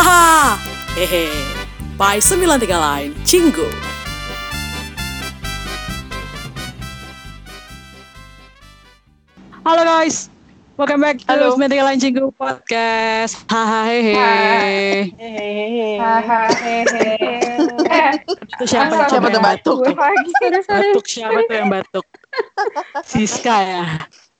Haha, 0.00 0.56
hehe. 0.96 1.28
By 2.00 2.24
93 2.24 2.72
Line, 2.72 3.12
Cinggu. 3.28 3.68
Halo 9.60 9.84
guys, 9.84 10.32
welcome 10.80 11.04
back 11.04 11.20
to 11.20 11.28
Halo. 11.28 11.52
93 11.52 11.84
Line 11.84 12.00
Cinggu 12.00 12.32
Podcast. 12.32 13.44
Haha, 13.52 13.92
hehe. 13.92 14.16
Hehehe. 15.20 16.00
Hahaha. 16.00 16.48
Itu 18.24 18.64
siapa, 18.64 19.04
siapa 19.04 19.28
tuh 19.28 19.36
yang 19.36 19.44
batuk? 19.44 19.78
Batuk 20.64 21.04
siapa 21.12 21.44
tuh 21.44 21.56
yang 21.60 21.68
batuk? 21.68 22.08
Siska 23.04 23.56
ya. 23.68 23.84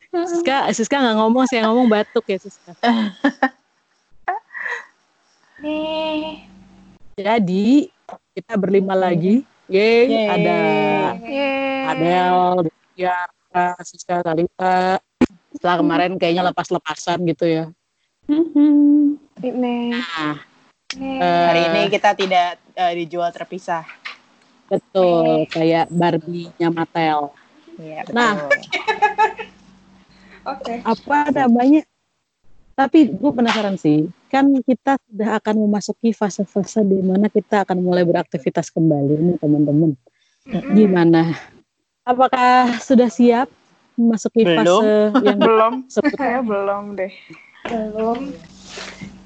Siska, 0.08 0.72
Siska 0.72 0.96
nggak 1.04 1.20
ngomong 1.20 1.44
sih, 1.52 1.60
yang 1.60 1.68
ngomong 1.76 1.92
batuk 1.92 2.24
ya 2.32 2.40
Siska. 2.40 2.72
Nih. 5.60 6.48
Jadi 7.14 7.92
kita 8.32 8.56
berlima 8.56 8.96
lagi. 8.96 9.44
Yeay, 9.68 10.08
Yeay. 10.08 10.26
ada 10.26 10.58
Yeay. 11.20 11.84
Adel, 11.86 12.38
Tiara, 12.96 13.66
Siska, 13.84 14.24
Talita. 14.24 14.98
Setelah 15.52 15.76
kemarin 15.78 16.12
kayaknya 16.16 16.48
lepas-lepasan 16.50 17.22
gitu 17.28 17.44
ya. 17.46 17.64
Ini. 19.40 19.78
Nah, 19.94 20.36
Nih. 20.96 21.18
eh, 21.20 21.44
Hari 21.46 21.60
ini 21.70 21.82
kita 21.88 22.10
tidak 22.16 22.58
eh, 22.74 22.92
dijual 22.96 23.30
terpisah. 23.30 23.84
betul 24.70 25.50
kayak 25.50 25.90
Barbie-nya 25.90 26.70
Mattel. 26.70 27.34
Iya, 27.74 28.06
betul. 28.06 28.14
Nah. 28.14 28.34
Oke. 30.54 30.74
Apa 30.86 31.26
namanya? 31.34 31.82
Tapi 32.78 33.10
gue 33.10 33.30
penasaran 33.34 33.74
sih, 33.74 34.06
kan 34.30 34.46
kita 34.62 34.94
sudah 35.10 35.42
akan 35.42 35.66
memasuki 35.66 36.14
fase-fase 36.14 36.86
di 36.86 37.02
mana 37.02 37.26
kita 37.26 37.66
akan 37.66 37.82
mulai 37.82 38.06
beraktivitas 38.06 38.70
kembali 38.70 39.18
nih 39.18 39.36
teman-teman. 39.42 39.98
Gimana? 40.70 41.34
Apakah 42.06 42.78
sudah 42.78 43.10
siap 43.10 43.50
memasuki 43.98 44.46
Belum. 44.46 44.62
fase 44.62 44.90
yang 45.26 45.38
Belum. 45.46 45.74
Saya 45.90 46.40
belum 46.46 46.94
deh. 46.94 47.12
Belum. 47.66 48.30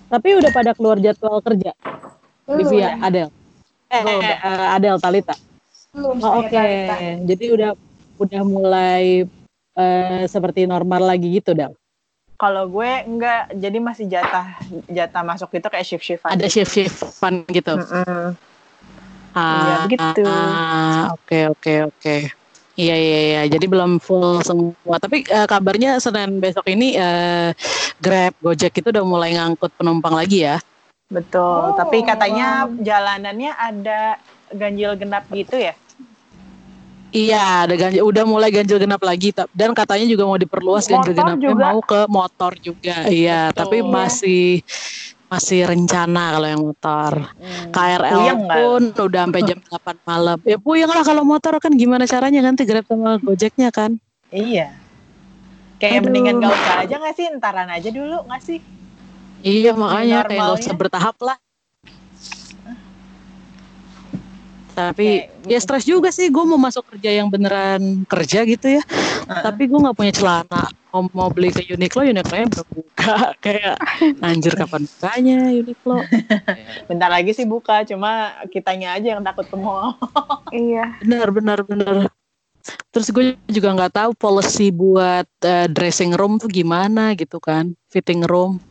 Tapi 0.09 0.29
udah 0.41 0.51
pada 0.51 0.73
keluar 0.73 0.97
jadwal 0.97 1.45
kerja, 1.45 1.77
Belum. 2.49 2.59
Livia, 2.65 2.97
Adel. 3.05 3.29
Eh, 3.93 4.01
Belum. 4.01 4.23
eh, 4.25 4.37
eh, 4.41 4.67
Adel, 4.73 4.97
Talita. 4.99 5.35
Belum. 5.93 6.17
Oh, 6.19 6.41
Oke, 6.41 6.49
Talita. 6.49 6.97
jadi 7.29 7.45
udah 7.53 7.71
udah 8.17 8.43
mulai 8.43 9.29
eh, 9.77 10.25
seperti 10.27 10.65
normal 10.65 11.13
lagi 11.13 11.29
gitu, 11.29 11.53
Del. 11.53 11.77
Kalau 12.35 12.67
gue 12.67 12.91
enggak, 13.07 13.55
jadi 13.55 13.79
masih 13.79 14.11
jatah 14.11 14.59
jatah 14.91 15.23
masuk 15.23 15.55
itu 15.55 15.69
kayak 15.71 15.87
shift 15.87 16.03
shiftan. 16.03 16.35
Ada 16.35 16.47
shift-shiftan 16.51 17.47
gitu. 17.47 17.75
Iya, 19.35 19.75
begitu. 19.87 20.27
ah, 20.27 21.15
Oke, 21.15 21.47
oke, 21.51 21.75
oke. 21.91 22.17
Iya, 22.75 22.95
iya, 22.99 23.19
iya. 23.23 23.43
Jadi 23.47 23.71
belum 23.71 24.03
full 24.03 24.43
semua. 24.43 24.99
Tapi 24.99 25.23
eh, 25.31 25.47
kabarnya 25.47 26.03
Senin 26.03 26.43
besok 26.43 26.67
ini 26.67 26.99
eh, 26.99 27.55
Grab, 28.03 28.35
Gojek 28.43 28.83
itu 28.83 28.91
udah 28.91 29.07
mulai 29.07 29.39
ngangkut 29.39 29.71
penumpang 29.79 30.19
lagi 30.19 30.43
ya. 30.43 30.59
Betul. 31.07 31.71
Oh, 31.71 31.75
Tapi 31.79 32.03
katanya 32.03 32.67
wow. 32.67 32.83
jalanannya 32.83 33.53
ada 33.55 34.19
ganjil 34.51 34.99
genap 34.99 35.31
gitu 35.31 35.55
ya. 35.55 35.75
Iya, 37.15 37.71
ada 37.71 37.75
ganjil, 37.79 38.03
udah 38.03 38.27
mulai 38.27 38.51
ganjil 38.51 38.75
genap 38.83 38.99
lagi. 39.07 39.31
Dan 39.55 39.71
katanya 39.71 40.03
juga 40.11 40.27
mau 40.27 40.35
diperluas 40.35 40.91
ganjil 40.91 41.15
genapnya 41.15 41.55
juga. 41.55 41.65
mau 41.71 41.79
ke 41.79 42.01
motor 42.11 42.53
juga. 42.59 43.07
Iya, 43.07 43.55
Betul. 43.55 43.59
tapi 43.63 43.77
masih 43.87 44.45
masih 45.31 45.61
rencana 45.67 46.35
kalau 46.35 46.49
yang 46.51 46.63
motor. 46.63 47.13
KRL 47.71 48.19
Puyeng 48.19 48.41
pun 48.51 48.83
udah 48.95 49.23
sampai 49.31 49.43
jam 49.47 49.59
8 49.71 50.07
malam. 50.07 50.39
Ya 50.43 50.59
puyeng 50.59 50.91
lah 50.91 51.03
kalau 51.07 51.23
motor 51.23 51.55
kan 51.63 51.71
gimana 51.75 52.07
caranya 52.07 52.43
nanti 52.43 52.67
Grab 52.67 52.87
sama 52.87 53.19
Gojeknya 53.23 53.71
kan. 53.71 53.95
Iya. 54.35 54.75
Kayak 55.79 56.03
Aduh. 56.03 56.05
mendingan 56.11 56.35
gak 56.43 56.51
usah 56.55 56.77
aja 56.87 56.95
gak 56.99 57.15
sih? 57.15 57.27
Ntaran 57.35 57.69
aja 57.71 57.89
dulu 57.91 58.27
gak 58.31 58.43
sih? 58.43 58.59
Iya 59.45 59.77
makanya 59.77 60.25
kayak 60.27 60.41
normalnya. 60.41 60.63
usah 60.63 60.75
bertahap 60.75 61.17
lah. 61.23 61.37
Tapi 64.75 65.23
Kayak- 65.23 65.47
ya 65.47 65.59
stres 65.63 65.85
juga 65.87 66.11
sih 66.11 66.27
gue 66.29 66.43
mau 66.43 66.59
masuk 66.59 66.83
kerja 66.91 67.15
yang 67.15 67.31
beneran 67.31 68.03
kerja 68.05 68.43
gitu 68.43 68.75
ya. 68.75 68.83
Tapi 69.25 69.71
gue 69.71 69.79
nggak 69.79 69.95
punya 69.95 70.11
celana. 70.11 70.67
Mau, 70.91 71.07
mau 71.11 71.27
beli 71.31 71.51
ke 71.51 71.63
Uniqlo, 71.71 72.03
Uniqlo-nya 72.03 72.47
belum 72.51 72.69
buka. 72.71 73.15
Kayak 73.45 73.79
anjir 74.19 74.55
kapan 74.55 74.83
bukanya 74.85 75.39
Uniqlo. 75.55 75.99
Bentar 76.91 77.11
lagi 77.11 77.31
sih 77.31 77.47
buka, 77.47 77.87
cuma 77.87 78.35
kitanya 78.51 78.95
aja 78.95 79.15
yang 79.15 79.23
takut 79.23 79.47
ke 79.47 79.55
mall. 79.55 79.95
Iya. 80.55 81.03
Bener 81.03 81.29
bener 81.31 81.59
bener. 81.67 81.97
Terus 82.95 83.11
gue 83.11 83.35
juga 83.47 83.75
nggak 83.75 83.95
tahu 83.95 84.11
policy 84.15 84.71
buat 84.71 85.27
eh, 85.43 85.67
dressing 85.67 86.15
room 86.15 86.39
tuh 86.39 86.47
gimana 86.47 87.15
gitu 87.15 87.39
kan, 87.39 87.75
fitting 87.91 88.23
room, 88.23 88.63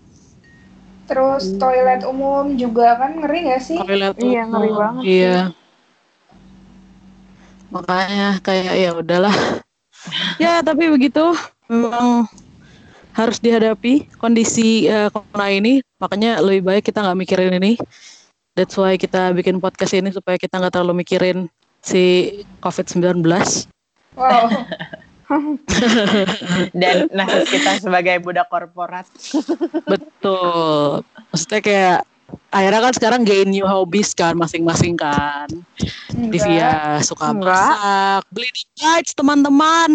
Terus 1.03 1.59
toilet 1.59 2.07
umum 2.07 2.55
juga 2.55 2.95
kan 2.95 3.19
ngeri 3.19 3.51
gak 3.51 3.61
sih? 3.61 3.75
toilet 3.75 4.15
Iya, 4.17 4.47
ngeri 4.47 4.69
umum. 4.71 4.79
banget 4.79 5.03
Iya. 5.03 5.37
Makanya 7.73 8.37
kayak 8.45 8.73
ya 8.77 8.91
udahlah. 8.93 9.35
ya 10.43 10.61
tapi 10.61 10.93
begitu 10.93 11.33
memang 11.65 12.29
harus 13.17 13.41
dihadapi 13.41 14.05
kondisi 14.21 14.85
eh, 14.85 15.09
corona 15.09 15.49
ini. 15.49 15.81
Makanya 15.97 16.37
lebih 16.45 16.69
baik 16.69 16.83
kita 16.93 17.01
nggak 17.01 17.17
mikirin 17.17 17.57
ini. 17.57 17.73
That's 18.53 18.77
why 18.77 18.93
kita 19.01 19.33
bikin 19.33 19.57
podcast 19.57 19.97
ini 19.97 20.13
supaya 20.13 20.37
kita 20.37 20.61
nggak 20.61 20.77
terlalu 20.77 21.01
mikirin 21.01 21.49
si 21.81 22.29
COVID-19. 22.61 23.25
Wow. 24.13 24.45
Dan 26.77 27.09
nasib 27.09 27.49
kita 27.49 27.81
sebagai 27.81 28.21
budak 28.21 28.45
korporat. 28.53 29.09
Betul. 29.89 31.01
Maksudnya 31.33 31.61
kayak 31.65 31.99
akhirnya 32.49 32.81
kan 32.89 32.93
sekarang 32.93 33.21
gain 33.25 33.49
new 33.49 33.65
hobbies 33.65 34.13
kan 34.13 34.37
masing-masing 34.37 34.93
kan. 34.95 35.47
Divya 36.13 37.01
suka 37.01 37.33
Enggak. 37.33 37.73
masak, 37.75 38.21
beli 38.29 38.49
di 38.53 38.63
Bites 38.77 39.13
teman-teman. 39.17 39.89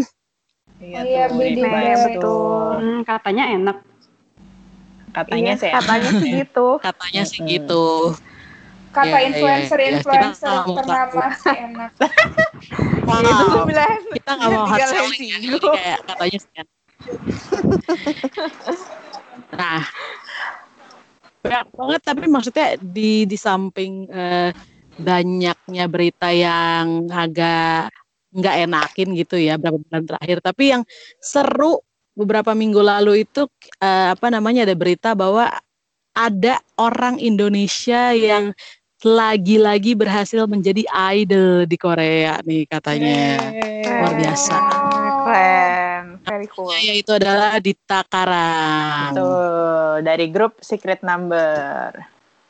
Iya, 0.78 0.98
Oh 0.98 1.04
iya, 1.04 1.24
beli 1.34 1.50
di 1.58 1.62
di 1.62 1.94
betul. 2.06 2.70
Hmm, 2.78 3.00
katanya 3.02 3.44
enak. 3.50 3.76
Katanya 5.10 5.52
Iya, 5.58 5.62
sih. 5.62 5.70
katanya 5.74 6.10
sih 6.22 6.30
gitu. 6.44 6.66
Katanya 6.86 7.22
sih 7.26 7.40
gitu. 7.42 7.86
Kata 8.88 9.04
Iya, 9.04 9.14
iya, 9.14 9.18
iya. 9.20 9.28
influencer-influencer 9.30 10.48
nggak 10.48 10.64
mau 10.66 10.76
ternama 10.78 11.24
sih 11.34 11.56
enak. 11.56 11.90
Wow. 13.08 13.24
Itu 13.24 13.44
gue 13.48 13.64
bilang. 13.72 14.00
kita 14.12 14.30
nggak 14.36 14.50
mau 14.52 14.64
hard 14.68 14.84
selling 14.84 15.24
ya. 15.24 15.38
kayak 15.40 15.98
katanya 16.04 16.38
sih. 16.44 16.50
kan. 16.52 16.66
nah, 19.58 19.80
banyak 21.48 21.68
banget 21.72 22.00
tapi 22.04 22.24
maksudnya 22.28 22.68
di 22.76 23.24
di 23.24 23.36
samping 23.40 24.04
eh, 24.12 24.52
banyaknya 25.00 25.84
berita 25.88 26.28
yang 26.28 27.08
agak 27.08 27.88
nggak 28.28 28.56
enakin 28.68 29.08
gitu 29.16 29.40
ya 29.40 29.56
beberapa 29.56 29.80
bulan 29.80 30.04
terakhir. 30.04 30.38
Tapi 30.44 30.64
yang 30.76 30.82
seru 31.16 31.80
beberapa 32.12 32.52
minggu 32.52 32.84
lalu 32.84 33.24
itu 33.24 33.48
eh, 33.80 34.12
apa 34.12 34.28
namanya 34.28 34.68
ada 34.68 34.76
berita 34.76 35.16
bahwa 35.16 35.48
ada 36.12 36.60
orang 36.76 37.16
Indonesia 37.22 38.12
yang 38.12 38.52
lagi-lagi 39.06 39.94
berhasil 39.94 40.42
menjadi 40.50 40.82
idol 41.14 41.64
di 41.70 41.78
Korea 41.78 42.42
nih 42.42 42.66
katanya. 42.66 43.38
Luar 43.86 44.14
biasa. 44.18 44.56
Keren. 45.24 45.87
Very 46.28 46.48
cool. 46.52 46.70
Ya, 46.70 46.80
yaitu 46.92 47.16
adalah 47.16 47.56
Dita 47.58 48.04
Karang. 48.04 49.16
Tuh, 49.16 50.04
dari 50.04 50.28
grup 50.28 50.60
Secret 50.60 51.00
Number. 51.00 51.96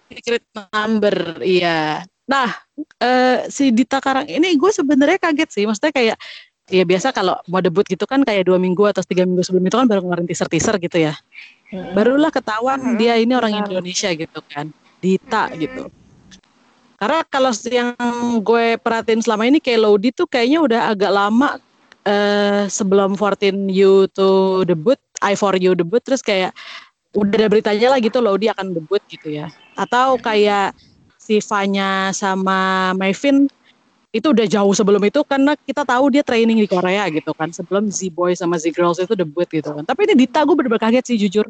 Secret 0.09 0.45
number, 0.57 1.39
iya. 1.45 2.03
Nah, 2.25 2.49
eh, 3.01 3.47
si 3.53 3.71
Dita 3.73 4.01
Karang 4.01 4.29
ini 4.29 4.57
gue 4.57 4.73
sebenarnya 4.73 5.21
kaget 5.21 5.49
sih. 5.53 5.65
Maksudnya 5.65 5.93
kayak 5.93 6.17
ya 6.69 6.85
biasa 6.85 7.17
kalau 7.17 7.37
mau 7.49 7.65
debut 7.65 7.85
gitu 7.89 8.05
kan 8.05 8.21
kayak 8.25 8.45
dua 8.45 8.61
minggu 8.61 8.85
atau 8.89 9.01
tiga 9.01 9.25
minggu 9.25 9.41
sebelum 9.41 9.65
itu 9.65 9.77
kan 9.81 9.89
baru 9.89 10.05
ngeluarin 10.05 10.29
teaser-teaser 10.29 10.77
gitu 10.81 11.01
ya. 11.01 11.17
Barulah 11.93 12.33
ketahuan 12.33 12.81
Mm-mm, 12.81 12.97
dia 12.97 13.21
ini 13.21 13.37
orang 13.37 13.53
benar. 13.53 13.69
Indonesia 13.69 14.09
gitu 14.13 14.41
kan. 14.49 14.73
Dita 15.01 15.53
gitu. 15.57 15.93
Karena 16.99 17.21
kalau 17.29 17.53
yang 17.69 17.95
gue 18.43 18.75
perhatiin 18.81 19.23
selama 19.23 19.47
ini 19.47 19.63
kayak 19.63 19.81
Lodi 19.87 20.11
tuh 20.11 20.27
kayaknya 20.27 20.59
udah 20.65 20.81
agak 20.91 21.13
lama 21.13 21.61
eh, 22.07 22.71
sebelum 22.71 23.17
14 23.17 23.71
You 23.73 24.07
to 24.15 24.63
debut, 24.69 24.99
I 25.25 25.35
for 25.35 25.55
You 25.59 25.75
debut 25.75 26.03
terus 26.03 26.23
kayak 26.23 26.55
udah 27.17 27.37
ada 27.41 27.49
beritanya 27.49 27.97
lah 27.97 27.99
gitu 27.99 28.21
Lodi 28.21 28.47
akan 28.53 28.77
debut 28.77 29.03
gitu 29.09 29.33
ya. 29.33 29.49
Atau 29.75 30.21
kayak 30.21 30.77
si 31.17 31.41
Vanya 31.45 32.15
sama 32.15 32.93
Maevin 32.95 33.49
itu 34.09 34.33
udah 34.33 34.49
jauh 34.49 34.73
sebelum 34.73 35.05
itu 35.05 35.21
karena 35.29 35.53
kita 35.53 35.85
tahu 35.85 36.09
dia 36.09 36.25
training 36.25 36.65
di 36.65 36.69
Korea 36.69 37.05
gitu 37.13 37.37
kan 37.37 37.53
sebelum 37.53 37.93
Z 37.93 38.09
Boy 38.17 38.33
sama 38.33 38.57
Z 38.57 38.73
Girls 38.73 38.97
itu 39.01 39.13
debut 39.13 39.45
gitu 39.49 39.69
kan. 39.73 39.85
Tapi 39.85 40.09
ini 40.09 40.25
Dita 40.25 40.45
gue 40.45 40.57
bener-bener 40.57 40.81
kaget 40.81 41.05
sih 41.15 41.19
jujur. 41.29 41.49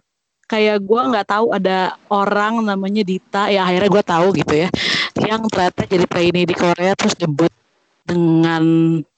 kayak 0.48 0.80
gue 0.80 1.00
nggak 1.12 1.28
tahu 1.28 1.52
ada 1.52 1.92
orang 2.08 2.64
namanya 2.64 3.04
Dita 3.04 3.52
ya 3.52 3.68
akhirnya 3.68 3.90
gue 3.92 4.04
tahu 4.08 4.26
gitu 4.32 4.54
ya 4.64 4.68
yang 5.28 5.44
ternyata 5.44 5.84
jadi 5.84 6.06
trainee 6.08 6.48
di 6.48 6.56
Korea 6.56 6.96
terus 6.96 7.12
debut 7.20 7.52
dengan 8.08 8.64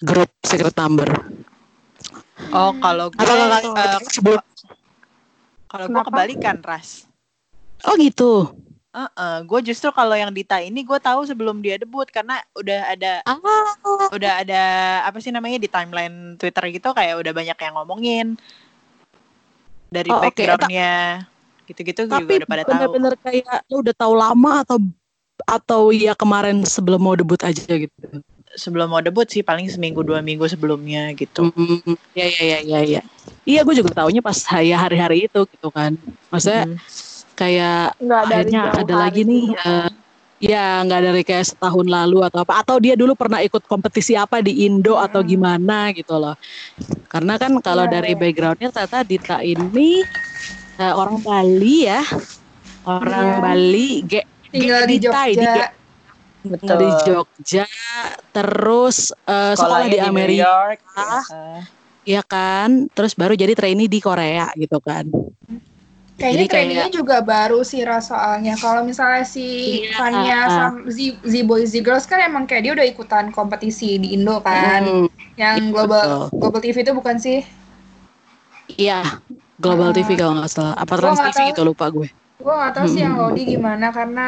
grup 0.03 0.31
Secret 0.43 0.75
Number. 0.75 1.07
Oh, 2.51 2.75
kalau 2.83 3.15
gue 3.15 3.23
Atau 3.23 3.39
kakak 3.39 4.03
eh, 4.03 4.11
sebelum 4.11 4.43
kalau 5.71 5.87
gue 5.87 6.03
kebalikan 6.03 6.59
ras. 6.67 7.07
Oh 7.87 7.95
gitu. 7.95 8.51
gue 9.47 9.61
justru 9.71 9.95
kalau 9.95 10.19
yang 10.19 10.35
Dita 10.35 10.59
ini 10.59 10.83
gue 10.83 10.99
tahu 10.99 11.23
sebelum 11.23 11.63
dia 11.63 11.79
debut 11.79 12.11
karena 12.11 12.43
udah 12.59 12.91
ada 12.91 13.23
Ah, 13.23 13.39
udah 14.11 14.43
ada 14.43 14.63
apa 15.07 15.23
sih 15.23 15.31
namanya 15.31 15.63
di 15.63 15.71
timeline 15.71 16.35
Twitter 16.35 16.75
gitu 16.75 16.91
kayak 16.91 17.23
udah 17.23 17.31
banyak 17.31 17.55
yang 17.55 17.75
ngomongin 17.79 18.27
dari 19.95 20.11
Oh, 20.11 20.19
backgroundnya 20.19 21.23
gitu-gitu 21.71 22.11
juga 22.11 22.19
tapi 22.19 22.43
udah 22.43 22.49
pada 22.51 22.63
tahu. 22.67 22.71
bener-bener 22.75 23.15
kayak 23.23 23.63
lo 23.71 23.77
udah 23.79 23.95
tahu 23.95 24.15
lama 24.19 24.53
atau 24.67 24.79
atau 25.47 25.81
ya 25.95 26.19
kemarin 26.19 26.67
sebelum 26.67 26.99
mau 26.99 27.15
debut 27.15 27.39
aja 27.47 27.63
gitu. 27.63 27.95
Sebelum 28.51 28.91
mau 28.91 28.99
debut 28.99 29.27
sih 29.31 29.47
paling 29.47 29.71
seminggu 29.71 30.03
dua 30.03 30.21
minggu 30.27 30.47
sebelumnya 30.51 31.15
gitu. 31.15 31.51
Hmm, 31.55 31.95
ya 32.15 32.27
ya 32.27 32.45
ya 32.45 32.59
ya 32.67 32.81
ya. 32.99 33.01
Iya 33.47 33.61
gue 33.65 33.75
juga 33.79 33.91
taunya 33.95 34.21
pas 34.21 34.37
ya 34.61 34.77
hari-hari 34.77 35.27
itu 35.31 35.41
gitu 35.49 35.69
kan. 35.71 35.95
Maksudnya 36.29 36.67
Mm. 36.67 36.77
kayak 37.39 37.95
Nggak 38.03 38.21
akhirnya 38.27 38.61
ada 38.75 38.95
hari 38.95 38.95
lagi 39.01 39.21
nih 39.25 39.45
gitu 39.47 39.55
kan. 39.55 39.87
eh, 39.87 39.89
ya 40.41 40.65
nggak 40.85 41.01
dari 41.05 41.23
kayak 41.25 41.47
setahun 41.53 41.87
lalu 41.89 42.19
atau 42.25 42.39
apa 42.45 42.55
atau 42.65 42.77
dia 42.81 42.95
dulu 42.97 43.13
pernah 43.17 43.41
ikut 43.45 43.63
kompetisi 43.69 44.17
apa 44.17 44.41
di 44.41 44.65
Indo 44.67 44.97
atau 44.97 45.21
Mm-mm. 45.21 45.31
gimana 45.37 45.93
gitu 45.93 46.17
loh 46.17 46.35
karena 47.13 47.35
kan 47.37 47.53
kalau 47.61 47.85
Iya, 47.85 47.93
dari 47.93 48.13
iya. 48.13 48.21
backgroundnya 48.21 48.69
ternyata 48.73 48.99
Dita 49.05 49.37
ini 49.45 50.05
eh, 50.81 50.93
orang 50.97 51.21
Bali 51.21 51.77
ya 51.85 52.01
orang 52.87 53.27
Iya. 53.27 53.43
Bali 53.45 53.89
ge, 54.09 54.21
tinggal 54.53 54.83
ge- 54.85 54.89
di 54.89 54.97
Dita 54.97 55.21
ini 55.29 55.45
Jogja. 55.45 55.53
ge- 55.53 55.73
tinggal 56.43 56.79
di 56.79 56.89
Jogja 57.05 57.65
terus 58.31 58.97
eh, 59.23 59.53
sekolah 59.53 59.85
di 59.85 59.99
New 59.99 60.09
Amerika 60.09 60.47
York. 60.47 60.79
Ah. 60.93 61.25
eh, 61.29 61.61
ya 62.09 62.23
kan 62.23 62.89
terus 62.89 63.13
baru 63.13 63.35
jadi 63.35 63.53
trainee 63.53 63.87
di 63.87 63.99
Korea 63.99 64.49
gitu 64.55 64.79
kan 64.79 65.05
Kayaknya 66.13 66.37
Jadi 66.37 66.45
kayak- 66.45 66.53
trainingnya 66.53 66.91
juga 66.93 67.17
baru 67.23 67.61
sih 67.63 67.81
Ras, 67.81 68.13
soalnya. 68.13 68.53
Kalau 68.55 68.85
misalnya 68.85 69.25
si 69.25 69.41
Iya. 69.81 69.97
Fanya 69.97 70.39
sama 70.47 70.85
Z, 70.85 71.17
Z 71.19 71.35
Boys 71.43 71.73
Z 71.73 71.81
Girls 71.81 72.05
kan 72.05 72.21
emang 72.21 72.45
kayak 72.45 72.61
dia 72.63 72.73
udah 72.75 72.85
ikutan 72.85 73.25
kompetisi 73.31 73.97
di 73.97 74.13
Indo 74.13 74.37
kan. 74.39 74.85
Hmm, 74.85 75.09
Yang 75.35 75.55
Iya, 75.59 75.71
global 75.71 76.05
betul. 76.05 76.25
global 76.37 76.61
TV 76.61 76.77
itu 76.79 76.93
bukan 76.93 77.17
sih? 77.17 77.41
iya 78.71 79.01
Global 79.57 79.91
Ah. 79.91 79.95
TV 79.95 80.13
kalau 80.15 80.37
nggak 80.37 80.51
salah 80.51 80.75
apa 80.75 80.93
Trans 80.95 81.21
TV 81.23 81.33
tahu. 81.35 81.49
gitu 81.49 81.63
lupa 81.65 81.87
gue 81.89 82.09
Gue 82.37 82.55
nggak 82.55 82.73
tahu 82.75 82.87
sih 82.87 83.01
yang 83.01 83.15
Mm-mm. 83.15 83.25
Lodi 83.27 83.43
gimana 83.47 83.87
karena 83.89 84.25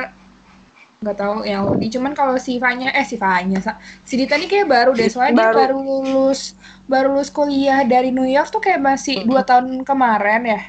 nggak 1.02 1.18
tahu 1.18 1.42
yang 1.42 1.66
Lodi. 1.66 1.86
Cuman 1.90 2.14
kalau 2.14 2.38
si 2.38 2.56
Fanya 2.62 2.94
eh 2.94 3.02
si 3.02 3.18
Fanya 3.18 3.58
sa- 3.58 3.78
si 4.06 4.14
Dita 4.14 4.38
ini 4.38 4.46
kayak 4.46 4.70
baru 4.70 4.90
deh 4.94 5.10
soalnya 5.10 5.34
dia 5.34 5.46
Baru. 5.50 5.58
baru 5.58 5.76
lulus 5.82 6.54
baru 6.86 7.08
lulus 7.18 7.30
kuliah 7.34 7.82
dari 7.82 8.14
New 8.14 8.26
York 8.26 8.54
tuh 8.54 8.62
kayak 8.62 8.78
masih 8.78 9.26
dua 9.26 9.42
tahun 9.42 9.82
kemarin 9.82 10.46
ya. 10.46 10.60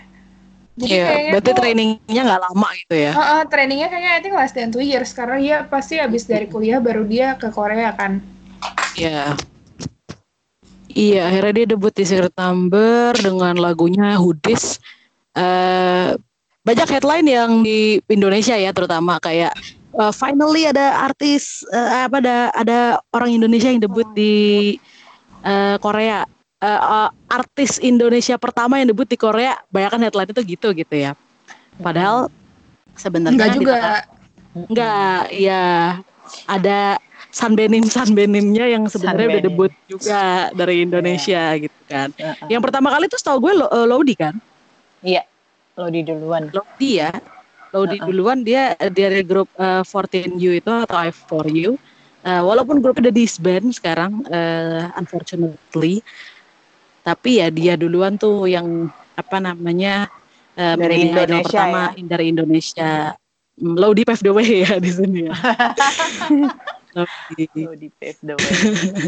Jadi 0.74 0.90
Iya, 0.98 1.06
kayaknya 1.06 1.32
berarti 1.38 1.46
tuh 1.46 1.56
trainingnya 1.62 2.22
nggak 2.26 2.42
lama 2.50 2.68
gitu 2.74 2.96
ya. 2.98 3.12
Heeh, 3.14 3.42
trainingnya 3.46 3.88
kayaknya 3.94 4.12
I 4.18 4.20
think 4.26 4.34
less 4.34 4.54
than 4.58 4.74
two 4.74 4.82
years 4.82 5.14
karena 5.14 5.38
dia 5.38 5.58
pasti 5.70 6.02
habis 6.02 6.26
dari 6.26 6.50
kuliah 6.50 6.82
baru 6.82 7.06
dia 7.06 7.38
ke 7.38 7.54
Korea 7.54 7.94
kan. 7.94 8.18
Iya. 8.98 9.38
Iya, 10.94 11.30
akhirnya 11.30 11.54
dia 11.62 11.68
debut 11.78 11.94
di 11.94 12.06
Secret 12.06 12.34
Number 12.38 13.14
dengan 13.18 13.58
lagunya 13.58 14.18
Hoodies. 14.18 14.82
Eh 15.38 16.14
banyak 16.64 16.88
headline 16.90 17.28
yang 17.28 17.52
di 17.60 18.00
Indonesia 18.08 18.56
ya 18.56 18.72
terutama 18.72 19.20
kayak 19.20 19.52
eh, 19.94 20.14
finally 20.14 20.66
ada 20.66 21.06
artis 21.06 21.62
eh, 21.70 22.06
apa 22.06 22.18
ada 22.18 22.38
ada 22.52 22.80
orang 23.12 23.30
Indonesia 23.34 23.70
yang 23.70 23.82
debut 23.82 24.08
di 24.14 24.76
eh, 25.42 25.76
Korea. 25.78 26.26
Eh, 26.60 26.68
eh, 26.70 27.10
artis 27.28 27.76
Indonesia 27.78 28.38
pertama 28.38 28.80
yang 28.80 28.90
debut 28.90 29.06
di 29.06 29.16
Korea, 29.16 29.60
banyak 29.68 29.90
kan 29.90 30.02
headline 30.02 30.32
itu 30.32 30.42
gitu 30.48 30.72
gitu 30.72 30.96
ya. 30.96 31.12
Padahal 31.76 32.32
sebenarnya 32.96 33.36
Enggak 33.36 33.50
juga. 33.58 33.76
di- 33.76 34.22
Enggak, 34.54 35.22
ya 35.34 35.64
ada 36.46 37.02
sunbenim 37.34 37.82
sunbenimnya 37.84 38.70
yang 38.70 38.86
sebenarnya 38.86 39.28
udah 39.34 39.44
debut 39.44 39.74
juga 39.90 40.54
dari 40.54 40.86
Indonesia 40.86 41.58
gitu 41.58 41.80
kan. 41.90 42.14
Heeh. 42.14 42.48
Yang 42.54 42.62
pertama 42.70 42.94
kali 42.94 43.10
tuh 43.10 43.18
setahu 43.18 43.50
gue 43.50 43.54
Lo- 43.58 43.74
Lodi 43.90 44.14
kan, 44.14 44.38
Iya. 45.02 45.26
Lo 45.74 45.90
di 45.90 46.06
duluan. 46.06 46.54
Lodi 46.54 47.02
ya. 47.02 47.10
Lodi 47.74 47.98
Uh-uh. 47.98 48.06
duluan 48.06 48.46
dia 48.46 48.78
dari 48.78 49.26
grup 49.26 49.50
eh, 49.58 49.82
14U 49.82 50.52
itu 50.62 50.70
atau 50.70 50.98
I4U. 50.98 51.74
Eh, 52.24 52.42
walaupun 52.46 52.80
grupnya 52.80 53.10
udah 53.10 53.16
disband 53.18 53.74
sekarang, 53.74 54.24
eh, 54.30 54.88
unfortunately. 54.96 56.00
Tapi 57.04 57.44
ya 57.44 57.52
dia 57.52 57.74
duluan 57.76 58.16
tuh 58.16 58.48
yang 58.48 58.88
apa 59.18 59.38
namanya 59.42 60.08
eh, 60.56 60.78
Dari 60.78 61.10
Indonesia 61.10 61.42
pertama 61.44 61.82
dari 61.98 62.26
Indonesia. 62.32 62.92
Mm, 63.58 63.76
Lodi 63.76 64.02
pave 64.06 64.24
the 64.24 64.32
way 64.38 64.64
ya 64.64 64.78
di 64.78 64.92
sini 64.94 65.20
ya. 65.28 65.34
Lodi. 66.94 67.46
Lo 67.58 67.74
di 67.74 67.88
pave 67.90 68.20
the 68.22 68.34
way. 68.34 68.52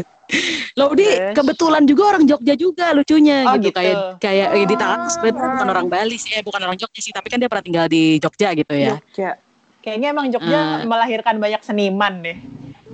Lodi 0.80 1.06
Terus? 1.06 1.34
kebetulan 1.34 1.82
juga 1.84 2.02
orang 2.10 2.26
Jogja 2.26 2.54
juga 2.54 2.86
lucunya 2.90 3.46
Oh, 3.46 3.54
gitu. 3.56 3.70
gitu. 3.70 3.78
kayak 3.78 3.96
kayak 4.18 4.48
Oh. 4.52 4.66
di 4.66 4.74
tangan 4.74 5.00
sebenarnya 5.06 5.54
bukan 5.54 5.68
orang 5.70 5.86
Bali 5.86 6.16
sih, 6.16 6.30
eh, 6.34 6.42
bukan 6.42 6.60
orang 6.60 6.76
Jogja 6.76 7.00
sih, 7.00 7.14
tapi 7.14 7.30
kan 7.30 7.38
dia 7.38 7.46
pernah 7.46 7.62
tinggal 7.62 7.86
di 7.86 8.18
Jogja 8.18 8.50
gitu 8.52 8.74
ya. 8.74 8.98
Jogja. 8.98 9.30
Kayaknya 9.80 10.08
emang 10.10 10.26
Jogja 10.28 10.60
Eh. 10.82 10.84
melahirkan 10.84 11.38
banyak 11.38 11.62
seniman 11.62 12.14
deh. 12.20 12.38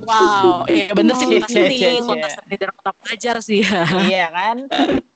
Wow, 0.02 0.66
iya 0.66 0.90
bener 0.90 1.14
sih 1.14 1.30
kota 1.30 1.46
seni, 1.46 1.78
kota 2.02 2.26
seni 2.26 2.54
dan 2.58 2.70
kota 2.74 2.90
pelajar 2.96 3.36
sih 3.38 3.62
ya. 3.62 3.86
iya 4.02 4.26
kan? 4.28 4.56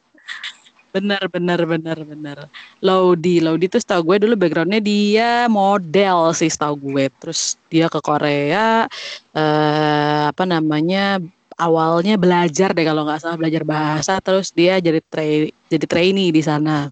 Bener, 0.97 1.21
bener, 1.29 1.61
bener, 1.69 1.99
bener. 2.09 2.39
Lodi, 2.81 3.45
Lodi 3.45 3.69
tuh 3.69 3.85
setahu 3.85 4.17
gue 4.17 4.25
dulu 4.25 4.35
backgroundnya 4.41 4.81
dia 4.81 5.45
model 5.45 6.33
sih 6.33 6.49
setahu 6.49 6.81
gue. 6.89 7.13
Terus 7.21 7.61
dia 7.69 7.93
ke 7.93 8.01
Korea, 8.01 8.89
eh 9.37 10.23
apa 10.33 10.45
namanya, 10.49 11.21
awalnya 11.61 12.17
belajar 12.17 12.73
deh 12.73 12.81
kalau 12.89 13.05
nggak 13.05 13.21
salah 13.21 13.37
belajar 13.37 13.61
bahasa. 13.69 14.17
Terus 14.25 14.57
dia 14.57 14.81
jadi 14.81 15.05
tra- 15.05 15.53
jadi 15.69 15.85
trainee 15.85 16.33
di 16.33 16.41
sana. 16.41 16.89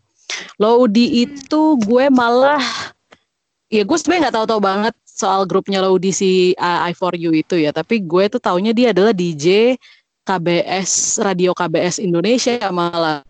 Lodi 0.60 1.24
itu 1.24 1.80
gue 1.80 2.12
malah, 2.12 2.60
ya 3.72 3.88
gue 3.88 3.96
sebenarnya 3.96 4.28
nggak 4.28 4.36
tahu-tahu 4.36 4.60
banget 4.60 4.94
soal 5.08 5.48
grupnya 5.48 5.80
Lodi 5.80 6.12
si 6.12 6.52
uh, 6.60 6.92
I4U 6.92 7.32
itu 7.32 7.56
ya. 7.56 7.72
Tapi 7.72 8.04
gue 8.04 8.28
tuh 8.28 8.40
taunya 8.42 8.76
dia 8.76 8.92
adalah 8.92 9.16
DJ 9.16 9.80
KBS 10.28 11.20
Radio 11.24 11.56
KBS 11.56 12.04
Indonesia 12.04 12.60
malah. 12.68 13.24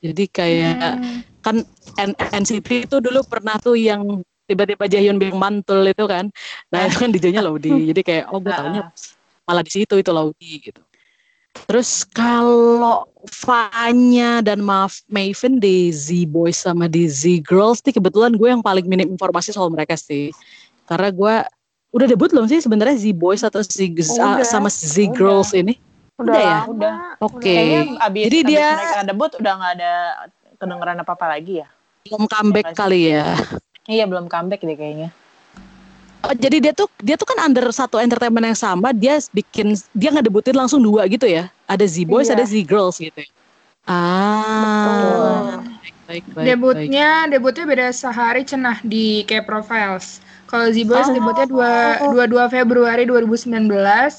Jadi 0.00 0.24
kayak 0.32 0.96
Hmm. 0.96 1.20
kan 1.44 1.56
N- 2.00 2.16
NCT 2.32 2.88
itu 2.88 2.96
dulu 3.00 3.20
pernah 3.28 3.60
tuh 3.60 3.76
yang 3.76 4.24
tiba-tiba 4.48 4.88
Jaehyun 4.88 5.20
bilang 5.20 5.36
mantul 5.36 5.84
itu 5.84 6.04
kan. 6.08 6.32
Nah, 6.72 6.88
itu 6.88 6.96
kan 6.96 7.12
DJ-nya 7.12 7.44
Laudi. 7.44 7.70
Jadi 7.92 8.00
kayak 8.00 8.32
oh 8.32 8.40
gue 8.40 8.50
taunya 8.50 8.88
malah 9.44 9.60
di 9.60 9.70
situ 9.70 9.94
itu 10.00 10.10
Laudi 10.10 10.72
gitu. 10.72 10.80
Terus 11.68 12.02
kalau 12.08 13.06
Fanya 13.30 14.40
dan 14.40 14.64
Maaf 14.64 15.04
Maven 15.06 15.60
di 15.60 15.92
Z 15.92 16.26
Boys 16.26 16.58
sama 16.58 16.88
di 16.88 17.06
Z 17.06 17.44
Girls 17.44 17.84
nih 17.84 17.94
kebetulan 17.94 18.34
gue 18.34 18.48
yang 18.48 18.64
paling 18.64 18.86
minim 18.88 19.12
informasi 19.12 19.52
soal 19.52 19.68
mereka 19.70 19.94
sih. 19.94 20.32
Karena 20.88 21.12
gue 21.12 21.34
udah 21.90 22.06
debut 22.06 22.30
belum 22.30 22.46
sih 22.48 22.62
sebenarnya 22.62 22.96
Z 22.96 23.06
Boys 23.14 23.42
atau 23.44 23.60
Z 23.62 23.76
Udah, 23.86 24.42
sama 24.46 24.70
Z 24.72 24.96
udah. 24.98 25.14
Girls 25.14 25.52
ini? 25.54 25.76
Udah, 26.20 26.34
Udah 26.36 26.40
ya? 26.40 26.52
lama, 26.60 26.70
Udah. 26.70 26.94
Oke. 27.18 27.48
Kayaknya 27.48 27.80
abis, 27.98 28.24
Jadi 28.28 28.38
abis 28.38 28.48
dia- 28.52 28.76
mereka 28.76 29.00
debut 29.02 29.30
udah 29.34 29.52
nggak 29.56 29.72
ada 29.74 29.92
kedengeran 30.54 30.98
apa-apa 31.00 31.26
lagi 31.26 31.54
ya? 31.58 31.68
Belum 32.04 32.24
comeback 32.26 32.66
Iya, 32.66 32.76
kali 32.76 33.00
ya. 33.08 33.26
Iya 33.86 34.04
belum 34.04 34.26
comeback 34.28 34.60
deh 34.60 34.76
kayaknya. 34.76 35.08
Oh, 36.20 36.36
jadi 36.36 36.56
dia 36.60 36.72
tuh 36.76 36.84
dia 37.00 37.16
tuh 37.16 37.24
kan 37.24 37.40
under 37.40 37.64
satu 37.72 37.96
entertainment 37.96 38.44
yang 38.44 38.54
sama, 38.54 38.92
dia 38.92 39.16
bikin 39.32 39.72
dia 39.90 40.12
nggak 40.12 40.28
debutin 40.28 40.52
langsung 40.52 40.78
dua 40.78 41.08
gitu 41.08 41.24
ya. 41.24 41.48
Ada 41.64 41.88
Z 41.88 42.04
Boys, 42.04 42.28
Iya. 42.28 42.36
ada 42.36 42.44
Z 42.44 42.54
Girls 42.62 43.00
gitu. 43.00 43.16
ya. 43.16 43.28
Ah, 43.88 45.64
baik, 45.72 45.94
baik, 46.04 46.24
baik. 46.30 46.44
debutnya 46.44 47.08
debutnya 47.26 47.64
beda 47.64 47.86
sehari 47.90 48.44
cenah 48.44 48.76
di 48.84 49.24
K 49.24 49.40
Profiles. 49.40 50.20
Kalau 50.50 50.66
Z 50.66 50.82
Boys 50.82 51.06
Oh. 51.06 51.14
debutnya 51.14 51.46
2 51.46 51.70
22 52.10 52.50
Februari 52.50 53.06
2019, 53.06 53.70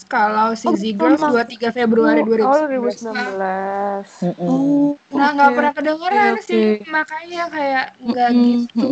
kalau 0.08 0.56
si 0.56 0.64
Oh, 0.64 0.74
Z 0.74 0.84
Girls 0.96 1.20
emang. 1.20 1.36
23 1.36 1.70
Februari 1.70 2.20
Oh, 2.20 2.28
2019. 2.66 2.72
2019. 2.72 4.08
Mm-mm. 4.24 4.48
Oh, 4.48 4.96
Nah, 5.12 5.30
nggak 5.30 5.44
oke. 5.46 5.56
pernah 5.60 5.74
kedengeran 5.76 6.34
oke, 6.34 6.42
sih, 6.42 6.64
makanya 6.88 7.44
kayak 7.48 7.86
nggak 8.00 8.30
Mm-mm, 8.32 8.64
gitu 8.72 8.88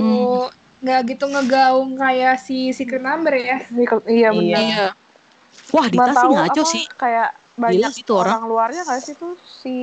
nggak 0.79 0.99
gitu 1.07 1.25
ngegaung 1.27 1.91
kayak 1.95 2.35
si 2.37 2.71
Secret 2.71 2.99
Number 2.99 3.31
ya. 3.33 3.63
Nickel- 3.69 4.03
Iya 4.05 4.29
benar. 4.29 4.43
Iya. 4.43 4.59
Iya. 4.59 4.87
Wah, 5.69 5.87
Dita 5.87 6.11
sih 6.11 6.27
ngaco 6.29 6.61
apa, 6.61 6.71
sih. 6.71 6.83
Kayak 6.91 7.29
banyak 7.55 7.91
gitu 7.93 8.11
orang. 8.15 8.35
orang 8.37 8.45
luarnya 8.47 8.81
nggak 8.83 8.99
sih 9.01 9.15
tuh 9.15 9.35
si 9.41 9.75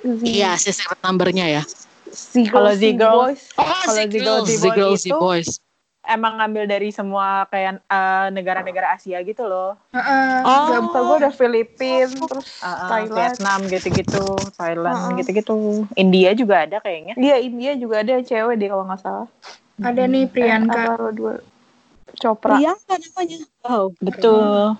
Z. 0.00 0.20
Iya, 0.22 0.54
si 0.56 0.70
secret 0.70 0.98
numbernya 1.00 1.46
ya. 1.52 1.62
Si 2.08 2.46
Kalau 2.46 2.70
Girls, 2.70 2.80
Z-Girls. 2.80 3.14
Boys. 3.14 3.42
Oh, 3.54 3.62
Kalau 3.62 3.94
si 3.94 4.02
Ziggle, 4.08 4.22
girls, 4.24 4.48
si 4.48 4.68
girls, 4.68 5.02
itu- 5.04 5.14
boys. 5.16 5.50
Emang 6.06 6.38
ngambil 6.38 6.64
dari 6.64 6.88
semua 6.88 7.44
kayak 7.50 7.82
eh, 7.82 8.26
negara-negara 8.30 8.94
Asia 8.94 9.18
gitu 9.20 9.44
loh. 9.44 9.74
Heeh, 9.90 10.46
Oh. 10.46 10.86
Setahu 10.86 11.04
gue 11.10 11.16
ada 11.26 11.30
Filipina, 11.34 12.14
terus 12.30 12.46
Uh, 12.62 12.68
uh, 12.70 12.88
Thailand. 12.88 13.16
Vietnam 13.18 13.60
gitu-gitu, 13.66 14.24
Thailand 14.54 15.18
gitu-gitu. 15.18 15.56
India 15.98 16.30
juga 16.32 16.62
ada 16.62 16.78
kayaknya. 16.78 17.18
Iya, 17.18 17.36
India 17.42 17.72
juga 17.74 18.06
ada 18.06 18.22
cewek 18.22 18.54
deh 18.56 18.68
kalau 18.70 18.86
nggak 18.86 19.00
salah. 19.02 19.28
ada 19.76 20.02
nih 20.08 20.24
Eh, 20.24 20.30
Priyanka. 20.30 20.82
apa 20.96 21.10
dua 21.12 21.32
Chopra. 22.16 22.56
Priyanka 22.56 22.94
namanya. 22.96 23.38
Oh, 23.66 23.92
Betul. 24.00 24.78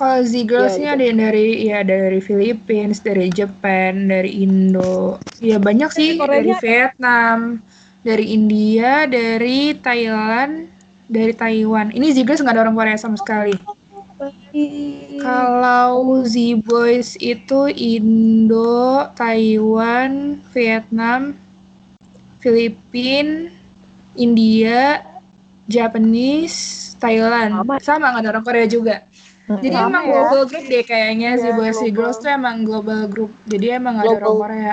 Kalau 0.00 0.18
Z-Girls 0.24 0.80
Iya, 0.80 0.82
nya 0.82 0.90
ada 0.96 1.04
yang 1.04 1.18
dari 1.20 1.46
ya 1.62 1.78
dari 1.84 2.18
Philippines, 2.18 3.04
dari 3.04 3.28
Jepang, 3.28 4.08
dari 4.08 4.42
Indo. 4.42 5.20
Ya 5.38 5.60
banyak 5.62 5.90
sih 5.94 6.16
dari 6.18 6.54
ada. 6.54 7.60
Dari 8.02 8.34
India, 8.34 9.06
dari 9.06 9.78
Thailand, 9.78 10.66
dari 11.06 11.32
Taiwan. 11.36 11.94
Ini 11.94 12.10
Z-Girls 12.16 12.42
nggak 12.42 12.54
ada 12.58 12.62
orang 12.66 12.74
Korea 12.74 12.98
sama 12.98 13.14
sekali. 13.14 13.54
Kalau 15.18 16.22
Z-Boys 16.26 17.18
itu 17.18 17.70
Indo, 17.74 19.06
Taiwan, 19.14 20.42
Vietnam, 20.54 21.34
Filipina, 22.42 23.50
India, 24.18 25.02
Japanese, 25.70 26.92
Thailand. 26.98 27.54
Sama. 27.54 27.74
Sama 27.78 28.06
nggak 28.12 28.22
ada 28.26 28.30
orang 28.38 28.46
Korea 28.46 28.66
juga. 28.66 28.96
Jadi 29.42 29.74
Sama 29.74 29.90
emang 29.90 30.04
ya. 30.06 30.10
global 30.14 30.42
group 30.48 30.64
deh 30.70 30.84
kayaknya 30.86 31.30
Iya, 31.34 31.42
si 31.42 31.48
Boys 31.58 31.74
global. 31.76 31.92
Girls 31.98 32.16
tuh 32.22 32.30
emang 32.30 32.56
global 32.62 33.00
group. 33.10 33.32
Jadi 33.46 33.66
emang 33.74 33.98
nggak 33.98 34.06
ada 34.06 34.16
orang 34.16 34.22
Global. 34.22 34.42
Korea. 34.46 34.72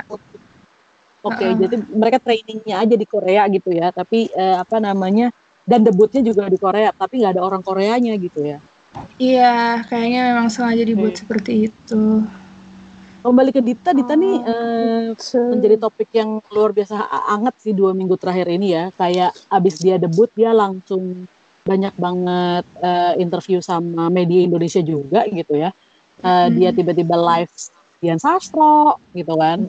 Oke, 1.19 1.43
Heeh. 1.43 1.59
jadi 1.59 1.75
mereka 1.91 2.17
trainingnya 2.23 2.75
aja 2.79 2.95
di 2.95 3.03
Korea 3.03 3.43
gitu 3.51 3.69
ya, 3.75 3.91
tapi 3.91 4.31
eh, 4.31 4.55
apa 4.55 4.79
namanya 4.79 5.27
dan 5.67 5.83
debutnya 5.83 6.23
juga 6.23 6.47
di 6.47 6.55
Korea, 6.55 6.89
tapi 6.95 7.19
nggak 7.21 7.37
ada 7.37 7.43
orang 7.43 7.61
Koreanya 7.61 8.15
gitu 8.15 8.39
ya. 8.41 8.57
Iya, 9.19 9.83
kayaknya 9.85 10.21
memang 10.31 10.47
sengaja 10.47 10.83
dibuat 10.87 11.13
Hmm. 11.13 11.21
seperti 11.27 11.51
itu. 11.67 12.23
Kembali 13.19 13.51
ke 13.51 13.59
Dita, 13.59 13.91
Dita 13.91 14.15
nih 14.15 14.35
Oh. 14.39 14.47
eh, 14.47 15.05
Se- 15.19 15.43
menjadi 15.43 15.75
topik 15.75 16.07
yang 16.15 16.39
luar 16.55 16.71
biasa 16.71 17.03
anget 17.27 17.55
sih 17.59 17.73
dua 17.75 17.91
minggu 17.91 18.15
terakhir 18.15 18.47
ini 18.47 18.71
ya. 18.71 18.87
Kayak 18.95 19.35
abis 19.51 19.75
dia 19.83 19.99
debut 19.99 20.31
dia 20.39 20.55
langsung 20.55 21.27
banyak 21.67 21.93
banget 21.99 22.63
eh, 22.79 23.13
interview 23.19 23.59
sama 23.59 24.07
media 24.07 24.39
Indonesia 24.47 24.79
juga 24.79 25.27
gitu 25.27 25.51
ya. 25.51 25.69
Eh, 26.23 26.47
Hmm. 26.47 26.55
Dia 26.55 26.69
tiba-tiba 26.71 27.15
live 27.19 27.51
Dian 27.99 28.19
Sastro 28.23 28.95
gitu 29.11 29.35
kan. 29.35 29.67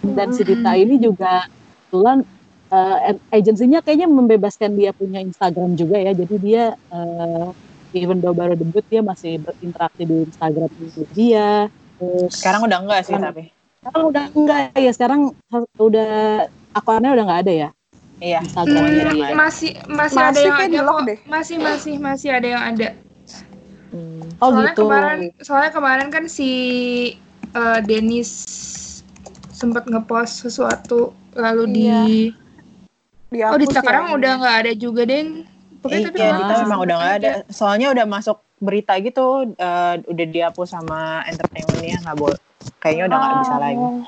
Dan 0.00 0.32
si 0.32 0.42
Dita 0.42 0.72
ini 0.74 0.96
juga 0.96 1.44
kebetulan 1.88 2.24
ad- 2.70 3.24
agensinya 3.30 3.80
kayaknya 3.80 4.08
membebaskan 4.08 4.74
dia 4.74 4.90
punya 4.92 5.20
Instagram 5.20 5.74
juga 5.74 6.00
ya. 6.00 6.12
Jadi 6.12 6.34
dia 6.38 6.64
eh, 6.72 7.48
even 7.92 8.18
though 8.18 8.32
baru 8.32 8.54
debut 8.54 8.84
dia 8.86 9.02
masih 9.02 9.42
berinteraksi 9.42 10.02
di 10.04 10.16
Instagram 10.24 10.70
dia. 11.10 11.68
Terus 11.98 12.32
Sekarang 12.32 12.64
udah 12.64 12.78
enggak 12.80 13.00
sih 13.04 13.16
tapi. 13.16 13.44
sekarang 13.80 14.04
udah 14.12 14.24
enggak 14.36 14.60
ya 14.76 14.92
sekarang 14.92 15.20
udah 15.80 16.12
akunnya 16.76 17.16
udah 17.16 17.24
nggak 17.24 17.42
ada 17.48 17.52
ya 17.52 17.68
Iya. 18.20 18.44
Instagram 18.44 18.76
Hmm. 18.76 19.32
Masih 19.32 19.72
masih, 19.88 20.16
Masih 20.20 20.20
ada 20.20 20.40
yang 20.44 20.56
ada 20.60 20.78
kok. 20.84 21.00
deh. 21.08 21.18
Masih 21.24 21.56
masih 21.56 21.94
masih 21.96 22.28
ada 22.28 22.48
yang 22.48 22.62
ada. 22.76 22.88
oh 24.40 24.48
soalnya 24.52 24.72
gitu 24.72 24.80
kemarin 24.84 25.20
soalnya 25.40 25.70
kemarin 25.72 26.08
kan 26.12 26.24
si 26.28 26.50
eh, 27.56 27.80
Dennis 27.84 28.30
sempat 29.60 29.84
ngepost 29.84 30.48
sesuatu 30.48 31.12
lalu 31.36 31.64
di 31.68 31.84
dihapus 33.28 33.52
oh 33.54 33.58
di 33.60 33.68
ya. 33.68 33.74
sekarang 33.76 34.04
udah 34.16 34.32
nggak 34.40 34.56
ada 34.64 34.72
juga 34.74 35.04
deng. 35.04 35.44
Pokoknya 35.80 36.08
tapi 36.08 36.18
Iya, 36.18 36.28
kemarin 36.28 36.40
kita 36.40 36.52
Ah. 36.52 36.60
memang 36.64 36.80
udah 36.80 36.96
nggak 36.96 37.14
ada. 37.20 37.30
Soalnya 37.48 37.88
udah 37.92 38.04
masuk 38.08 38.36
berita 38.60 38.92
gitu, 39.00 39.26
eh, 39.54 39.94
udah 40.04 40.26
dihapus 40.28 40.68
sama 40.72 41.24
entertainmentnya 41.24 42.00
nggak 42.04 42.18
boleh. 42.18 42.40
Kayaknya 42.80 43.04
udah 43.08 43.18
nggak 43.20 43.36
bisa 43.44 43.56
lagi. 43.60 43.80
Oh. 43.80 44.00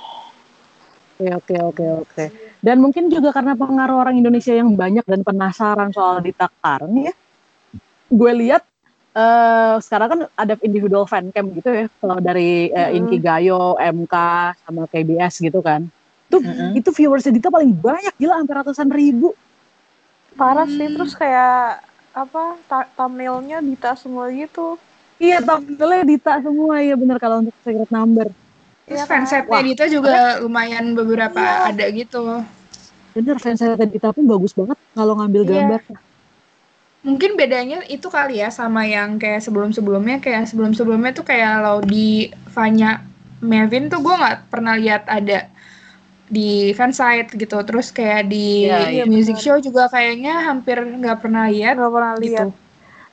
oke 1.23 1.39
oke 1.39 1.55
oke 1.71 1.85
oke 2.03 2.25
dan 2.63 2.83
mungkin 2.83 3.07
juga 3.07 3.31
karena 3.31 3.55
pengaruh 3.55 3.95
orang 3.95 4.19
Indonesia 4.19 4.51
yang 4.51 4.75
banyak 4.75 5.07
dan 5.07 5.23
penasaran 5.23 5.95
soal 5.95 6.19
Dita 6.19 6.51
Karn 6.59 6.91
ya 6.99 7.15
gue 8.11 8.33
lihat 8.43 8.67
eh 9.13 9.75
sekarang 9.85 10.09
kan 10.09 10.21
ada 10.35 10.55
individual 10.65 11.05
fan 11.05 11.29
cam 11.31 11.53
gitu 11.53 11.69
ya 11.69 11.85
kalau 12.01 12.17
dari 12.19 12.73
eh, 12.73 12.89
Hmm. 12.89 12.97
Inki 12.97 13.19
Gayo, 13.21 13.77
MK 13.77 14.15
sama 14.65 14.89
KBS 14.89 15.35
gitu 15.39 15.61
kan 15.61 15.85
tuh 16.33 16.41
Mm-mm. 16.41 16.73
itu 16.73 16.89
viewersnya 16.91 17.33
Dita 17.37 17.53
paling 17.53 17.77
banyak 17.77 18.17
gila 18.17 18.41
hampir 18.41 18.57
ratusan 18.57 18.89
ribu 18.89 19.37
Parah 20.33 20.65
sih, 20.65 20.89
Hmm. 20.89 20.97
terus 20.97 21.13
kayak 21.13 21.85
apa 22.13 22.57
ta- 22.65 22.89
thumbnailnya 22.97 23.61
Dita 23.61 23.93
semua 23.97 24.33
gitu. 24.33 24.81
iya 25.21 25.45
thumbnailnya 25.45 26.05
Dita 26.09 26.33
semua 26.41 26.81
ya 26.81 26.95
bener 26.97 27.17
kalau 27.21 27.45
untuk 27.45 27.53
secret 27.61 27.91
number 27.93 28.29
Terus 28.83 28.97
Iya 28.99 29.05
kan? 29.07 29.11
fansetnya 29.13 29.53
Wah. 29.53 29.63
Dita 29.63 29.85
juga 29.87 30.15
lumayan 30.43 30.97
beberapa 30.97 31.37
Iya. 31.39 31.69
ada 31.69 31.85
gitu. 31.93 32.23
bener 33.13 33.37
fansnya 33.37 33.77
Dita 33.77 34.09
pun 34.17 34.25
bagus 34.25 34.57
banget 34.57 34.79
kalau 34.97 35.21
ngambil 35.21 35.43
Iya. 35.45 35.51
gambar 35.53 35.81
Mungkin 37.03 37.35
bedanya 37.35 37.83
itu 37.85 38.07
kali 38.07 38.39
ya 38.39 38.49
sama 38.49 38.87
yang 38.87 39.19
kayak 39.19 39.43
sebelum-sebelumnya 39.43 40.23
kayak 40.23 40.47
sebelum-sebelumnya 40.47 41.11
tuh 41.13 41.27
kayak 41.27 41.51
kalau 41.59 41.79
di 41.83 42.31
Vanya 42.49 43.03
Mevin 43.43 43.91
tuh 43.91 43.99
gue 43.99 44.15
nggak 44.15 44.47
pernah 44.49 44.79
lihat 44.79 45.03
ada 45.07 45.51
di 46.25 46.71
fansite 46.73 47.35
gitu. 47.35 47.59
Terus 47.61 47.91
kayak 47.91 48.31
di 48.31 48.65
Iya, 48.65 48.87
iya, 48.93 49.05
music 49.05 49.35
benar. 49.35 49.45
show 49.45 49.57
juga 49.59 49.91
kayaknya 49.91 50.47
hampir 50.47 50.79
nggak 50.79 51.19
pernah 51.19 51.51
lihat 51.51 51.75
Gak 51.75 51.91
pernah 51.91 52.15
lihat. 52.15 52.23
gitu. 52.23 52.47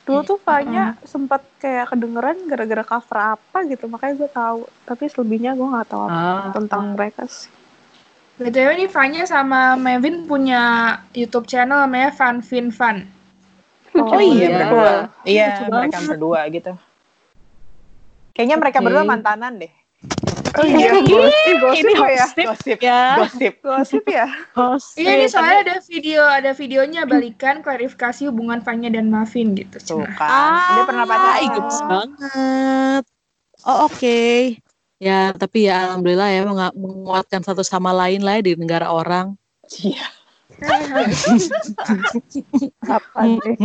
Dulu 0.00 0.20
tuh 0.24 0.38
Fanya 0.38 0.94
sempat 1.02 1.42
kayak 1.58 1.90
kedengeran 1.90 2.46
gara-gara 2.46 2.82
cover 2.84 3.18
apa 3.34 3.58
gitu, 3.64 3.84
makanya 3.86 4.14
gue 4.16 4.30
tahu. 4.32 4.60
Tapi 4.82 5.04
selebihnya 5.06 5.52
gue 5.52 5.66
nggak 5.66 5.88
tahu 5.88 6.02
apa 6.04 6.14
Ah. 6.14 6.50
tentang 6.50 6.94
mereka 6.94 7.26
sih. 7.26 7.50
BTW 8.38 8.68
nih 8.76 8.88
Vanya 8.88 9.22
sama 9.26 9.74
Mevin 9.74 10.24
punya 10.24 10.62
YouTube 11.12 11.44
channel 11.44 11.84
namanya 11.84 12.08
Fun 12.10 12.40
Fin 12.40 12.70
Fun. 12.70 13.04
Oh 14.06 14.22
iya, 14.22 14.48
berdua. 14.48 14.68
betul. 14.68 14.94
Iya, 15.28 15.46
Lucu 15.46 15.62
mereka 15.68 15.96
banget. 15.96 16.10
berdua 16.12 16.40
gitu. 16.48 16.72
Kayaknya 18.32 18.56
mereka 18.56 18.78
Oke. 18.80 18.84
berdua 18.88 19.04
mantanan 19.04 19.52
deh. 19.60 19.72
Oh 20.58 20.66
iya, 20.66 20.90
gosip, 21.06 21.56
gosip 21.62 21.84
ini 21.86 21.92
ya. 21.94 22.26
Gosip, 22.26 22.78
ya 22.82 23.00
gosip. 23.20 23.54
Gosip 23.62 24.04
ya. 24.08 24.26
host 24.56 24.98
Iya 24.98 25.12
nih 25.14 25.28
soalnya 25.30 25.58
ada 25.62 25.76
video 25.84 26.20
ada 26.26 26.50
videonya 26.56 27.06
balikan 27.06 27.62
klarifikasi 27.62 28.26
hubungan 28.26 28.58
Vanya 28.64 28.90
dan 28.90 29.12
Mavin 29.12 29.54
gitu. 29.54 29.78
Tuh 29.78 30.08
kan. 30.18 30.58
Dia 30.74 30.82
pernah 30.88 31.04
pacaran. 31.06 31.38
ih, 31.44 31.48
gemes 31.54 31.80
banget. 31.86 33.04
Oh 33.62 33.86
oke. 33.86 34.58
Ya 34.98 35.30
tapi 35.36 35.68
ya 35.70 35.86
alhamdulillah 35.86 36.28
ya 36.32 36.40
menguatkan 36.74 37.40
satu 37.46 37.62
sama 37.62 37.94
lain 37.94 38.24
lah 38.24 38.40
ya 38.40 38.50
di 38.50 38.52
negara 38.58 38.90
orang. 38.90 39.38
Iya. 39.70 40.19
Apa 42.86 43.20
deh. 43.24 43.56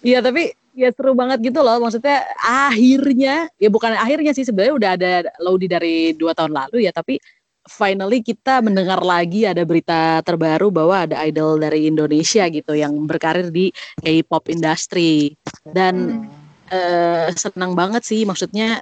Iya 0.00 0.18
tapi 0.24 0.50
ya 0.74 0.90
seru 0.90 1.12
banget 1.14 1.38
gitu 1.44 1.60
loh. 1.62 1.78
Maksudnya 1.78 2.24
akhirnya 2.42 3.46
ya 3.60 3.68
bukan 3.70 3.94
akhirnya 3.94 4.32
sih 4.34 4.46
sebenarnya 4.46 4.74
udah 4.74 4.90
ada 4.98 5.12
Lodi 5.42 5.66
dari 5.70 6.16
dua 6.16 6.34
tahun 6.34 6.52
lalu 6.56 6.88
ya 6.88 6.92
tapi 6.94 7.20
finally 7.68 8.24
kita 8.24 8.64
mendengar 8.64 9.04
lagi 9.04 9.44
ada 9.44 9.62
berita 9.68 10.24
terbaru 10.24 10.72
bahwa 10.72 11.04
ada 11.04 11.20
idol 11.28 11.60
dari 11.60 11.86
Indonesia 11.86 12.48
gitu 12.48 12.72
yang 12.72 12.96
berkarir 13.04 13.52
di 13.52 13.68
K-pop 14.00 14.48
industry 14.48 15.36
dan 15.68 16.24
eh, 16.72 17.28
senang 17.36 17.76
banget 17.76 18.02
sih 18.02 18.24
maksudnya 18.24 18.80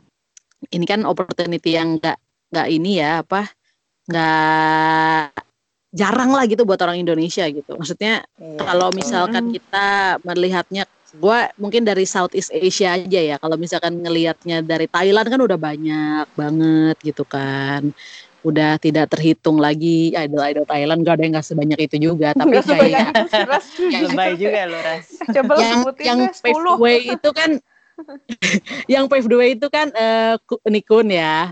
ini 0.70 0.86
kan 0.86 1.02
opportunity 1.02 1.74
yang 1.74 1.98
nggak 1.98 2.18
nggak 2.54 2.68
ini 2.70 3.02
ya 3.02 3.20
apa 3.26 3.50
nggak 4.08 5.30
jarang 5.90 6.30
lah 6.30 6.44
gitu 6.44 6.64
buat 6.64 6.80
orang 6.80 6.98
Indonesia 6.98 7.44
gitu 7.44 7.76
maksudnya 7.76 8.24
Iya. 8.36 8.60
kalau 8.60 8.88
misalkan 8.90 9.48
Mm. 9.48 9.52
kita 9.54 9.86
melihatnya 10.20 10.84
gue 11.10 11.38
mungkin 11.56 11.82
dari 11.82 12.04
Southeast 12.04 12.50
Asia 12.50 12.92
aja 12.94 13.20
ya 13.24 13.36
kalau 13.36 13.56
misalkan 13.56 13.96
ngelihatnya 13.96 14.60
dari 14.60 14.84
Thailand 14.84 15.24
kan 15.24 15.40
udah 15.40 15.56
banyak 15.56 16.26
banget 16.34 16.96
gitu 17.00 17.24
kan 17.24 17.96
udah 18.38 18.76
tidak 18.76 19.08
terhitung 19.08 19.56
lagi 19.56 20.12
idol-idol 20.12 20.62
Thailand 20.64 21.00
gak 21.02 21.16
ada 21.16 21.22
yang 21.24 21.34
gak 21.34 21.48
sebanyak 21.48 21.80
itu 21.80 21.96
juga 21.98 22.32
tapi 22.32 22.60
sebanyak 22.60 22.92
kayak 22.92 23.08
itu 23.08 23.24
sih, 23.26 23.44
Ras. 23.50 23.66
yang 23.88 24.02
Lebay 24.04 24.32
juga 24.36 24.60
lo, 24.68 24.78
Ras. 24.78 25.06
Coba 25.26 25.50
lu 25.50 25.60
yang 25.60 25.80
sebutin 25.80 26.04
yang 26.04 26.18
deh 26.20 26.30
pave 26.38 26.54
10. 26.54 26.64
the 26.68 26.76
way 26.78 26.98
itu 27.02 27.28
kan 27.32 27.50
yang 28.94 29.04
pave 29.08 29.26
the 29.26 29.36
way 29.36 29.48
itu 29.52 29.66
kan 29.66 29.88
eh 29.90 30.36
Ku- 30.44 30.60
Nikun 30.64 31.08
ya 31.08 31.50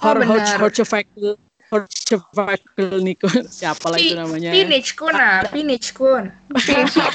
Oh, 0.00 0.14
Hor 0.14 0.22
Hor 0.22 0.70
Horchefakul 1.68 3.04
Nikun 3.04 3.44
siapa 3.60 3.92
lah 3.92 4.00
itu 4.00 4.16
Pi- 4.16 4.18
namanya 4.18 4.50
Pinich 4.56 4.90
kun 4.96 5.12
ah, 5.12 5.44
Pinich 5.52 5.88
kun. 5.92 6.32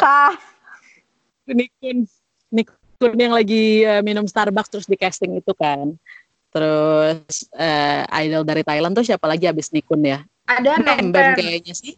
Kah. 0.00 0.36
Nikun 1.48 2.04
Nikun 2.52 3.16
yang 3.16 3.32
lagi 3.32 3.84
eh, 3.84 4.02
minum 4.04 4.28
Starbucks 4.28 4.68
terus 4.68 4.86
di 4.88 4.96
casting 5.00 5.40
itu 5.40 5.52
kan 5.56 5.96
terus 6.52 7.48
eh, 7.56 8.04
idol 8.24 8.44
dari 8.44 8.64
Thailand 8.64 8.96
tuh 8.96 9.04
siapa 9.04 9.28
lagi 9.28 9.48
abis 9.48 9.72
Nikun 9.72 10.04
ya? 10.04 10.20
Ada 10.46 10.78
Bem 10.78 10.84
Nong 10.84 11.06
Bem 11.12 11.28
kayaknya 11.34 11.74
sih. 11.74 11.94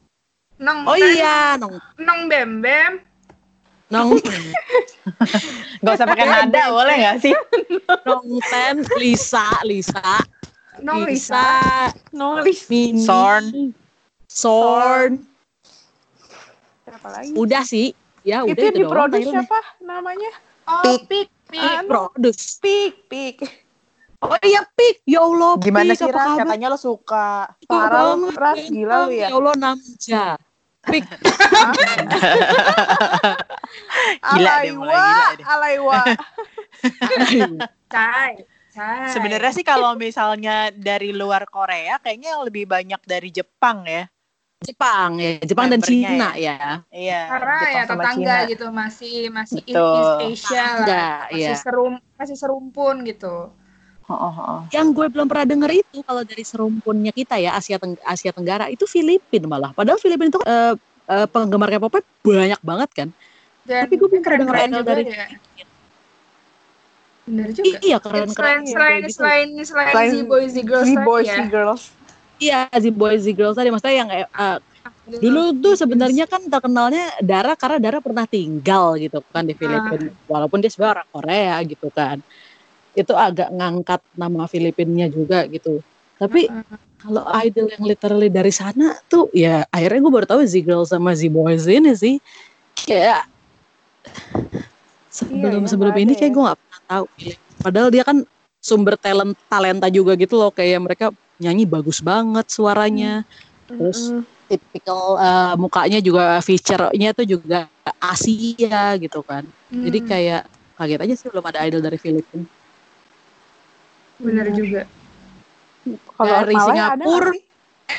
Nong 0.58 0.88
Oh 0.88 0.96
iya, 0.98 1.54
Nong 1.60 1.78
Nong 2.00 2.22
Bem 2.26 2.50
Bem. 2.62 2.92
Nong 3.88 4.18
Gak 5.84 5.94
usah 5.96 6.08
pakai 6.08 6.26
nada 6.26 6.62
boleh 6.74 6.94
gak 7.00 7.18
sih? 7.22 7.34
Nong 8.04 8.28
Ten, 8.50 8.76
Lisa, 8.98 9.62
Lisa, 9.64 10.20
Nong 10.82 11.02
Lisa. 11.06 11.90
Nulis 12.14 12.66
Mini, 12.70 13.02
Sorn. 13.02 13.44
Sorn. 14.28 15.12
siapa 16.84 17.08
lagi? 17.12 17.32
Udah 17.34 17.62
sih. 17.64 17.92
Ya 18.26 18.44
udah 18.44 18.52
itu 18.52 18.62
yang 18.64 18.74
itu 18.74 18.80
diproduksi 18.84 19.24
Thailand. 19.28 19.46
siapa 19.46 19.60
namanya? 19.80 20.30
Oh, 20.68 20.82
Pik. 20.84 21.08
Pik. 21.08 21.28
Pik. 21.48 21.64
Ah, 21.64 21.80
Produce. 21.86 22.60
Pik, 22.60 22.94
Pik. 23.08 23.36
Oh 24.18 24.34
iya 24.42 24.66
Pik, 24.74 25.06
ya 25.06 25.22
Allah 25.22 25.54
Gimana 25.62 25.94
Pik, 25.94 25.98
sih 26.02 26.10
apa 26.10 26.18
Ras? 26.18 26.42
Katanya 26.42 26.74
lo 26.74 26.78
suka. 26.78 27.54
Parah 27.70 28.18
Ras, 28.34 28.66
gila 28.66 29.06
lu 29.06 29.14
ya. 29.14 29.30
Ya 29.30 29.36
Allah 29.38 29.54
Namja. 29.54 30.34
Pik, 30.88 31.04
Gila 34.32 34.52
deh, 34.64 34.72
mulai 34.72 34.96
Alaiwa, 34.96 35.04
gila 35.04 35.28
deh. 35.36 35.44
Alaiwa. 35.46 36.00
Cai. 37.94 38.32
Cai. 38.78 39.10
Sebenarnya 39.10 39.50
sih 39.50 39.66
kalau 39.66 39.98
misalnya 39.98 40.70
dari 40.70 41.10
luar 41.10 41.42
Korea 41.44 41.98
kayaknya 41.98 42.38
yang 42.38 42.42
lebih 42.46 42.64
banyak 42.64 43.02
dari 43.02 43.34
Jepang 43.34 43.82
ya. 43.82 44.06
Jepang 44.58 45.22
ya, 45.22 45.38
Jepang 45.42 45.70
dan 45.70 45.78
Cina 45.78 46.34
ya. 46.34 46.82
Iya. 46.90 47.22
karena 47.30 47.54
Jepang 47.58 47.74
ya 47.74 47.82
tetangga 47.86 48.10
Cina. 48.42 48.50
gitu 48.50 48.66
masih 48.70 49.14
masih 49.30 49.60
in 49.66 49.74
Betul. 49.74 49.94
East 49.94 50.46
Asia 50.50 50.58
lah 50.58 50.74
Enggak, 50.82 51.18
masih 51.30 51.38
iya. 51.38 51.54
serum 51.58 51.94
masih 52.14 52.36
serumpun 52.38 52.96
gitu 53.06 53.36
Oh, 54.08 54.16
oh, 54.16 54.34
oh. 54.40 54.60
Yang 54.72 54.96
gue 54.96 55.06
belum 55.12 55.28
pernah 55.28 55.44
denger 55.44 55.84
itu 55.84 56.00
kalau 56.00 56.24
dari 56.24 56.40
serumpunnya 56.40 57.12
kita 57.12 57.36
ya 57.36 57.52
Asia 57.52 57.76
Teng- 57.76 58.00
Asia 58.00 58.32
Tenggara 58.32 58.72
itu 58.72 58.88
Filipin 58.88 59.44
malah. 59.44 59.76
Padahal 59.76 60.00
Filipin 60.00 60.32
itu 60.32 60.40
eh, 60.48 60.72
eh, 61.12 61.26
penggemar 61.28 61.68
K-pop 61.68 62.00
banyak 62.24 62.56
banget 62.64 62.90
kan. 62.96 63.08
dan 63.68 63.84
Tapi 63.84 63.94
gue 64.00 64.08
belum 64.08 64.24
keren 64.24 64.38
pernah 64.48 64.52
keren 64.56 64.68
dengar 64.72 64.80
juga 64.80 64.90
dari- 64.96 65.06
ya 65.60 65.66
bener 67.28 67.48
juga. 67.52 67.76
Iya 67.84 67.98
keren 68.00 68.28
selain 68.32 68.64
keren 68.64 68.64
selain 68.64 69.02
selain 69.12 69.48
selain 69.62 69.92
Selain 69.92 70.10
Z 70.10 70.16
boys 70.24 70.50
Z 70.56 70.58
girls 70.64 70.86
Si 70.88 70.94
boys, 70.96 71.28
ya. 71.28 71.36
Si 71.36 71.44
girls. 71.52 71.82
Iya 72.40 72.60
si 72.80 72.90
boys 72.90 73.20
si 73.28 73.32
girls 73.36 73.56
tadi. 73.60 73.68
Maksudnya 73.68 73.96
yang 74.00 74.08
eh, 74.08 74.58
dulu 75.20 75.42
tuh 75.60 75.74
sebenarnya 75.76 76.24
kan 76.24 76.42
terkenalnya 76.48 77.20
Dara 77.20 77.52
karena 77.54 77.78
Dara 77.78 77.98
pernah 78.00 78.24
tinggal 78.24 78.96
gitu 78.96 79.20
kan 79.28 79.44
di 79.44 79.52
Filipina. 79.52 80.08
Walaupun 80.24 80.64
dia 80.64 80.72
sebenarnya 80.72 81.04
orang 81.04 81.10
Korea 81.12 81.56
gitu 81.68 81.88
kan. 81.92 82.16
Itu 82.96 83.12
agak 83.12 83.52
ngangkat 83.52 84.00
nama 84.16 84.48
Filipinnya 84.48 85.06
juga 85.12 85.44
gitu. 85.46 85.84
Tapi 86.18 86.50
kalau 86.98 87.22
idol 87.46 87.70
yang 87.70 87.84
literally 87.86 88.26
dari 88.26 88.50
sana 88.50 88.98
tuh 89.06 89.30
ya 89.30 89.62
akhirnya 89.70 90.02
gue 90.02 90.12
baru 90.18 90.26
tahu 90.26 90.42
Z 90.42 90.66
Girls 90.66 90.90
sama 90.90 91.14
Z 91.14 91.30
Boys 91.30 91.68
ini 91.70 91.94
sih. 91.94 92.18
Kayak 92.74 93.30
sebelum 95.18 95.62
ya, 95.66 95.68
sebelum 95.70 95.94
ini 95.94 96.12
kayak 96.14 96.32
ya. 96.32 96.36
gue 96.36 96.44
pernah 96.46 96.67
tahu 96.88 97.04
padahal 97.60 97.88
dia 97.92 98.02
kan 98.02 98.24
sumber 98.58 98.96
talent 98.98 99.36
talenta 99.46 99.86
juga 99.92 100.16
gitu 100.18 100.34
loh 100.40 100.50
kayak 100.50 100.80
mereka 100.82 101.06
nyanyi 101.38 101.64
bagus 101.68 102.02
banget 102.02 102.46
suaranya 102.50 103.22
Terus 103.78 104.10
Mm-mm. 104.10 104.26
tipikal 104.48 105.20
eh, 105.20 105.54
mukanya 105.60 105.98
juga 106.02 106.40
feature-nya 106.42 107.12
tuh 107.14 107.26
juga 107.28 107.68
Asia 108.00 108.96
gitu 108.98 109.20
kan. 109.22 109.44
Jadi 109.84 109.98
Hmm, 109.98 110.08
kayak 110.10 110.42
kaget 110.78 111.00
aja 111.04 111.14
sih 111.14 111.28
belum 111.30 111.44
ada 111.46 111.60
idol 111.68 111.82
dari 111.84 111.98
Filipina. 112.00 112.46
bener 114.18 114.46
juga 114.56 114.82
Kalau 116.18 116.42
dari 116.42 116.56
Malaya 116.56 116.84
ada 116.96 117.06
Singapura. 117.06 117.30
sih? 117.30 117.40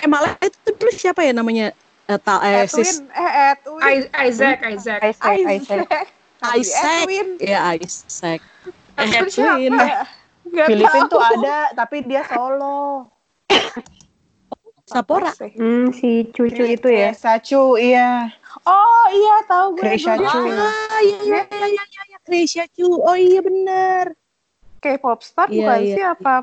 Eh 0.04 0.08
malah 0.10 0.34
itu 0.44 0.70
dulu 0.76 0.92
siapa 0.94 1.22
ya 1.26 1.34
namanya? 1.34 1.72
Eh, 2.10 2.20
ta, 2.22 2.42
eh, 2.44 2.66
Edwin, 2.66 2.70
sis 2.70 3.02
eh 3.14 3.32
Edwin. 3.54 4.00
Isaac 4.26 4.58
Isaac 4.76 5.00
Isaac, 5.06 5.40
Isaac. 5.48 5.88
Tapi 6.40 6.60
Isaac. 6.62 7.08
Edwin. 7.08 7.28
ya 7.40 7.60
Isaac. 7.78 8.42
Eh, 9.00 9.10
Edwin 9.10 9.30
siapa? 9.32 9.56
Edwin. 9.56 9.74
Nggak 10.50 10.68
Filipin 10.68 11.04
tahu. 11.06 11.12
tuh 11.14 11.22
ada, 11.22 11.58
tapi 11.78 11.98
dia 12.04 12.22
solo. 12.26 13.08
Sapora. 14.90 15.30
Hmm, 15.54 15.94
si 15.94 16.26
cucu 16.34 16.64
itu 16.66 16.90
ya. 16.90 17.14
Sacu, 17.14 17.78
iya. 17.78 18.34
Oh 18.66 19.06
iya 19.14 19.36
tahu 19.46 19.78
gue. 19.78 19.86
Krisha 19.86 20.18
Chu. 20.18 20.26
Ah, 20.26 20.98
iya 21.06 21.18
iya 21.22 21.42
iya 21.46 21.68
iya 21.70 21.84
iya 21.86 22.04
iya 22.10 22.18
Krisha 22.26 22.66
Chu. 22.74 22.98
Oh 22.98 23.14
iya 23.14 23.46
benar. 23.46 24.18
K-pop 24.82 25.22
star 25.22 25.46
Iya, 25.54 25.62
bukan 25.62 25.80
iya. 25.86 25.94
sih 25.94 26.04
apa? 26.04 26.36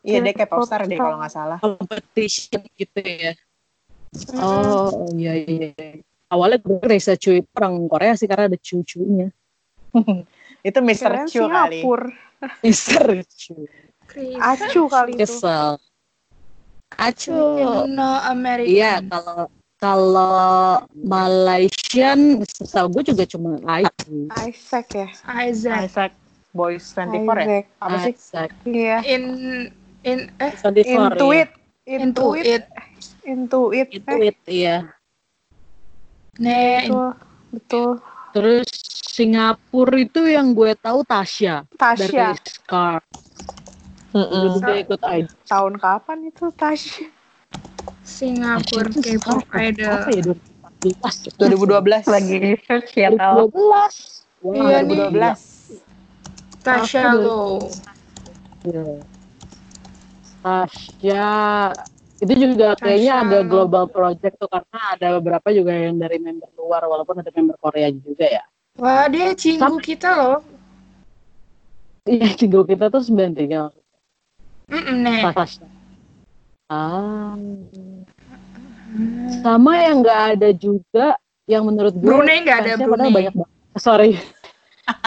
Iya, 0.00 0.18
dia 0.24 0.32
kayak 0.32 0.48
K-pop 0.48 0.58
popstar 0.64 0.80
deh 0.88 0.96
star. 0.96 1.04
kalau 1.04 1.16
nggak 1.20 1.32
salah. 1.32 1.58
Competition 1.60 2.60
gitu 2.72 3.00
ya. 3.04 3.32
Oh 4.40 5.04
iya 5.12 5.32
iya. 5.44 6.00
Awalnya 6.32 6.56
gue 6.64 6.80
Krisha 6.80 7.20
Chu 7.20 7.36
itu 7.36 7.48
orang 7.52 7.84
Korea 7.84 8.16
sih 8.16 8.24
karena 8.24 8.48
ada 8.48 8.56
cucunya. 8.56 9.28
Itu 10.64 10.80
Mr. 10.80 11.12
Kirain 11.12 11.28
Chu 11.28 11.42
kali. 11.44 11.80
Singapura. 11.84 12.08
Mister 12.64 13.04
Chu. 13.36 13.54
Acu 14.40 14.82
kali 14.88 15.12
itu. 15.12 15.20
Kesel. 15.20 15.76
Acu. 16.96 17.36
no 17.90 18.10
American 18.24 18.72
Iya 18.72 18.94
kalau 19.10 19.40
kalau 19.76 20.40
Malaysian 20.96 22.40
setahu 22.48 22.88
gue 23.00 23.12
juga 23.12 23.28
cuma 23.28 23.60
Aizu. 23.68 24.32
Isaac 24.48 24.86
ya. 24.96 25.08
Isaac 25.44 25.84
Isaac 25.84 26.12
Boys 26.56 26.86
24 26.96 26.96
ya? 26.96 27.44
Isaac. 27.44 27.64
Apa 27.82 27.96
sih? 28.00 28.14
Isaac. 28.16 28.50
Iya. 28.64 28.96
in 29.04 29.24
in 30.06 30.18
eh 30.40 30.52
24, 30.56 30.80
Intuit. 31.18 31.48
into 31.84 32.24
Intuit. 32.32 32.44
it 32.46 32.64
Intuit. 33.28 33.88
Itu 33.92 34.08
Eh, 34.16 34.28
it, 34.32 34.38
iya. 34.48 34.76
nah 36.40 36.80
betul. 36.88 37.08
Betul. 37.52 37.90
Terus 38.34 38.66
Singapura 39.14 39.94
itu 39.94 40.26
yang 40.26 40.50
gue 40.58 40.74
tahu 40.74 41.06
Tasya 41.06 41.62
Tasya. 41.78 42.34
dari 42.34 42.34
Scar. 42.42 42.98
Dulu 44.10 44.58
dia 44.58 44.76
ikut 44.82 45.00
idol. 45.06 45.38
Tahun 45.46 45.74
kapan 45.78 46.18
itu 46.26 46.50
Tasya? 46.50 47.06
Singapura 48.02 48.90
Tasya 48.90 49.22
K-pop 49.22 49.38
Scar 49.46 49.62
idol 49.70 49.94
Apa 49.94 50.10
ya 50.10 50.22
2014? 50.26 51.38
2012. 51.38 52.10
Lagi 52.10 52.34
research 52.42 52.90
ya 52.98 53.08
tau. 53.14 53.46
2012. 53.54 54.26
Wow, 54.42 54.52
Iya 54.58 54.78
nih. 54.82 54.98
2012. 55.14 55.38
Tasha 56.66 57.00
Aku 57.06 57.18
Low 57.22 57.54
Iya. 58.66 58.84
Tasya 60.42 61.28
itu 62.22 62.34
juga 62.34 62.78
kayaknya 62.78 63.12
ada 63.26 63.38
global 63.42 63.90
project 63.90 64.38
tuh 64.38 64.46
karena 64.46 64.78
ada 64.94 65.06
beberapa 65.18 65.48
juga 65.50 65.74
yang 65.74 65.98
dari 65.98 66.22
member 66.22 66.46
luar 66.54 66.86
walaupun 66.86 67.18
ada 67.20 67.30
member 67.34 67.58
Korea 67.58 67.90
juga 67.90 68.26
ya. 68.26 68.44
wah 68.78 69.06
dia 69.10 69.34
cinggu 69.34 69.78
kita 69.82 70.10
loh 70.14 70.38
Iya, 72.04 72.28
cinggu 72.40 72.68
kita 72.68 72.92
tuh 72.92 73.00
93 73.00 73.72
Mm-mm, 74.68 74.96
nih 75.04 75.24
Tasya. 75.32 75.66
Ah. 76.72 77.36
Sama 79.44 79.76
yang 79.76 80.00
nggak 80.00 80.20
ada 80.36 80.50
juga 80.56 81.16
yang 81.44 81.68
menurut 81.68 81.92
gue 81.92 82.04
Brunei 82.08 82.40
nggak 82.40 82.58
ada 82.64 82.72
Brunei 82.80 83.12
banyak 83.12 83.34
banget. 83.36 83.52
Sorry. 83.76 84.12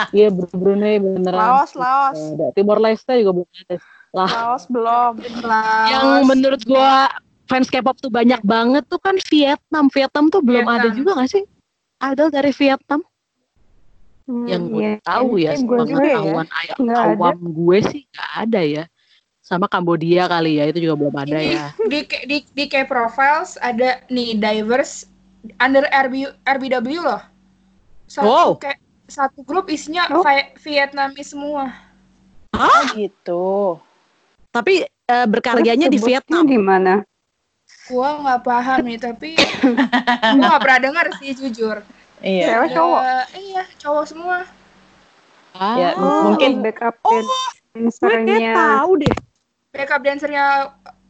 Iya 0.09 0.33
Bru- 0.33 0.49
Brunei 0.57 0.97
beneran. 0.97 1.37
Laos, 1.37 1.77
Laos. 1.77 2.17
Timor 2.57 2.81
Leste 2.81 3.13
juga 3.21 3.41
belum 3.41 3.49
ada. 3.49 3.77
Lah, 4.11 4.29
Laos 4.29 4.65
belum. 4.65 5.19
Laos. 5.41 5.87
yang 5.89 6.05
menurut 6.23 6.61
gua 6.63 7.11
fans 7.45 7.67
K-pop 7.67 7.95
tuh 7.97 8.09
banyak 8.09 8.39
banget 8.41 8.83
tuh 8.85 8.97
kan 8.97 9.15
Vietnam. 9.25 9.87
Vietnam 9.87 10.27
tuh 10.27 10.39
belum 10.39 10.63
Vietnam. 10.63 10.79
ada 10.81 10.89
juga 10.91 11.11
gak 11.15 11.29
sih? 11.29 11.43
Idol 11.99 12.29
dari 12.29 12.51
Vietnam 12.51 13.01
Hmm, 14.23 14.43
yang 14.43 14.67
gue 14.67 14.83
iya. 14.83 14.99
tahu 15.01 15.39
ya, 15.39 15.55
ya. 15.55 15.63
pengetahuan 15.63 16.47
ay- 16.51 16.75
Nggak 16.75 16.99
ada. 16.99 17.15
awam 17.15 17.37
gue 17.47 17.77
sih 17.81 18.01
nggak 18.05 18.31
ada 18.37 18.61
ya. 18.61 18.83
Sama 19.39 19.65
Kambodia 19.65 20.27
kali 20.27 20.59
ya, 20.59 20.67
itu 20.67 20.83
juga 20.83 20.99
belum 20.99 21.15
ada 21.15 21.31
Ini 21.33 21.55
ya. 21.55 21.65
di 21.87 21.99
di 22.27 22.37
di 22.45 22.65
K 22.67 22.83
profiles 22.83 23.55
ada 23.57 24.03
nih 24.07 24.35
divers 24.35 25.07
under 25.57 25.87
RB, 25.87 26.27
RBW 26.43 26.87
loh. 26.99 27.23
Satu 28.05 28.27
Wow. 28.27 28.49
kayak 28.57 28.79
satu 29.07 29.39
grup 29.41 29.67
isinya 29.67 30.11
Oh. 30.11 30.19
Vi- 30.19 30.51
Vietnamese 30.59 31.31
semua. 31.31 31.71
Oh 32.51 32.81
gitu. 32.91 33.79
Tapi 34.49 34.73
eh, 34.83 35.27
berkaryanya 35.27 35.87
di 35.87 35.97
Vietnam. 35.97 36.43
Di 36.43 36.57
mana? 36.57 37.03
Gua 37.87 38.19
nggak 38.19 38.41
paham 38.43 38.79
nih 38.83 38.99
tapi 38.99 39.35
gua 40.35 40.45
nggak 40.49 40.61
pernah 40.61 40.79
dengar 40.81 41.05
sih 41.19 41.31
jujur. 41.33 41.83
Iya. 42.19 42.45
Cewek 42.49 42.69
cowok. 42.73 43.01
Eh, 43.03 43.25
iya 43.43 43.63
cowok 43.77 44.05
semua. 44.07 44.37
Ah, 45.53 45.75
Ya, 45.75 45.89
Oh, 45.97 46.29
mungkin 46.29 46.61
backup 46.61 46.95
gue 47.01 47.17
kayak 47.17 47.25
dancernya. 47.73 48.53
tahu 48.53 48.91
deh. 49.01 49.15
Backup 49.73 50.01
dancernya 50.01 50.45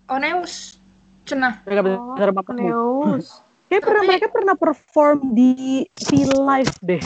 Oneus. 0.08 0.80
Cenah. 1.28 1.60
Mereka 1.68 1.82
Oh, 1.84 2.16
bener 2.16 2.32
Bapak 2.32 2.56
Bu. 2.56 2.64
Neus. 2.64 3.44
Kayak 3.68 3.84
pernah 3.84 4.04
mereka 4.08 4.28
pernah 4.32 4.56
perform 4.56 5.36
di 5.36 5.84
V 5.84 6.10
Live 6.32 6.76
deh. 6.80 7.04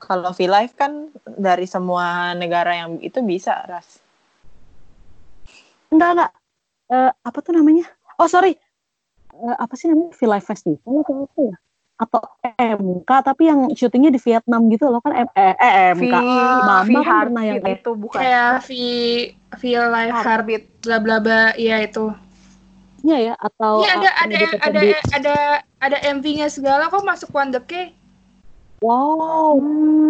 Kalau 0.00 0.32
V-Live 0.32 0.76
kan 0.76 1.08
dari 1.24 1.64
semua 1.64 2.36
negara 2.36 2.76
yang 2.76 3.00
itu 3.00 3.24
bisa, 3.24 3.56
Ras. 3.64 4.03
Enggak, 5.94 6.10
enggak. 6.18 6.32
Eh, 6.90 7.10
apa 7.22 7.38
tuh 7.38 7.52
namanya? 7.54 7.86
Oh, 8.18 8.26
sorry. 8.26 8.58
Eh, 9.34 9.56
apa 9.56 9.74
sih 9.78 9.86
namanya? 9.86 10.10
V-Live 10.18 10.46
Festival 10.46 10.94
atau 11.06 11.14
apa 11.30 11.38
ya? 11.38 11.56
Atau 11.94 12.22
MK, 12.58 13.10
tapi 13.22 13.42
yang 13.46 13.70
syutingnya 13.70 14.10
di 14.10 14.18
Vietnam 14.18 14.66
gitu 14.66 14.90
loh 14.90 14.98
kan. 14.98 15.14
M 15.14 15.28
eh, 15.38 15.54
eh, 15.54 15.94
MK. 15.94 16.14
Mama 16.66 17.00
kan 17.06 17.30
pernah 17.30 17.42
yang 17.46 17.62
kayak 17.62 17.86
itu 17.86 17.90
bukan 17.94 18.18
Kayak 18.18 18.66
V 18.66 18.70
V 19.54 19.62
Heart 19.78 20.26
Heartbeat. 20.26 20.64
bla 20.82 20.98
bla 20.98 21.16
bla 21.22 21.54
iya 21.54 21.86
itu. 21.86 22.10
nya 23.04 23.20
ya 23.20 23.34
atau 23.36 23.84
Iya 23.84 24.00
ada 24.00 24.10
ada 24.16 24.38
ada 24.64 24.80
ada 25.12 25.34
ada 25.76 25.98
MV-nya 26.16 26.48
segala 26.48 26.88
kok 26.88 27.04
masuk 27.04 27.28
One 27.36 27.52
The 27.52 27.60
K. 27.60 27.92
wow 28.80 29.60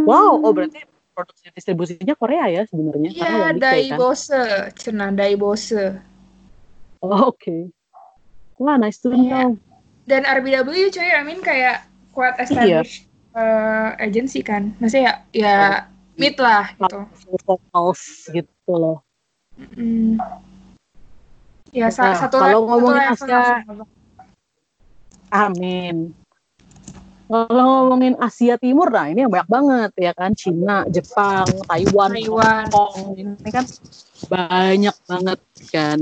wow 0.06 0.38
oh 0.38 0.52
berarti 0.54 0.93
produksi 1.14 1.48
distribusinya 1.54 2.18
Korea 2.18 2.50
ya 2.50 2.62
sebenarnya 2.66 3.08
Iya, 3.08 3.24
kan? 3.24 3.54
Daibose, 3.56 4.42
cenah 4.74 5.10
Daibose. 5.14 6.02
oh, 7.00 7.30
oke 7.30 7.70
wah 8.58 8.74
nice 8.76 8.98
to 8.98 9.14
Iya. 9.14 9.54
know 9.54 9.58
Dan 10.04 10.28
RBW 10.28 10.92
coy, 10.92 11.08
I 11.08 11.24
mean 11.24 11.40
kayak 11.40 11.86
quite 12.12 12.36
established 12.36 13.08
eh, 13.32 13.90
agency 13.98 14.44
kan. 14.44 14.76
Maksudnya 14.76 15.24
ya 15.32 15.56
ya 15.56 15.56
mid 16.14 16.36
lah 16.36 16.76
gitu. 16.76 17.08
vocals 17.46 18.28
gitu 18.28 18.72
loh 18.74 19.00
Mm. 19.54 20.18
Ya 21.70 21.86
Nah, 21.86 22.14
satu 22.18 22.42
kalau 22.42 22.66
ngomongin 22.66 23.06
Asia- 23.14 23.62
amin 25.30 26.10
kalau 27.24 27.88
ngomongin 27.88 28.14
Asia 28.18 28.60
Timur 28.60 28.92
nah 28.92 29.08
ini 29.08 29.24
yang 29.24 29.32
banyak 29.32 29.50
banget 29.50 29.90
ya 29.96 30.12
kan 30.12 30.32
Cina 30.32 30.84
Jepang 30.86 31.48
Taiwan 31.64 32.10
Taiwan. 32.12 32.68
Hong 32.68 32.92
Kong 32.92 32.96
ini 33.16 33.50
kan 33.50 33.64
banyak 34.28 34.96
banget 35.08 35.40
kan 35.72 35.98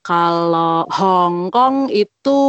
kalau 0.00 0.88
Hong 0.88 1.52
Kong 1.52 1.92
itu 1.92 2.40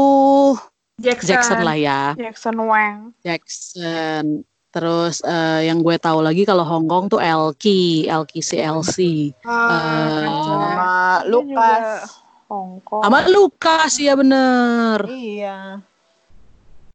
Jackson. 0.98 1.28
Jackson 1.36 1.60
lah 1.62 1.78
ya 1.78 2.02
Jackson 2.16 2.56
Wang. 2.64 3.12
Jackson. 3.22 4.46
Terus 4.72 5.20
eh, 5.28 5.68
yang 5.68 5.84
gue 5.84 6.00
tahu 6.00 6.24
lagi 6.24 6.48
kalau 6.48 6.64
Hong 6.64 6.88
Kong 6.88 7.12
tuh 7.12 7.20
Elki, 7.20 8.08
Elki 8.08 8.40
CLC. 8.40 8.96
Ah, 9.44 9.68
Eh, 9.68 10.28
Sama 10.48 10.94
Lukas. 11.28 12.08
Hong 12.48 12.80
Kong. 12.80 13.04
Sama 13.04 13.20
Lukas 13.28 13.92
ya 14.00 14.16
bener. 14.16 15.12
Iya. 15.12 15.84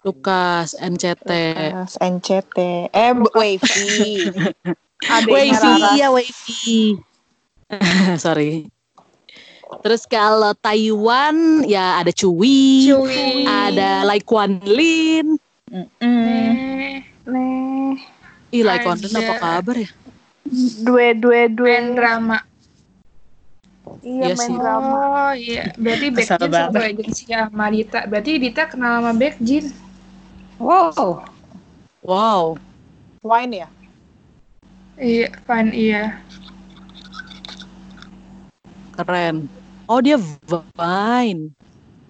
Lukas 0.07 0.79
NCT. 0.79 1.27
Lukas, 1.27 1.99
NCT. 1.99 2.59
Eh, 2.95 3.13
Wavy. 3.35 4.31
Wavy, 5.27 5.75
iya 5.99 6.07
Wavy. 6.15 6.95
Sorry. 8.23 8.71
Terus 9.83 10.07
kalau 10.07 10.55
Taiwan 10.55 11.67
ya 11.67 11.99
ada 11.99 12.15
Cui, 12.15 12.87
Cui. 12.87 13.43
ada 13.43 14.07
Lai 14.07 14.23
Kuan 14.23 14.63
Lin. 14.63 15.35
Eh, 15.75 17.03
Nih, 17.27 17.99
Ih 18.55 18.63
Lai 18.63 18.79
Kuan 18.87 19.03
Lin 19.03 19.11
apa 19.11 19.35
kabar 19.43 19.75
ya? 19.75 19.91
dua 20.87 21.11
dua 21.19 21.51
dua. 21.51 21.67
main 21.67 21.99
drama. 21.99 22.39
Iya 24.07 24.31
Iya 24.31 24.35
main 24.39 24.47
sih. 24.47 24.55
drama. 24.55 24.95
Oh 25.03 25.33
iya, 25.35 25.63
berarti 25.75 26.07
Baekjin 26.15 27.27
sama 27.27 27.67
Dita. 27.75 28.01
Berarti 28.07 28.31
Dita 28.39 28.63
kenal 28.71 29.03
sama 29.03 29.13
Baekjin. 29.19 29.86
Wow. 30.57 31.21
Wow. 32.01 32.57
Wine 33.21 33.53
ya? 33.65 33.69
Iya, 34.97 35.29
fun 35.45 35.69
iya. 35.77 36.25
Keren. 38.97 39.53
Oh 39.85 40.01
dia 40.01 40.17
Vine. 40.17 41.53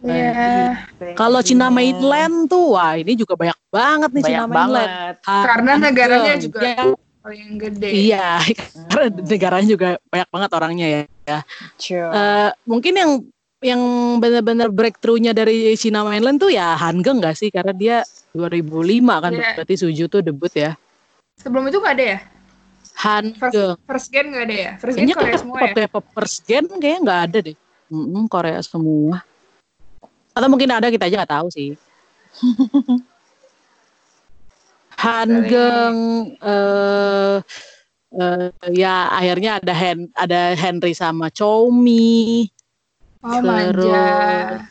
Iya. 0.07 0.87
Kalau 1.19 1.43
Cina 1.43 1.67
Mainland 1.67 2.47
tuh, 2.47 2.79
wah 2.79 2.95
ini 2.95 3.19
juga 3.19 3.35
banyak 3.35 3.59
banget 3.75 4.11
nih 4.15 4.23
banyak 4.23 4.31
Cina 4.31 4.47
Mainland. 4.47 4.91
banget. 4.93 5.15
Karena 5.27 5.73
negaranya 5.83 6.33
Ageng, 6.39 6.45
juga 6.47 6.59
ya, 6.63 6.85
paling 7.27 7.47
gede. 7.59 7.89
iya, 7.91 8.29
karena 8.87 9.05
negaranya 9.27 9.67
juga 9.67 9.89
banyak 10.07 10.29
banget 10.31 10.51
orangnya 10.55 10.87
ya. 10.87 11.39
Sure. 11.75 12.11
Eh, 12.15 12.51
mungkin 12.71 12.95
yang 12.95 13.11
yang 13.65 13.83
benar-benar 14.23 14.69
breakthrough-nya 14.71 15.35
dari 15.35 15.75
Cina 15.75 16.05
Mainland 16.07 16.39
tuh 16.39 16.53
ya 16.53 16.77
Hangeng 16.79 17.19
nggak 17.19 17.35
sih? 17.35 17.51
Karena 17.51 17.73
dia 17.75 17.97
2005 18.37 19.15
kan 19.25 19.33
Iya. 19.33 19.51
berarti 19.57 19.75
Suju 19.81 20.05
tuh 20.07 20.21
debut 20.21 20.53
ya. 20.53 20.77
Sebelum 21.41 21.65
itu 21.69 21.81
nggak 21.81 21.95
ada 21.97 22.07
ya? 22.17 22.19
First, 22.97 23.53
Hangeng. 23.53 23.77
first 23.85 24.09
gen 24.09 24.27
nggak 24.33 24.45
ada 24.49 24.57
ya? 24.57 24.71
First 24.81 24.97
gen 24.97 25.05
Kayaknya 25.05 25.17
Korea 25.17 25.37
semua 25.37 25.59
ya? 25.61 25.75
Pop 25.93 26.05
First 26.17 26.39
Gen 26.49 26.65
kayaknya 26.81 27.01
nggak 27.05 27.21
ada 27.29 27.39
deh. 27.45 27.57
Mm-mm, 27.87 28.25
Korea 28.27 28.61
semua. 28.65 29.21
Atau 30.33 30.49
mungkin 30.49 30.69
ada 30.73 30.89
kita 30.89 31.09
aja 31.09 31.23
nggak 31.25 31.33
tahu 31.37 31.49
sih. 31.53 31.77
Hangeng 34.97 35.97
eh 36.41 37.37
eh, 38.17 38.49
ya 38.73 39.13
akhirnya 39.13 39.61
ada 39.61 39.75
Hen 39.77 40.09
ada 40.17 40.57
Henry 40.57 40.97
sama 40.97 41.29
Chomi 41.29 42.49
Oh 43.21 43.43
manja. 43.43 44.63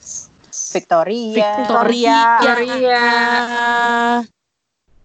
Victoria. 0.75 1.31
Victoria 1.31 2.19
Korea. 2.37 3.05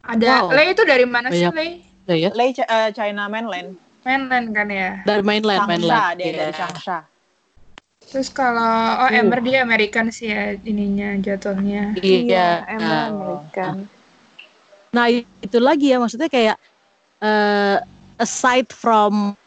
Ada 0.00 0.33
Wow. 0.42 0.50
Lei 0.50 0.66
itu 0.74 0.83
dari 0.83 1.06
mana 1.06 1.28
sih 1.30 1.46
Banyak. 1.46 1.54
Lei? 1.54 1.70
Ya, 2.09 2.14
ya. 2.18 2.30
Lei 2.35 2.50
Ch- 2.50 2.66
eh, 2.66 2.90
China 2.90 3.30
Mainland. 3.30 3.78
Mainland 4.02 4.46
kan 4.50 4.66
ya. 4.66 5.04
dari 5.04 5.22
mainland 5.22 5.61
Changsha, 5.61 5.70
mainland 5.70 6.16
dia 6.16 6.24
Iya. 6.24 6.35
dari 6.40 6.52
Changsha. 6.56 6.98
Terus 8.00 8.28
kalau 8.33 8.74
oh 8.98 9.06
Uh. 9.06 9.14
Ember 9.14 9.38
dia 9.38 9.62
American 9.62 10.09
sih 10.11 10.33
ya 10.33 10.56
ininya 10.64 11.14
jatuhnya. 11.20 11.94
iya 12.00 12.64
emang 12.66 13.11
American. 13.46 13.74
nah 14.90 15.06
itu 15.06 15.59
lagi 15.62 15.94
ya 15.94 16.02
maksudnya 16.02 16.26
kayak 16.26 16.59
eh, 17.22 17.78
aside 18.18 18.66
from 18.74 19.38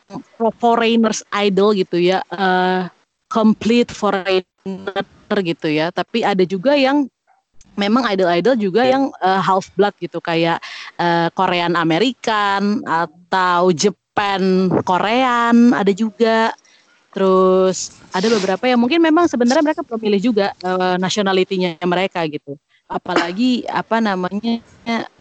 foreigners 0.61 1.19
idol 1.35 1.75
gitu 1.75 1.99
ya 1.99 2.23
eh, 2.31 2.87
complete 3.27 3.91
foreigner 3.91 5.03
gitu 5.41 5.71
ya. 5.71 5.89
Tapi 5.89 6.21
ada 6.21 6.43
juga 6.45 6.77
yang 6.77 7.09
memang 7.73 8.05
idol-idol 8.13 8.53
juga 8.59 8.85
yang 8.85 9.09
eh, 9.23 9.41
half 9.41 9.71
blood 9.73 9.95
gitu. 9.97 10.21
Kayak 10.21 10.61
eh, 10.99 11.31
Korean 11.33 11.73
American 11.73 12.85
atau 12.85 13.73
Japan 13.73 14.69
Korean 14.85 15.73
ada 15.73 15.89
juga. 15.95 16.53
Terus 17.13 17.93
ada 18.09 18.25
beberapa 18.25 18.65
yang 18.65 18.81
mungkin 18.81 18.97
memang 18.97 19.29
sebenarnya 19.29 19.61
mereka 19.61 19.85
belum 19.85 20.01
milih 20.01 20.21
juga 20.33 20.53
eh, 20.53 20.95
nationality-nya 20.97 21.81
mereka 21.85 22.25
gitu 22.29 22.57
apalagi 22.93 23.65
apa 23.65 23.97
namanya 23.97 24.61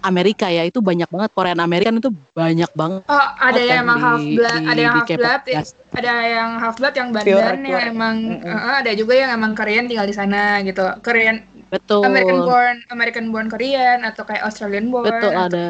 Amerika 0.02 0.50
ya 0.50 0.66
itu 0.66 0.82
banyak 0.82 1.06
banget 1.06 1.30
Korean 1.32 1.56
American 1.56 1.96
itu 1.96 2.10
banyak 2.34 2.68
banget 2.74 3.00
Oh, 3.06 3.26
ada 3.38 3.56
yang 3.58 3.86
emang 3.86 3.96
di- 3.96 4.04
half 4.04 4.22
blood, 4.36 4.58
di- 4.58 4.68
ada 4.68 4.80
yang 4.80 4.94
half 4.94 5.08
blood, 5.08 5.42
ya. 5.46 5.60
ada 5.92 6.12
yang 6.26 6.50
half 6.58 6.76
blood 6.76 6.94
yang 6.98 7.08
Pure, 7.08 7.24
bandan 7.24 7.58
yang 7.64 7.84
emang 7.88 8.16
Mm-mm. 8.36 8.44
eh, 8.44 8.74
ada 8.82 8.92
juga 8.92 9.14
yang 9.16 9.30
emang 9.32 9.52
Korean 9.54 9.86
tinggal 9.86 10.04
di 10.04 10.12
sana 10.12 10.60
gitu. 10.60 10.84
Korean 11.00 11.36
betul 11.72 12.04
American 12.04 12.38
born 12.44 12.76
American 12.90 13.24
born 13.30 13.48
Korean 13.48 14.04
atau 14.04 14.22
kayak 14.22 14.44
Australian 14.44 14.92
born. 14.92 15.08
betul 15.08 15.30
atau 15.32 15.46
ada 15.48 15.64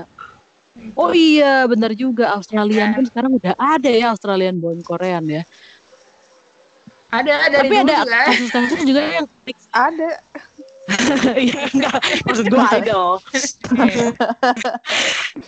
gitu. 0.75 0.97
oh 0.97 1.13
iya 1.13 1.69
benar 1.69 1.93
juga. 1.95 2.33
Australian 2.35 2.97
pun 2.97 3.05
sekarang 3.07 3.31
udah 3.37 3.55
ada 3.55 3.91
ya 3.93 4.11
Australian 4.11 4.57
born 4.59 4.81
Korean 4.83 5.23
ya 5.29 5.45
Ada 7.13 7.53
dari 7.53 7.69
tapi 7.69 7.77
ada 7.77 7.97
juga. 8.09 8.21
kasus-kasus 8.25 8.81
juga 8.89 9.03
yang 9.05 9.27
Ada. 9.69 10.11
Iya 11.49 11.61
enggak. 11.73 11.99
maksud 12.27 12.47
gue 12.49 12.65
idol 12.79 13.13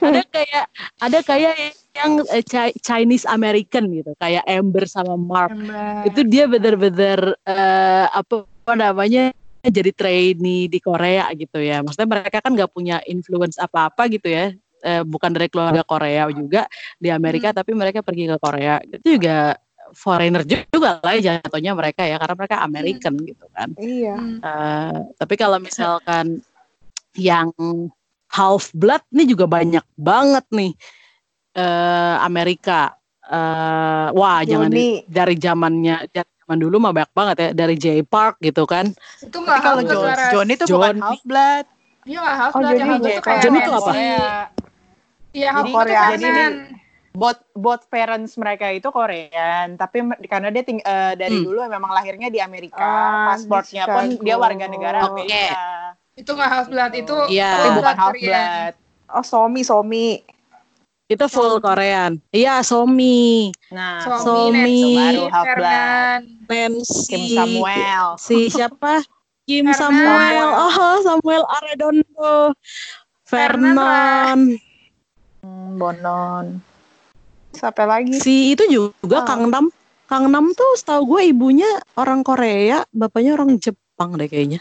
ada 0.04 0.22
kayak 0.32 0.64
ada 1.00 1.18
kayak 1.22 1.54
yang 1.94 2.12
eh, 2.30 2.42
Chi- 2.42 2.76
Chinese 2.82 3.26
American 3.28 3.90
gitu 3.94 4.12
kayak 4.18 4.42
Amber 4.44 4.84
sama 4.90 5.14
Mark. 5.14 5.54
Ember. 5.54 6.10
itu 6.10 6.20
dia 6.26 6.44
bener-bener 6.50 7.38
eh, 7.46 8.06
apa 8.10 8.44
namanya 8.74 9.30
jadi 9.64 9.96
trainee 9.96 10.68
di 10.68 10.76
Korea 10.76 11.32
gitu 11.32 11.56
ya. 11.56 11.80
Maksudnya 11.80 12.10
mereka 12.10 12.44
kan 12.44 12.52
nggak 12.52 12.72
punya 12.74 13.00
influence 13.08 13.56
apa-apa 13.56 14.12
gitu 14.12 14.28
ya. 14.28 14.52
Eh, 14.84 15.00
bukan 15.00 15.32
dari 15.32 15.48
keluarga 15.48 15.80
Korea 15.80 16.28
juga 16.28 16.68
di 17.00 17.08
Amerika 17.08 17.56
tapi 17.56 17.72
mereka 17.72 18.04
pergi 18.04 18.28
ke 18.28 18.36
Korea. 18.36 18.76
Itu 18.84 19.16
juga 19.16 19.56
foreigner 19.94 20.42
juga 20.44 20.98
lah 21.00 21.14
ya 21.14 21.38
jatuhnya 21.38 21.72
mereka 21.72 22.02
ya 22.02 22.18
karena 22.18 22.34
mereka 22.34 22.56
American 22.60 23.14
gitu 23.22 23.46
kan 23.50 23.70
Iya. 23.74 24.14
Hmm. 24.14 24.38
Eh, 24.38 24.98
tapi 25.16 25.34
kalau 25.34 25.56
misalkan 25.56 26.42
yang 27.14 27.54
half 28.28 28.68
blood 28.72 29.02
nih 29.08 29.26
juga 29.26 29.46
banyak 29.46 29.86
banget 29.94 30.44
nih 30.50 30.72
eh 31.54 32.16
Amerika. 32.18 32.98
Eh, 33.24 34.08
wah 34.12 34.42
jangan 34.42 34.68
di- 34.68 35.00
Johnny. 35.00 35.08
dari 35.08 35.34
zamannya 35.34 35.96
dari 36.10 36.28
zaman 36.36 36.58
dulu 36.58 36.76
mah 36.76 36.92
banyak 36.92 37.12
banget 37.12 37.36
ya 37.38 37.48
dari 37.54 37.74
J 37.74 37.86
Park 38.02 38.36
gitu 38.38 38.66
kan. 38.66 38.90
Itu 39.18 39.38
nggak 39.38 39.54
half 39.54 39.64
kalau 39.64 39.80
blood 39.80 39.94
John. 39.94 40.28
John 40.28 40.48
itu 40.50 40.64
bukan 40.68 40.96
half 41.00 41.22
blood. 41.24 41.64
Dia 42.04 42.18
nggak 42.20 42.36
half 42.36 42.52
Oh, 42.52 42.58
blood, 42.58 42.68
Johnny 42.68 42.76
yang 42.76 42.90
half 42.90 43.00
blood 43.00 43.22
kayak 43.22 43.40
Johnny 43.40 43.58
itu 43.58 43.72
apa? 43.72 43.92
Iya, 43.94 45.50
Jadi 45.56 45.62
tuh 45.64 45.72
Korea. 45.72 46.02
Jadi 46.10 46.26
kanan. 46.26 46.52
Both 47.14 47.38
both 47.54 47.86
parents 47.86 48.34
mereka 48.34 48.74
itu 48.74 48.90
Korean, 48.90 49.78
tapi 49.78 50.02
karena 50.26 50.50
dia 50.50 50.66
ting- 50.66 50.82
eh, 50.82 51.14
dari 51.14 51.38
Hmm. 51.38 51.46
dulu 51.46 51.62
memang 51.70 51.94
lahirnya 51.94 52.26
di 52.26 52.42
Amerika, 52.42 52.82
Ah, 52.82 53.32
pasportnya 53.32 53.86
di 53.86 53.92
pun 53.94 54.04
dia 54.18 54.34
warga 54.34 54.66
negara 54.66 55.06
Oke. 55.06 55.22
Amerika. 55.22 55.54
Itu 56.14 56.30
nggak 56.34 56.50
half 56.50 56.66
blood, 56.66 56.92
itu 56.92 57.16
Iya. 57.30 57.50
Tapi 57.54 57.62
full 57.62 57.70
bukan 57.70 57.82
blood 57.82 57.98
half 57.98 58.10
Korean. 58.10 58.26
blood. 58.26 58.72
Oh, 59.14 59.24
Somi, 59.24 59.62
Somi. 59.62 60.08
Itu 61.06 61.24
full 61.30 61.62
Korean. 61.62 62.18
Iya, 62.34 62.64
Somi. 62.66 63.54
Nah, 63.70 64.02
Somi, 64.02 64.18
Somi. 64.18 64.78
Baru 64.98 65.22
half 65.30 65.46
blood. 65.54 65.54
Fernan. 65.54 66.20
Nancy. 66.50 67.06
Kim 67.06 67.24
Samuel. 67.30 68.06
Si 68.18 68.36
siapa? 68.50 68.94
Kim 69.46 69.70
Fernan. 69.70 69.78
Samuel. 69.78 70.48
Oh, 70.50 70.96
Samuel 70.98 71.44
Arredondo. 71.46 72.34
Vernon. 73.28 74.38
Hmm, 75.44 75.70
Bonon. 75.78 76.46
Siapa 77.54 77.82
lagi? 77.84 78.18
Si 78.18 78.52
itu 78.52 78.64
juga 78.66 79.22
Ah. 79.22 79.26
Kang 79.26 79.48
Nam. 79.48 79.66
Kang 80.04 80.28
Nam 80.28 80.52
tuh 80.52 80.76
setahu 80.76 81.16
gue 81.16 81.32
ibunya 81.32 81.66
orang 81.94 82.20
Korea, 82.20 82.84
bapaknya 82.90 83.34
orang 83.34 83.56
Jepang 83.56 84.14
deh 84.14 84.26
kayaknya. 84.26 84.60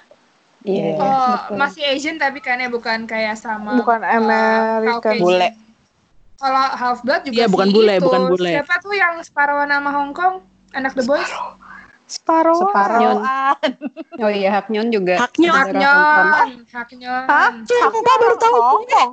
Iya. 0.64 0.96
Oh, 0.96 1.04
betul. 1.04 1.60
masih 1.60 1.84
Asian 1.84 2.16
tapi 2.16 2.40
kayaknya 2.40 2.72
bukan 2.72 3.04
kayak 3.04 3.36
sama 3.36 3.76
Bukan 3.76 4.00
uh, 4.00 4.16
American. 4.16 5.02
Caucasian. 5.04 5.20
Bule. 5.20 5.50
Kalau 6.40 6.64
half 6.72 7.00
blood 7.04 7.22
juga 7.24 7.36
Iya, 7.36 7.46
sih 7.46 7.52
bukan 7.52 7.68
bule, 7.70 7.94
itu. 7.94 8.04
bukan 8.04 8.22
bule. 8.32 8.52
Siapa 8.52 8.76
tuh 8.80 8.94
yang 8.94 9.16
separuhan 9.20 9.68
nama 9.68 9.90
Hong 9.92 10.12
Kong? 10.12 10.44
Anak 10.72 10.96
The 10.96 11.04
Boys? 11.04 11.28
Sparrow. 12.04 12.60
Separohan. 12.60 13.56
Oh 14.20 14.28
iya, 14.28 14.50
Haknyon 14.54 14.88
juga. 14.88 15.20
Haknyon. 15.20 15.52
daerah 15.52 15.84
Hong 15.84 16.04
Kong. 16.04 16.32
Haknyon. 16.32 16.50
Haknyon. 16.68 17.24
Hah? 17.28 17.50
Enggak 17.92 18.18
baru 18.18 18.36
tahu. 18.38 18.56
Hong 18.56 18.86
Kong. 18.86 19.12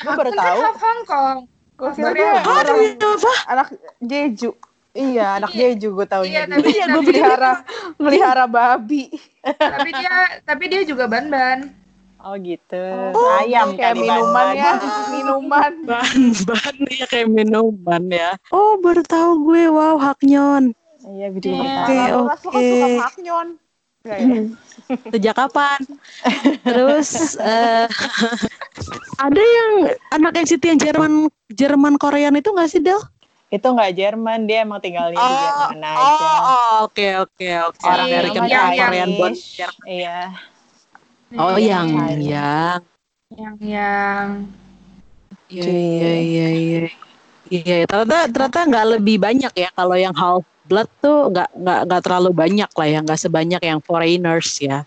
Gue 0.00 0.12
baru 0.14 0.30
kan 0.30 0.38
tahu. 0.38 0.58
half 0.62 0.78
Hong 0.78 1.02
Kong. 1.04 1.36
Gue 1.76 1.90
kira 1.92 2.10
dia 2.16 2.40
Ah, 2.40 2.64
orang 2.64 2.78
demi 2.80 2.88
apa? 2.96 3.32
anak 3.46 3.66
Jeju. 4.00 4.50
Iya, 4.96 5.36
anak 5.36 5.50
Iya. 5.52 5.76
Jeju 5.76 5.88
gue 5.92 6.06
taunya. 6.08 6.32
Iya, 6.32 6.42
tapi, 6.48 6.68
Iya, 6.72 6.84
gue 6.88 6.94
tapi, 6.96 7.06
melihara 7.06 7.52
melihara 8.00 8.44
babi. 8.48 9.12
tapi 9.44 9.90
dia 9.92 10.14
tapi 10.42 10.64
dia 10.72 10.82
juga 10.88 11.04
ban-ban. 11.04 11.68
Oh 12.26 12.34
gitu. 12.40 12.80
Oh, 13.14 13.38
Ayam 13.38 13.76
kayak 13.76 13.94
minuman 13.94 14.56
ya, 14.56 14.72
minuman. 15.12 15.72
Ban-ban 15.84 16.74
ya 16.90 17.06
kayak 17.06 17.28
minuman 17.28 18.02
ya. 18.08 18.34
Oh, 18.50 18.80
baru 18.80 19.04
tahu 19.04 19.52
gue. 19.52 19.68
Wow, 19.68 20.00
Haknyon. 20.00 20.72
Iya, 21.06 21.30
juga 21.38 21.54
Iya. 21.62 21.76
Oke, 21.86 21.94
tahu. 21.94 22.22
Kan 22.26 22.38
oke. 22.50 22.66
suka 22.66 22.88
Haknyon. 23.04 23.48
Enggak 24.06 24.18
ya? 24.22 24.42
Sejak 25.12 25.34
kapan? 25.34 25.80
Terus 26.62 27.34
eh 27.36 27.90
ada 29.26 29.42
yang 29.42 29.70
anak 30.14 30.38
NCT 30.38 30.62
yang 30.62 30.78
Jerman 30.78 31.12
Jerman 31.50 31.94
Korean 31.98 32.38
itu 32.38 32.54
nggak 32.54 32.70
sih 32.70 32.78
Del? 32.78 33.02
Itu 33.46 33.66
nggak 33.66 33.94
Jerman, 33.94 34.46
dia 34.46 34.62
emang 34.62 34.78
tinggalnya 34.78 35.18
di 35.18 35.34
Jerman 35.36 35.78
aja. 35.80 35.98
oh, 35.98 36.38
oh, 36.38 36.70
oke 36.86 37.06
oke 37.26 37.48
oke. 37.66 37.82
Orang 37.82 38.06
Iya, 38.06 38.18
yang- 38.30 38.46
yang- 38.46 38.78
Korean 38.78 39.10
buat 39.14 39.34
Iya. 39.82 40.18
Oh, 41.34 41.58
Iya, 41.58 41.82
yang 41.82 41.86
yang 42.22 42.80
yang 43.34 43.56
yang 43.58 44.28
Iya 45.46 45.62
iya 45.66 46.12
iya 46.22 46.48
iya. 46.54 46.78
Iya, 47.46 47.76
ternyata 47.86 48.26
ternyata 48.26 48.58
nggak 48.66 48.86
lebih 48.98 49.16
banyak 49.18 49.52
ya 49.54 49.70
kalau 49.70 49.94
yang 49.94 50.14
half 50.14 50.42
blood 50.66 50.90
tuh 50.98 51.30
nggak 51.30 51.50
nggak 51.54 51.80
nggak 51.86 52.02
terlalu 52.02 52.30
banyak 52.30 52.70
lah 52.70 52.86
ya, 52.86 52.98
nggak 53.00 53.20
sebanyak 53.20 53.62
yang 53.62 53.80
foreigners 53.80 54.58
ya. 54.58 54.82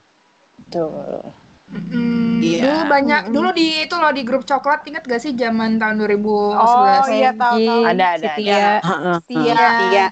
Tuh. 0.68 1.24
Mm, 1.70 2.42
Iya. 2.42 2.62
Dulu 2.66 2.82
banyak, 2.90 3.22
dulu 3.30 3.50
di 3.54 3.86
itu 3.86 3.94
loh 3.94 4.10
di 4.10 4.26
grup 4.26 4.42
coklat 4.42 4.82
inget 4.90 5.06
gak 5.06 5.22
sih 5.22 5.38
zaman 5.38 5.78
tahun 5.78 6.02
2011? 6.02 6.58
Oh 6.58 7.06
iya 7.14 7.30
tahu 7.30 7.56
tahu. 7.62 7.82
Ada, 7.86 8.06
ada, 8.18 8.26
Setia. 8.26 8.50
ada. 8.50 8.72
Heeh. 8.82 9.18
Tia. 9.30 9.54
Tia. 9.54 10.08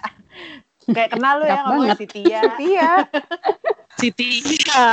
Kayak 0.87 1.09
kenal 1.17 1.33
lu 1.35 1.43
ya 1.43 1.55
ngomong 1.65 1.81
banget. 1.89 1.97
si 1.97 2.05
Tia. 2.13 2.41
Tia. 2.55 2.89
Siti. 3.97 4.29
Iya. 4.45 4.85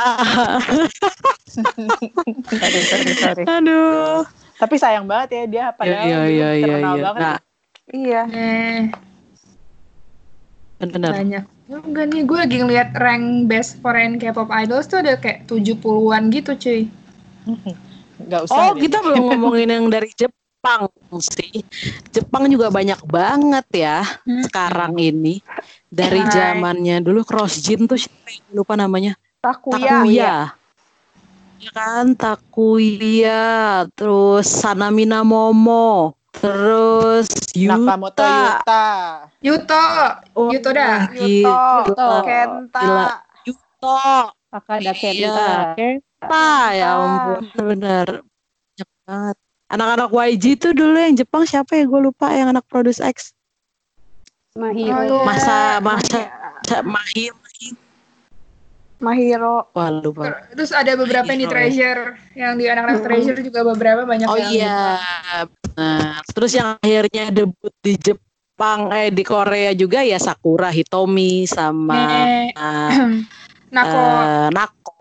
Sorry, 1.55 2.81
sorry, 2.83 3.13
sorry. 3.15 3.45
Aduh. 3.47 4.25
Tapi 4.57 4.75
sayang 4.75 5.05
banget 5.05 5.29
ya 5.31 5.43
dia 5.45 5.65
padahal 5.71 6.03
Iya 6.03 6.17
dulu 6.17 6.31
iya 6.33 6.49
iya 6.51 6.65
terkenal 6.67 6.95
iya. 6.97 7.05
banget. 7.05 7.21
Nah, 7.23 7.39
Iya. 7.85 8.23
Eh, 8.27 8.79
benar. 10.91 11.13
banyak 11.15 11.45
juga 11.65 12.03
nih 12.05 12.23
gue 12.29 12.39
lagi 12.39 12.57
ngeliat 12.61 12.91
rank 13.01 13.49
best 13.49 13.81
foreign 13.81 14.21
K-pop 14.21 14.53
idols 14.53 14.85
tuh 14.85 15.01
ada 15.01 15.17
kayak 15.17 15.49
70-an 15.49 16.23
gitu 16.29 16.53
cuy. 16.53 16.83
Gak 18.29 18.41
usah. 18.49 18.55
Oh, 18.55 18.71
deh. 18.77 18.85
kita 18.85 19.01
belum 19.01 19.23
ngomongin 19.33 19.69
yang 19.73 19.87
dari 19.89 20.13
Jepang 20.13 20.89
sih. 21.21 21.65
Jepang 22.13 22.49
juga 22.49 22.69
banyak 22.69 23.01
banget 23.09 23.67
ya 23.73 24.05
sekarang 24.49 24.97
ini. 25.01 25.41
Dari 25.89 26.21
Hai. 26.21 26.33
zamannya 26.33 27.01
dulu 27.01 27.23
Crossjin 27.25 27.87
tuh 27.87 27.97
siapa 27.97 28.29
yang 28.29 28.65
lupa 28.65 28.75
namanya? 28.77 29.15
Takuya. 29.41 29.79
Takuya. 29.79 30.37
Ya 31.65 31.71
kan, 31.73 32.13
Takuya, 32.13 33.45
terus 33.97 34.45
Sanamina 34.53 35.25
Momo, 35.25 36.13
terus 36.39 37.27
Nakamoto 37.55 38.23
Yuta. 38.23 38.87
Yuta. 39.39 39.85
Yuto, 39.85 39.85
Oh, 40.35 40.51
Yuto 40.51 40.69
dah. 40.75 41.07
Yuto. 41.15 41.57
Yuto. 41.87 42.09
Kenta. 42.27 42.81
Gila. 42.83 43.09
Yuto. 43.47 43.97
Akada 44.55 44.83
Iya, 44.83 44.93
Kenta. 44.95 45.49
Kenta, 45.79 46.51
ya 46.75 46.89
ampun, 46.99 47.43
bener. 47.55 48.09
Banyak 48.23 48.91
banget. 49.07 49.37
Anak-anak 49.71 50.09
YG 50.11 50.45
tuh 50.59 50.73
dulu 50.75 50.95
yang 50.99 51.15
Jepang 51.19 51.43
siapa 51.47 51.75
ya? 51.75 51.85
Gue 51.87 52.01
lupa 52.03 52.31
yang 52.31 52.51
anak 52.55 52.67
Produce 52.71 53.03
X. 53.03 53.35
Mahiro. 54.55 54.95
Oh, 54.95 55.23
iya. 55.23 55.27
Masa, 55.27 55.57
masa, 55.83 56.19
Mahir, 56.87 57.35
Mahir. 57.35 57.44
Mahiro. 58.99 59.69
Wah, 59.75 59.91
lupa. 59.91 60.23
Ter- 60.31 60.55
Terus 60.55 60.71
ada 60.71 60.93
beberapa 60.95 61.27
yang 61.27 61.41
di 61.41 61.47
Hero 61.47 61.51
ya. 61.51 61.59
Treasure, 61.67 62.03
yang 62.35 62.53
di 62.55 62.65
anak-anak. 62.71 63.03
Treasure 63.03 63.41
juga 63.43 63.61
beberapa 63.67 64.03
banyak 64.07 64.27
Oh 64.27 64.39
yang 64.39 64.51
iya, 64.55 64.81
benar. 65.75 66.23
Terus 66.31 66.53
yang 66.55 66.69
akhirnya 66.79 67.25
debut 67.31 67.75
di 67.83 67.95
Jepang, 67.99 68.95
eh 68.95 69.11
di 69.11 69.23
Korea 69.27 69.75
juga 69.75 70.01
ya 70.01 70.17
Sakura 70.17 70.71
Hitomi 70.71 71.43
sama 71.45 71.99
Nih, 71.99 72.55
uh, 72.55 72.91
Nako. 73.75 73.99
eh, 73.99 74.47
Nako. 74.55 74.95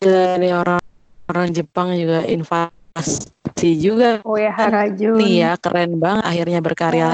Ya, 0.00 0.40
Ini 0.40 0.48
orang 0.56 0.80
orang 1.28 1.48
Jepang 1.52 1.92
juga 1.92 2.24
invasi 2.24 3.28
juga 3.76 4.24
Oh 4.24 4.34
ya, 4.34 4.50
Harajun. 4.50 5.14
nih 5.14 5.32
ya 5.44 5.52
keren 5.60 6.00
banget 6.00 6.24
akhirnya 6.24 6.60
berkarya. 6.64 7.08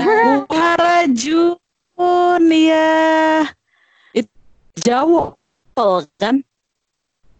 Harajun 0.46 1.58
ya. 2.46 3.42
Itu 4.14 4.30
Jawa 4.78 5.34
kan? 6.16 6.40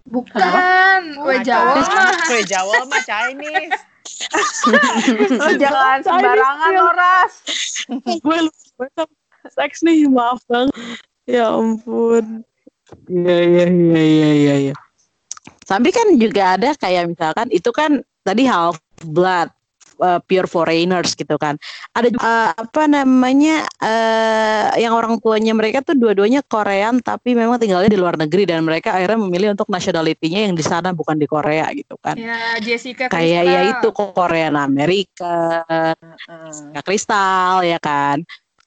Bukan, 0.07 1.01
Weh 1.27 1.40
Jawa 1.42 1.83
mah. 1.83 2.14
Kue 2.31 2.42
Jawa 2.46 2.87
mah 2.87 3.03
Chinese. 3.03 3.81
Lo 5.35 5.51
jangan 5.62 5.99
sembarangan 6.05 6.70
lo, 6.79 6.88
Ras. 6.94 7.35
gue 8.22 8.38
lupa 8.46 9.07
seks 9.55 9.83
nih 9.87 10.11
maaf 10.11 10.42
bang 10.51 10.68
ya 11.27 11.55
ampun 11.55 12.42
iya 13.11 13.38
iya 13.42 13.66
iya 13.66 14.03
iya 14.03 14.31
iya 14.31 14.55
ya. 14.70 14.75
sampai 15.66 15.90
kan 15.90 16.07
juga 16.18 16.59
ada 16.59 16.70
kayak 16.79 17.11
misalkan 17.11 17.49
itu 17.51 17.70
kan 17.70 18.03
tadi 18.22 18.46
half 18.46 18.79
blood 19.07 19.51
uh, 20.01 20.21
pure 20.25 20.49
foreigners 20.49 21.17
gitu 21.17 21.37
kan 21.41 21.57
ada 21.97 22.09
juga, 22.13 22.23
uh, 22.23 22.51
apa 22.57 22.83
namanya 22.87 23.65
uh, 23.81 24.77
yang 24.77 24.93
orang 24.93 25.19
tuanya 25.21 25.53
mereka 25.57 25.81
tuh 25.83 25.97
dua-duanya 25.97 26.45
Korean 26.47 27.01
tapi 27.01 27.33
memang 27.33 27.57
tinggalnya 27.57 27.91
di 27.91 27.99
luar 27.99 28.17
negeri 28.21 28.49
dan 28.49 28.63
mereka 28.63 28.95
akhirnya 28.97 29.19
memilih 29.21 29.57
untuk 29.57 29.69
nationality-nya 29.73 30.51
yang 30.51 30.55
di 30.55 30.65
sana 30.65 30.93
bukan 30.93 31.17
di 31.17 31.27
Korea 31.29 31.69
gitu 31.73 31.97
kan 32.01 32.17
Ya, 32.17 32.59
Jessica 32.59 33.07
kayak 33.13 33.43
ya 33.45 33.61
itu 33.77 33.89
Korean 33.93 34.57
Amerika 34.57 35.63
Heeh. 35.69 36.73
Kak 36.75 36.85
Kristal 36.85 37.67
ya 37.67 37.79
kan. 37.81 38.23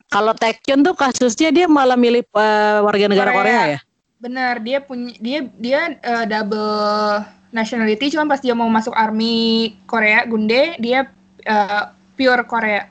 Kalau 0.10 0.34
Taekyon 0.34 0.82
tuh 0.82 0.98
kasusnya 0.98 1.54
dia 1.54 1.66
malah 1.70 1.94
milih 1.94 2.26
eh, 2.26 2.80
warga 2.82 3.06
negara 3.06 3.30
Korea. 3.30 3.62
Korea, 3.62 3.74
ya. 3.78 3.80
Benar, 4.20 4.54
dia 4.66 4.80
punya 4.82 5.14
dia 5.22 5.40
dia 5.56 5.80
eh, 5.96 6.26
double 6.26 7.24
nationality 7.50 8.14
cuma 8.14 8.30
pas 8.30 8.42
dia 8.42 8.54
mau 8.54 8.70
masuk 8.70 8.94
army 8.94 9.74
Korea 9.90 10.22
Gunde 10.26 10.78
dia 10.78 11.10
eh, 11.50 11.84
pure 12.14 12.46
Korea 12.46 12.86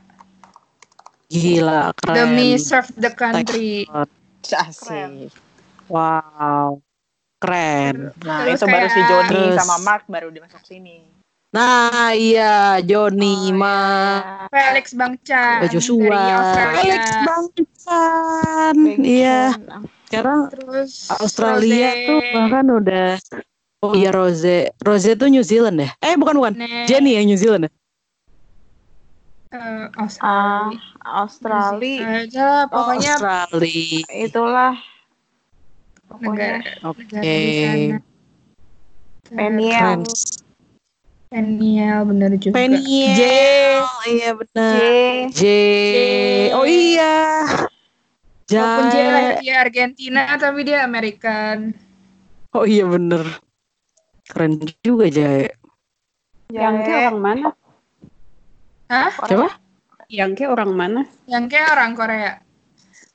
Gila, 1.29 1.93
keren. 1.95 2.15
demi 2.17 2.57
serve 2.57 2.89
the 2.97 3.13
country. 3.13 3.85
Asik. 4.43 5.29
Wow. 5.87 6.81
Keren. 7.39 8.11
Nah, 8.25 8.43
Terus 8.43 8.59
itu 8.59 8.67
baru 8.67 8.87
si 8.89 8.97
kayak- 8.97 9.09
Joni 9.09 9.29
Terus- 9.31 9.57
sama 9.57 9.77
Mark 9.79 10.03
baru 10.09 10.29
dimasuk 10.29 10.65
sini. 10.65 11.05
Nah, 11.49 12.13
iya 12.13 12.77
Oh, 12.77 12.83
Joni 12.83 13.49
iya. 13.49 13.55
mah 13.55 14.49
Felix 14.49 14.93
Bangchan 14.93 15.65
Joshua. 15.69 16.25
Alex 16.77 17.05
Bangsan. 17.23 18.77
Iya. 18.99 19.57
Sekarang 20.05 20.49
Terus 20.49 21.09
Australia 21.15 21.89
Rose. 21.89 22.05
tuh 22.05 22.21
bahkan 22.35 22.67
udah 22.67 23.09
Oh 23.79 23.93
iya 23.95 24.11
Rose. 24.11 24.73
Rose 24.83 25.13
tuh 25.15 25.29
New 25.29 25.41
Zealand 25.41 25.79
ya? 25.79 25.89
Eh 26.03 26.17
bukan 26.17 26.35
bukan. 26.37 26.53
Nek. 26.57 26.85
Jenny 26.85 27.15
yang 27.15 27.25
New 27.25 27.37
Zealand 27.37 27.65
ya? 27.65 27.73
Eh, 29.49 29.57
Ah, 29.57 29.89
Australia. 29.97 30.77
Australia. 31.09 32.05
aja 32.21 32.43
lah, 32.45 32.65
pokoknya 32.69 33.13
Australia. 33.17 34.05
Itulah. 34.13 34.75
Pokoknya. 36.05 36.61
negara 36.61 36.85
Oke. 36.85 37.33
sana. 37.57 37.99
Peniel. 39.29 40.01
Peniel 41.29 41.99
bener 42.05 42.31
juga. 42.37 42.55
Peniel. 42.61 43.85
Iya 44.05 44.31
benar. 44.37 44.73
J. 44.77 44.81
J. 45.33 45.43
Oh 46.53 46.65
iya. 46.69 47.17
Walaupun 48.49 48.85
dia 48.89 49.01
Jai. 49.01 49.13
lahir 49.13 49.35
di 49.41 49.49
Argentina 49.53 50.23
tapi 50.41 50.61
dia 50.65 50.85
American. 50.85 51.73
Oh 52.53 52.65
iya 52.65 52.85
bener. 52.85 53.25
Keren 54.29 54.61
juga 54.81 55.09
Jai. 55.09 55.53
Yang 56.49 56.75
ke 56.85 56.89
Jae. 56.89 57.01
orang 57.09 57.21
mana? 57.21 57.49
Hah? 58.89 59.13
Coba? 59.21 59.49
Yang 60.09 60.31
ke 60.35 60.45
orang 60.49 60.73
mana? 60.73 61.03
Yang 61.29 61.45
kayak 61.53 61.69
orang 61.77 61.93
Korea. 61.93 62.33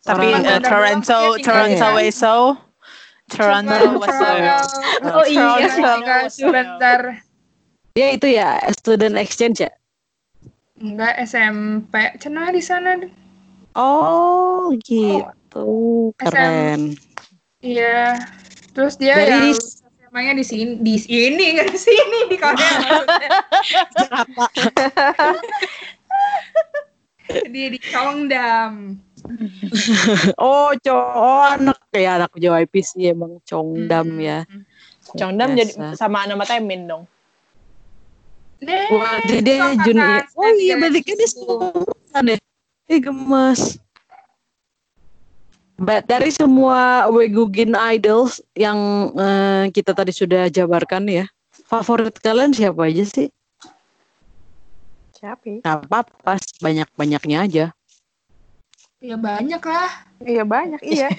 Tapi 0.04 0.26
Orang- 0.30 0.46
Orang- 0.46 0.62
Toronto, 0.62 1.18
Dia 1.18 1.36
tinggal 1.36 1.42
Toronto 1.42 1.88
di- 1.88 1.96
Weso. 1.98 2.36
Toronto 3.26 3.74
Weso. 3.74 4.06
Toronto. 4.06 4.58
Oh 5.10 5.26
Iya, 5.26 5.48
iya. 5.58 6.18
sebentar. 6.30 7.00
Dia 7.94 8.08
itu 8.12 8.28
ya 8.28 8.62
student 8.72 9.18
exchange 9.18 9.66
ya? 9.66 9.72
Enggak 10.76 11.18
SMP. 11.24 11.94
Cina 12.20 12.52
di 12.52 12.62
sana. 12.62 13.00
Oh 13.74 14.70
gitu. 14.78 15.70
Keren. 16.20 16.94
Iya. 17.64 18.20
Terus 18.74 19.00
dia 19.00 19.16
Dari 19.16 19.54
yang 19.54 19.58
di- 20.14 20.22
SMA-nya 20.22 20.34
di 20.38 20.46
sini, 20.46 20.74
di 20.78 20.96
sini 21.02 21.46
nggak 21.58 21.70
di 21.74 21.80
sini 21.82 22.20
di 22.30 22.38
Korea 22.38 22.74
maksudnya. 22.78 23.30
Dia 27.50 27.68
di 27.74 27.80
Cheongdam. 27.82 28.74
Oh, 30.38 30.70
co- 30.78 31.14
oh 31.18 31.42
anak 31.50 31.82
ya 31.90 32.22
anak 32.22 32.32
JYP 32.38 32.74
sih 32.86 33.10
emang 33.10 33.42
Congdam 33.42 34.22
ya. 34.22 34.46
Congdam 35.18 35.58
jadi 35.58 35.98
sama 35.98 36.30
nama 36.30 36.46
Temin 36.46 36.86
dong. 36.86 37.04
Deh, 38.64 38.88
Wah, 38.96 39.20
jadi 39.28 39.44
dia 39.44 39.76
junior. 39.82 40.24
kan, 40.24 40.40
Oh 40.40 40.56
iya, 40.56 40.80
berarti 40.80 41.04
kan 41.04 41.16
dia 41.20 41.28
seumuran 41.28 42.24
ya. 42.32 42.38
Eh 42.88 43.00
gemes. 43.02 43.76
Ba- 45.84 46.00
dari 46.00 46.32
semua 46.32 47.12
Wegugin 47.12 47.76
idols 47.76 48.40
yang 48.56 48.80
eh, 49.20 49.66
kita 49.76 49.92
tadi 49.92 50.16
sudah 50.16 50.48
jabarkan 50.48 51.04
ya, 51.12 51.26
favorit 51.68 52.16
kalian 52.24 52.56
siapa 52.56 52.88
aja 52.88 53.04
sih? 53.04 53.28
Siapa 55.12 55.44
ya? 55.44 55.60
Gak 55.60 55.78
apa-apa, 55.92 56.40
banyak-banyaknya 56.64 57.38
aja. 57.44 57.66
Ya 59.04 59.20
banyak 59.20 59.60
lah. 59.60 59.92
Iya 60.24 60.44
banyak, 60.48 60.80
iya. 60.96 61.12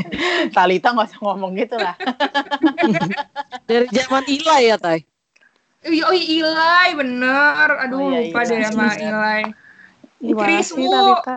Talita 0.48 0.96
nggak 0.96 1.12
usah 1.12 1.20
ngomong 1.20 1.52
gitu 1.60 1.76
lah. 1.76 1.92
Dari 3.68 3.88
zaman 3.92 4.24
Ila 4.24 4.56
ya, 4.64 4.76
Tay? 4.80 5.04
Oh, 5.84 6.08
oh 6.08 6.16
Ilai 6.16 6.96
bener. 6.96 7.68
Aduh 7.84 8.00
Oh, 8.00 8.08
iya, 8.08 8.20
lupa 8.32 8.40
Ilai. 8.40 8.48
deh 8.48 8.60
sama 8.64 8.88
Ilai. 8.96 9.40
Gimana 10.24 10.48
Chris 10.48 10.72
sih 10.72 10.80
Wu. 10.80 10.88
Talita? 10.88 11.36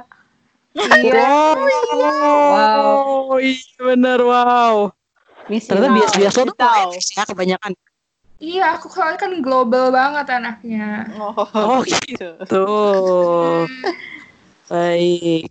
Iya. 0.78 1.58
Wow, 1.98 3.42
iya 3.42 3.80
bener, 3.82 4.20
wow. 4.22 4.94
Misi 5.50 5.72
Ternyata 5.72 5.90
Now. 5.90 5.96
bias-bias 5.98 6.36
lo 6.38 6.44
tuh 6.52 6.58
ya 7.16 7.24
kebanyakan. 7.26 7.72
Iya, 8.38 8.78
aku 8.78 8.94
soalnya 8.94 9.18
kan 9.18 9.34
global 9.42 9.90
banget 9.90 10.30
anaknya. 10.30 11.10
Oh 11.58 11.82
gitu. 11.82 12.38
Tuh. 12.46 13.66
Baik. 14.70 15.50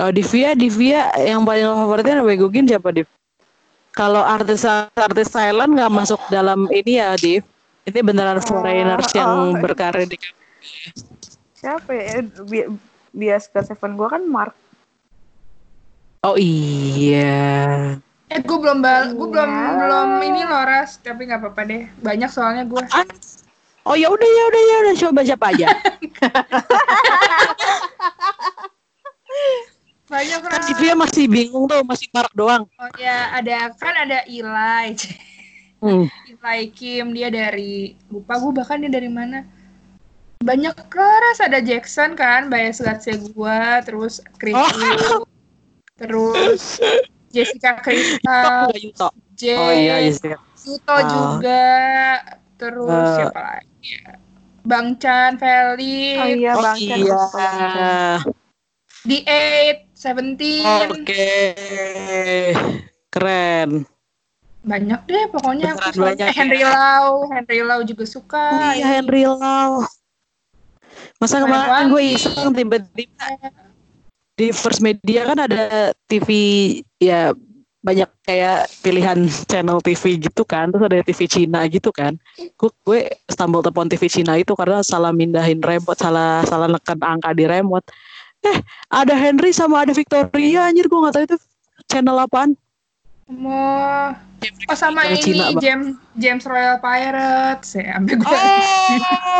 Oh, 0.00 0.10
Divya, 0.10 0.58
Divya 0.58 1.12
yang 1.22 1.46
paling 1.46 1.70
lo 1.70 1.76
favoritin 1.86 2.24
Wegugin 2.24 2.66
siapa, 2.66 2.90
Div? 2.90 3.06
Kalau 3.94 4.26
artis-artis 4.26 5.30
Thailand 5.30 5.78
nggak 5.78 5.92
masuk 5.92 6.18
dalam 6.32 6.66
ini 6.72 6.98
ya, 6.98 7.14
Div. 7.14 7.46
Ini 7.84 8.00
beneran 8.00 8.40
foreigners 8.40 9.12
oh. 9.12 9.18
yang 9.20 9.30
berkarir 9.60 10.08
di 10.08 10.16
Siapa 11.52 11.92
ya? 11.92 12.24
Bi 13.14 13.30
bias 13.30 13.46
ke 13.46 13.62
Seven 13.62 13.94
gue 13.94 14.08
kan 14.10 14.26
Mark. 14.26 14.58
Oh 16.26 16.34
iya. 16.34 17.94
Eh, 18.26 18.42
gue 18.42 18.58
belum 18.58 18.82
bal, 18.82 19.14
gue 19.14 19.28
belum 19.30 19.46
Iya. 19.46 19.70
belum 19.78 20.08
ini 20.24 20.42
loh 20.42 20.64
ras, 20.66 20.98
tapi 20.98 21.30
nggak 21.30 21.38
apa-apa 21.38 21.62
deh. 21.62 21.86
Banyak 22.02 22.30
soalnya 22.32 22.66
gue. 22.66 22.82
Ah, 22.90 23.06
Oh 23.84 23.92
ya 23.92 24.08
udah 24.08 24.24
ya 24.24 24.44
udah 24.48 24.62
ya 24.64 24.76
udah 24.80 24.94
coba 24.96 25.20
siapa 25.22 25.52
aja. 25.52 25.68
Banyak 30.08 30.40
kan. 30.40 30.60
Divya 30.72 30.96
masih 30.96 31.28
bingung 31.28 31.68
tuh, 31.68 31.84
masih 31.84 32.08
Mark 32.12 32.32
doang. 32.32 32.64
Oh 32.80 32.88
ya, 32.96 33.28
ada 33.36 33.68
kan 33.76 33.94
ada 33.94 34.24
Ilai. 34.26 34.96
Hmm. 35.84 36.08
Ilai 36.24 36.72
Kim 36.72 37.12
dia 37.12 37.28
dari 37.28 37.92
lupa 38.08 38.40
gue 38.40 38.56
bahkan 38.56 38.80
dia 38.80 38.88
dari 38.88 39.12
mana. 39.12 39.44
Banyak 40.44 40.76
keras 40.86 41.40
ada 41.40 41.58
Jackson 41.58 42.12
kan, 42.12 42.52
Bias 42.52 42.76
Gatse 42.78 43.16
gua, 43.32 43.80
terus 43.80 44.20
Chris 44.36 44.52
Oh. 44.52 44.68
Wu, 44.68 45.24
terus 45.96 46.76
Jessica 47.32 47.80
Crystal, 47.80 48.68
Enggak 48.68 48.76
Yuto. 48.78 49.08
J, 49.34 49.42
Oh 49.56 49.72
iya, 49.72 49.96
Jessica. 50.04 50.36
Yuto 50.62 50.92
Ah. 50.92 51.00
juga, 51.02 51.66
terus 52.54 52.92
Eh. 52.92 53.14
siapa 53.16 53.40
lagi 53.40 53.88
ya? 53.88 54.12
Bang 54.64 54.88
Chan, 54.96 55.36
Felix, 55.36 56.16
Oh 56.16 56.28
iya, 56.30 56.52
Oh 56.52 56.62
Bang 56.62 56.78
Chan. 56.78 56.98
iya. 57.00 58.20
The 59.04 59.18
Eight, 59.24 59.78
Seventeen, 59.94 60.88
Oke. 60.90 61.32
Keren. 63.08 63.88
banyak 64.60 65.00
deh 65.04 65.28
pokoknya 65.28 65.76
aku 65.76 65.92
suka. 65.92 66.04
banyak 66.08 66.24
Eh, 66.24 66.32
Henry 66.32 66.62
Lau, 66.64 67.28
Henry 67.28 67.60
Lau 67.60 67.80
juga 67.84 68.04
suka. 68.04 68.44
Oh 68.48 68.72
iya 68.72 68.96
Henry 68.96 69.24
Lau. 69.24 69.84
Masa 71.24 71.40
kemarin 71.40 71.88
gue 71.88 72.02
iseng 72.20 72.52
tiba-tiba 72.52 73.24
di 74.36 74.52
First 74.52 74.84
Media 74.84 75.24
kan 75.24 75.48
ada 75.48 75.96
TV 76.04 76.28
ya 77.00 77.32
banyak 77.80 78.08
kayak 78.28 78.68
pilihan 78.84 79.24
channel 79.48 79.80
TV 79.80 80.20
gitu 80.20 80.44
kan. 80.44 80.68
Terus 80.68 80.84
ada 80.84 81.00
TV 81.00 81.20
Cina 81.24 81.64
gitu 81.64 81.88
kan. 81.96 82.20
Gue 82.60 82.68
gue 82.84 83.00
stumble 83.32 83.64
upon 83.64 83.88
TV 83.88 84.04
Cina 84.12 84.36
itu 84.36 84.52
karena 84.52 84.84
salah 84.84 85.16
mindahin 85.16 85.64
remote 85.64 85.96
salah 85.96 86.44
salah 86.44 86.68
neken 86.68 87.00
angka 87.00 87.32
di 87.32 87.48
remote. 87.48 87.88
Eh 88.44 88.60
ada 88.92 89.16
Henry 89.16 89.56
sama 89.56 89.88
ada 89.88 89.96
Victoria 89.96 90.68
anjir 90.68 90.92
gue 90.92 90.98
nggak 91.00 91.14
tahu 91.16 91.24
itu 91.24 91.36
channel 91.88 92.20
apaan 92.20 92.52
Mau 93.28 94.12
Oh 94.68 94.76
sama 94.76 95.08
Cina, 95.08 95.16
ini 95.24 95.40
Bang. 95.40 95.60
James 95.60 95.88
James 96.16 96.44
Royal 96.44 96.76
Pirates 96.80 97.76
ya 97.76 97.96
ambil 97.96 98.20
gue 98.20 98.40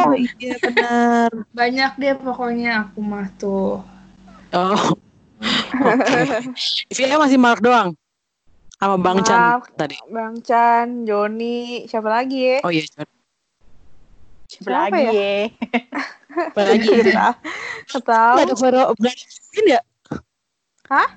oh 0.00 0.12
iya 0.16 0.56
benar 0.60 1.28
banyak 1.52 1.92
deh 2.00 2.14
pokoknya 2.16 2.88
aku 2.88 3.00
mah 3.04 3.28
tuh 3.36 3.84
oh 4.56 4.84
oke 5.84 6.20
TV-nya 6.88 7.20
masih 7.20 7.36
Mark 7.36 7.60
doang 7.60 7.92
sama 8.80 8.96
Bang 8.96 9.20
Chan 9.24 9.36
Mark. 9.36 9.72
tadi 9.76 9.96
Bang 10.08 10.40
Chan, 10.40 11.04
Joni, 11.04 11.84
siapa 11.88 12.08
lagi 12.08 12.40
ya? 12.40 12.58
oh 12.64 12.72
iya 12.72 12.84
Chan. 12.88 13.08
Siapa 14.48 14.64
Siapa 14.64 14.76
lagi 14.88 15.02
ya? 15.04 15.12
ya? 15.12 15.36
apa 16.52 16.60
lagi 16.64 16.88
tahu. 17.92 18.34
Nggak 18.36 18.44
ada 18.44 18.54
Korea 18.56 18.84
mungkin 18.96 19.64
ya 19.68 19.80
Hah? 20.88 21.08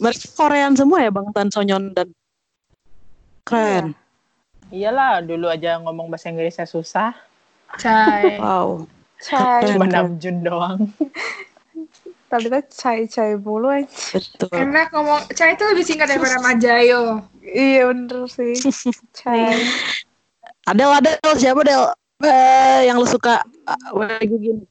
Mereka 0.00 0.26
Korean 0.34 0.72
semua 0.74 1.04
ya 1.04 1.10
Bang 1.12 1.28
Tan 1.36 1.52
Sonyon 1.52 1.92
dan 1.94 2.08
keren 3.44 3.94
Iyalah, 4.70 5.18
dulu 5.26 5.50
aja 5.50 5.82
ngomong 5.82 6.06
bahasa 6.14 6.30
Inggrisnya 6.30 6.62
susah. 6.62 7.10
Cai 7.74 8.38
wow 8.38 8.86
Cai. 9.20 9.68
Cuma. 9.68 9.84
Namjoon 9.84 10.36
doang. 10.46 10.80
Talita 12.30 12.62
cai-cai 12.70 13.34
mulu 13.34 13.68
aja. 13.68 13.90
betul 14.14 14.48
enak 14.54 14.94
ngomong 14.94 15.26
Cai 15.34 15.58
itu 15.58 15.64
lebih 15.66 15.84
singkat 15.84 16.06
daripada 16.14 16.38
Majayo 16.38 17.26
Iya 17.42 17.90
bener 17.90 18.30
sih. 18.30 18.54
Cai. 19.10 19.58
Adel 20.70 20.90
Adel 20.94 21.18
siapa 21.34 21.60
Del 21.66 21.90
eh, 22.22 22.86
yang 22.86 23.02
lu 23.02 23.06
suka 23.10 23.42
uh, 23.66 24.22
gini 24.22 24.62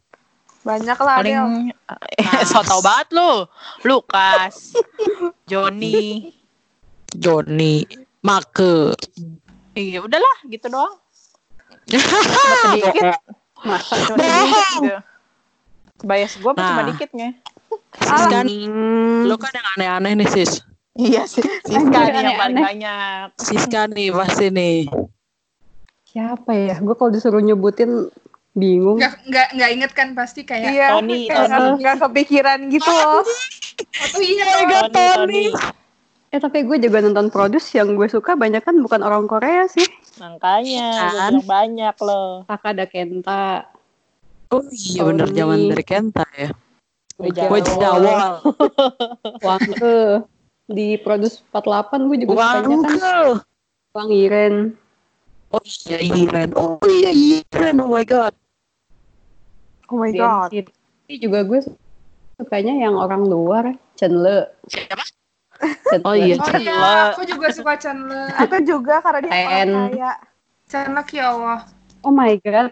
Banyak 0.63 0.97
lah 0.99 1.13
Adel. 1.19 1.35
Paling 1.35 1.39
eh, 2.19 2.43
so 2.47 2.63
tau 2.63 2.79
banget 2.79 3.15
lu. 3.15 3.47
Lukas, 3.87 4.75
Joni. 5.49 6.29
Joni 7.11 7.83
Make 8.21 8.93
Iya, 9.73 9.99
udahlah 9.99 10.37
gitu 10.45 10.69
doang. 10.69 10.95
Sedikit. 11.89 13.17
Masa 13.59 13.93
Cuma 14.07 14.17
sedikit 14.17 14.65
gitu. 14.77 14.97
Bias 15.99 16.33
gue 16.37 16.51
Nah. 16.53 16.63
cuma 16.63 16.83
dikitnya. 16.87 17.29
Sis 17.99 18.23
kan 18.29 18.45
lu 19.25 19.35
kan 19.35 19.51
yang 19.51 19.67
aneh-aneh 19.75 20.23
nih 20.23 20.29
sis 20.29 20.61
Iya 20.95 21.25
sih. 21.25 21.43
Siska 21.63 21.75
nih 22.07 22.23
yang 22.23 22.37
paling 22.39 22.55
aneh-aneh. 22.55 22.63
banyak. 22.63 23.27
Siska 23.35 23.81
nih 23.89 24.07
pasti 24.09 24.47
nih 24.49 24.77
Siapa 26.05 26.51
ya? 26.51 26.75
Gue 26.79 26.95
kalau 26.95 27.11
disuruh 27.11 27.37
nyebutin 27.39 28.09
Bingung. 28.59 28.99
Nggak, 28.99 29.13
nggak, 29.25 29.47
nggak 29.55 29.69
inget 29.71 29.91
kan 29.95 30.07
pasti 30.11 30.43
kayak, 30.43 30.69
Iya, 30.69 30.87
Tony, 30.93 31.25
kayak 31.25 31.47
Tony. 31.49 31.79
nggak- 31.79 31.99
kepikiran 32.03 32.59
gitu 32.67 32.91
loh. 32.91 33.23
oh 34.13 34.21
iya, 34.21 34.45
Tony, 34.85 34.93
Tony. 35.15 35.43
Eh 36.29 36.37
tapi 36.37 36.61
gue 36.61 36.77
juga 36.77 37.01
nonton 37.01 37.33
produs 37.33 37.65
yang 37.73 37.95
gue 37.95 38.05
suka 38.05 38.37
banyak 38.37 38.61
kan 38.61 38.77
bukan 38.77 39.01
orang 39.01 39.25
Korea 39.25 39.65
sih. 39.65 39.87
Makanya, 40.19 41.09
gue 41.09 41.17
Kan? 41.17 41.33
banyak 41.41 41.95
loh. 41.99 42.45
Takada 42.45 42.85
Kenta. 42.85 43.65
Oh 44.49 44.61
iya 44.67 45.01
bener 45.01 45.25
Tony. 45.25 45.37
zaman 45.37 45.59
dari 45.69 45.81
Kenta 45.83 46.25
ya. 46.33 46.49
Wejawa. 47.17 47.49
Wajawal. 47.51 48.31
Wangke. 49.41 49.97
Di 50.65 51.01
produs 51.01 51.41
48 51.49 52.05
gue 52.05 52.17
juga 52.21 52.33
sukanya 52.61 52.77
kan. 52.77 53.25
Wang 53.89 54.09
Iren. 54.09 54.55
Oh 55.49 55.61
iya 55.65 55.97
Iren. 55.97 56.49
Oh 56.53 56.77
iya 56.85 57.09
Iren. 57.09 57.81
Oh 57.81 57.89
my 57.89 58.05
god. 58.05 58.37
Oh 59.89 59.97
my 59.97 60.11
god. 60.13 60.53
Ini 60.53 61.15
juga 61.17 61.41
gue 61.41 61.65
sukanya 62.37 62.73
yang 62.77 62.95
orang 62.95 63.25
luar. 63.25 63.73
Chenle. 63.97 64.53
Siapa? 64.69 65.03
Oh 66.07 66.15
iya. 66.15 66.39
oh 66.39 66.55
iya, 66.55 67.11
aku 67.11 67.27
juga 67.27 67.51
suka 67.51 67.75
Chandler. 67.75 68.31
Aku 68.39 68.63
juga 68.63 69.03
karena 69.03 69.19
dia 69.19 69.31
orang 69.43 69.91
kaya. 69.91 70.11
Chandler 70.71 71.05
ya 71.11 71.25
Allah. 71.35 71.59
Oh 72.05 72.13
my 72.15 72.39
god. 72.39 72.71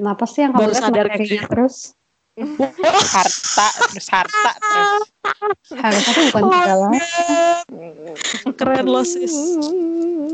Kenapa 0.00 0.24
sih 0.24 0.46
yang 0.46 0.56
kamu 0.56 0.72
sadar 0.72 1.06
kayaknya. 1.12 1.44
terus? 1.52 1.92
Harta, 2.38 3.68
terus 3.90 4.08
harta, 4.14 4.50
terus. 4.62 5.02
Harusnya 5.74 6.12
tuh 6.14 6.24
bukan 6.30 6.42
segala. 6.54 6.88
Keren 8.54 8.86
lo 8.86 9.02
sis. 9.02 9.34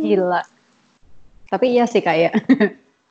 Gila. 0.05 0.45
Tapi 1.49 1.66
iya 1.72 1.89
sih 1.89 2.05
kayak. 2.05 2.39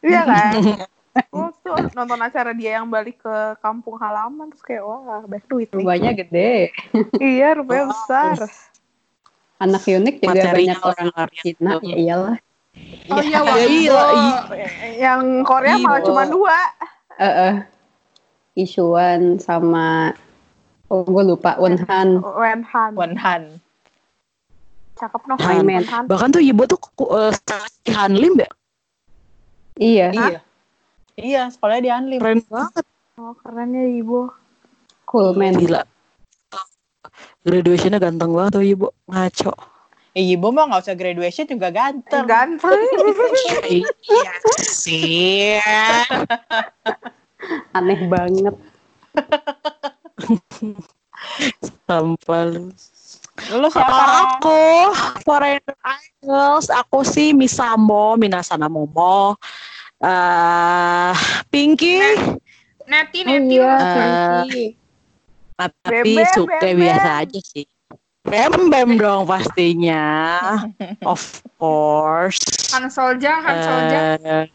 Iya 0.05 0.21
kan? 0.23 0.53
Waktu 1.13 1.69
nonton 1.97 2.19
acara 2.21 2.51
dia 2.57 2.81
yang 2.81 2.89
balik 2.89 3.21
ke 3.21 3.35
kampung 3.61 4.01
halaman 4.01 4.49
terus 4.49 4.65
kayak 4.65 4.81
wah 4.81 5.21
banyak 5.29 5.45
duit 5.45 5.69
nih. 5.69 5.77
Rumahnya 5.81 6.11
gede. 6.17 6.53
Iya 7.21 7.61
rupanya 7.61 7.85
besar. 7.93 8.37
Anak 9.61 9.85
unik 9.85 10.15
juga 10.19 10.33
Materinya 10.33 10.75
banyak 10.75 10.79
orang. 10.81 11.09
Cina. 11.39 11.71
Ya 11.85 11.95
iyalah. 11.95 12.37
Oh 13.13 13.21
iya, 13.21 13.39
Ya 13.39 13.53
Wah. 13.53 13.57
iya, 13.61 14.01
iya. 14.49 14.67
Yang 14.97 15.21
Korea 15.45 15.77
malah 15.77 16.01
Iya. 16.01 16.07
cuma 16.09 16.23
dua. 16.25 16.57
Eh 17.21 17.25
eh. 17.29 17.53
Isuan 18.57 19.37
sama 19.37 20.13
Oh 20.93 21.01
gue 21.01 21.23
lupa 21.25 21.57
Wonhan. 21.57 22.21
Wenhan. 22.21 22.91
Wanhan. 22.93 23.41
Cakep 24.93 25.21
noh. 25.25 25.37
Han. 25.41 25.65
Wenhan. 25.65 26.03
Bahkan 26.05 26.29
tuh 26.37 26.43
ibu 26.43 26.69
tuh 26.69 26.77
uh, 27.09 27.33
si 27.33 27.89
Hanlim 27.89 28.37
ya. 28.37 28.49
Iya. 29.81 30.07
Iya. 30.13 30.39
Iya, 31.17 31.49
sekolahnya 31.53 31.81
di 31.81 31.91
Anlim. 31.93 32.19
Keren 32.21 32.41
banget. 32.49 32.85
Oh 33.21 33.37
keren 33.37 33.77
ya 33.77 33.85
ibu. 33.85 34.33
Cool 35.05 35.37
man. 35.37 35.53
Gila. 35.53 35.85
Graduationnya 37.45 38.01
ganteng 38.01 38.33
banget 38.33 38.51
tuh 38.57 38.65
ibu. 38.65 38.87
Ngaco. 39.05 39.53
Eh, 40.13 40.37
ibu 40.37 40.53
mah 40.53 40.69
gak 40.69 40.85
usah 40.85 40.97
graduation 40.97 41.49
juga 41.49 41.73
ganteng. 41.73 42.25
Ganteng. 42.25 42.73
Iya 43.73 44.33
sih. 44.69 45.57
Aneh 47.73 48.01
banget. 48.05 48.55
Sampel. 51.89 52.73
Lu 53.49 53.67
siapa? 53.73 53.89
Kalau 53.89 54.17
aku 54.29 54.61
foreigner 55.25 55.77
idols, 55.81 56.69
aku 56.69 57.01
sih 57.01 57.33
Misamo, 57.33 58.13
Minasana 58.13 58.69
Momo, 58.69 59.41
eh 60.01 61.13
Pinky, 61.47 61.99
Neti, 62.85 63.19
Oh 63.21 63.29
Neti. 63.29 63.55
iya. 63.55 63.71
Eh, 63.73 63.93
Pinky. 63.93 64.65
tapi 65.53 66.11
Bem 66.17 66.25
suka 66.33 66.57
Bem 66.59 66.75
Bem. 66.75 66.79
biasa 66.87 67.09
aja 67.21 67.39
sih. 67.39 67.65
Bem 68.23 68.71
Bem 68.71 68.89
dong 68.95 69.27
pastinya, 69.27 70.03
of 71.03 71.21
course. 71.59 72.39
Han 72.71 72.89
Soljang, 72.89 73.39
Han 73.43 73.57
Soljang. 73.61 74.19
Eh, 74.23 74.45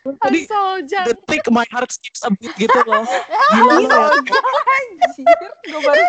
Tadi 0.00 0.40
Soljang. 0.48 1.04
detik 1.06 1.44
my 1.52 1.66
heart 1.68 1.92
skips 1.92 2.24
a 2.24 2.32
beat 2.32 2.56
gitu 2.56 2.80
loh. 2.88 3.04
Gila 3.52 3.76
loh. 3.84 4.08
Anjir. 4.16 5.50
Gue 5.68 5.80
baru 5.84 6.04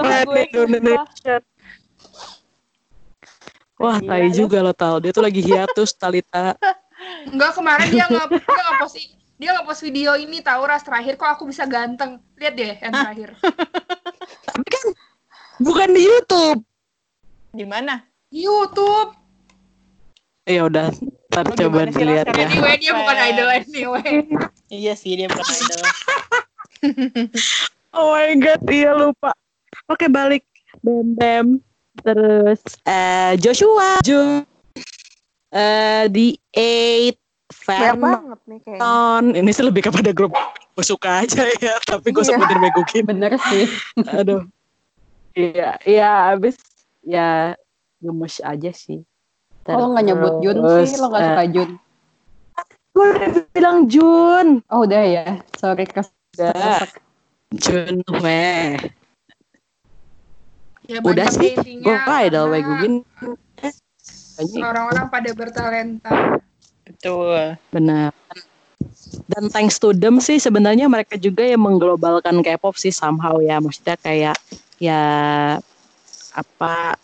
baru 0.00 0.32
Indonesia. 0.48 1.34
Wah, 3.84 4.00
tai 4.00 4.32
juga 4.32 4.64
lo 4.64 4.72
tau. 4.72 4.96
Dia 4.96 5.12
tuh 5.12 5.20
lagi 5.20 5.44
hiatus 5.44 5.92
Talita. 5.92 6.56
Enggak, 7.28 7.52
kemarin 7.52 7.92
dia 7.92 8.08
nge-post 8.08 8.96
i- 8.96 9.12
dia 9.36 9.52
nge-post 9.52 9.84
video 9.84 10.16
ini 10.16 10.40
tahu 10.40 10.64
ras 10.64 10.80
terakhir 10.80 11.20
kok 11.20 11.28
aku 11.36 11.44
bisa 11.44 11.68
ganteng. 11.68 12.16
Lihat 12.40 12.54
deh 12.56 12.80
yang 12.80 12.96
terakhir. 12.96 13.36
Tapi 14.48 14.68
kan 14.72 14.86
bukan 15.60 15.88
di 15.92 16.00
YouTube. 16.00 16.64
Di 17.52 17.68
mana? 17.68 18.00
YouTube. 18.32 19.20
Ya 20.48 20.64
udah, 20.64 20.88
ntar 21.28 21.44
Lu 21.44 21.56
coba 21.56 21.88
dilihat 21.88 22.28
ya. 22.32 22.48
Anyway, 22.48 22.76
dia 22.80 22.92
bukan 22.96 23.16
idol 23.20 23.48
anyway. 23.52 24.08
Iya 24.72 24.92
sih, 24.96 25.12
dia 25.16 25.28
bukan 25.28 25.44
idol. 25.44 25.82
Oh 27.94 28.10
my 28.10 28.34
god, 28.42 28.58
iya 28.74 28.90
lupa. 28.90 29.30
Oke, 29.86 30.10
balik. 30.10 30.42
Bam 30.82 31.14
Bam. 31.14 31.46
Terus 32.02 32.60
eh 32.82 33.38
Joshua, 33.38 34.02
Jun. 34.02 34.42
Eh 35.54 36.10
di 36.10 36.34
Eight 36.50 37.20
Fan 37.54 38.00
banget 38.02 38.40
nih 38.50 38.58
kayaknya. 38.66 38.80
On. 38.82 39.24
Ini 39.30 39.50
sih 39.54 39.64
lebih 39.64 39.86
kepada 39.86 40.10
grup 40.10 40.34
gue 40.74 40.82
suka 40.82 41.22
aja 41.22 41.46
ya, 41.62 41.78
tapi 41.86 42.10
gue 42.10 42.24
Iya. 42.26 42.34
sebutin 42.34 42.58
megukin. 42.58 43.02
Bener 43.06 43.38
sih. 43.52 43.70
Aduh. 44.10 44.42
Iya, 45.34 45.78
iya 45.86 46.34
abis 46.34 46.58
ya 47.02 47.54
gemes 48.02 48.42
aja 48.42 48.70
sih. 48.74 49.02
Oh, 49.70 49.78
lo 49.78 49.86
nggak 49.94 50.04
nyebut 50.06 50.34
Jun 50.44 50.56
Terus, 50.60 50.88
sih, 50.92 50.98
lo 50.98 51.06
nggak 51.08 51.22
eh, 51.22 51.28
suka 51.30 51.44
Jun. 51.54 51.70
Gue 52.94 53.06
udah 53.10 53.28
bilang 53.54 53.78
Jun. 53.90 54.48
Oh 54.70 54.82
udah 54.86 55.02
ya, 55.06 55.26
sorry 55.58 55.86
kes. 55.86 56.10
Udah. 56.38 56.86
Jun 57.54 58.02
weh. 58.18 58.78
Ya, 60.84 61.00
Udah 61.00 61.28
sih, 61.32 61.56
gue 61.56 61.96
idol. 62.28 62.52
Banyak, 62.52 63.08
Orang-orang 64.60 65.06
pada 65.08 65.30
bertalenta. 65.32 66.12
Betul. 66.84 67.56
benar. 67.72 68.12
Dan 69.30 69.48
thanks 69.48 69.80
to 69.80 69.96
them 69.96 70.20
sih 70.20 70.36
sebenarnya 70.36 70.90
mereka 70.90 71.16
juga 71.16 71.46
yang 71.46 71.64
mengglobalkan 71.64 72.44
K-pop 72.44 72.76
sih 72.76 72.92
somehow 72.92 73.40
ya. 73.40 73.62
Maksudnya 73.62 73.96
kayak 73.96 74.36
ya 74.76 75.00
apa 76.34 76.98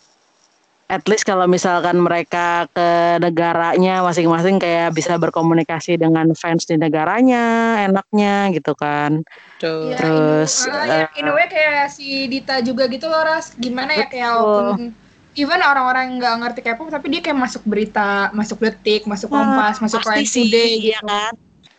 at 0.91 1.07
least 1.07 1.23
kalau 1.23 1.47
misalkan 1.47 2.03
mereka 2.03 2.67
ke 2.75 2.89
negaranya 3.23 4.03
masing-masing 4.03 4.59
kayak 4.59 4.91
bisa 4.91 5.15
berkomunikasi 5.15 5.95
dengan 5.95 6.27
fans 6.35 6.67
di 6.67 6.75
negaranya 6.75 7.79
enaknya 7.87 8.51
gitu 8.51 8.75
kan. 8.75 9.23
Betul. 9.23 9.95
Ya, 9.95 9.97
Terus, 9.97 10.67
in, 10.67 10.75
uh, 10.75 10.83
ya, 10.83 11.05
in 11.15 11.25
a 11.25 11.31
way 11.31 11.47
kayak 11.47 11.87
si 11.87 12.27
Dita 12.27 12.59
juga 12.59 12.91
gitu 12.91 13.07
loh 13.07 13.23
Ras. 13.23 13.55
Gimana 13.55 13.95
ya 13.95 14.11
kayak 14.11 14.31
walaupun 14.35 14.91
even 15.39 15.63
orang-orang 15.63 16.11
yang 16.11 16.15
nggak 16.19 16.35
ngerti 16.43 16.59
K-pop 16.59 16.91
tapi 16.91 17.07
dia 17.07 17.21
kayak 17.23 17.39
masuk 17.39 17.63
berita, 17.63 18.27
masuk 18.35 18.59
detik, 18.59 19.07
masuk 19.07 19.31
kompas, 19.31 19.79
masuk 19.79 20.03
line 20.03 20.27
sih 20.27 20.51
today 20.51 20.75
iya 20.75 20.99
gitu. 20.99 21.07
kan. 21.07 21.33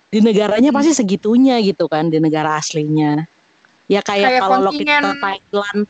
Di 0.09 0.19
negaranya 0.25 0.71
pasti 0.73 0.97
segitunya 0.97 1.61
gitu 1.61 1.85
kan 1.85 2.09
di 2.09 2.17
negara 2.17 2.57
aslinya. 2.57 3.29
Ya 3.93 4.01
kayak, 4.01 4.41
Kayak 4.41 4.41
kalau 4.41 4.57
lo 4.65 4.73
kita 4.73 5.05
kontingen- 5.05 5.21
Thailand 5.21 5.81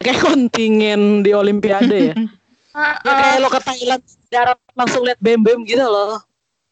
kayak 0.00 0.18
kontingen 0.24 1.00
di 1.20 1.30
Olimpiade 1.36 2.00
ya. 2.00 2.16
Ah, 2.72 2.96
ya 3.04 3.12
kayak 3.12 3.36
lo 3.44 3.48
ke 3.52 3.60
Thailand 3.60 4.02
darat 4.32 4.58
langsung 4.72 5.04
lihat 5.04 5.20
bem 5.20 5.40
bem 5.44 5.60
gitu 5.68 5.84
loh. 5.84 6.24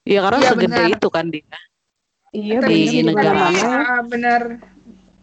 Ya 0.09 0.25
karena 0.25 0.39
Iya, 0.41 0.51
segede 0.57 0.83
itu 0.97 1.09
kan 1.13 1.25
dia. 1.29 1.59
Iya 2.31 2.59
di 2.65 3.03
negara 3.05 3.33
mana 3.37 3.51
mana. 3.53 3.77
ah, 3.77 4.01
bener. 4.07 4.43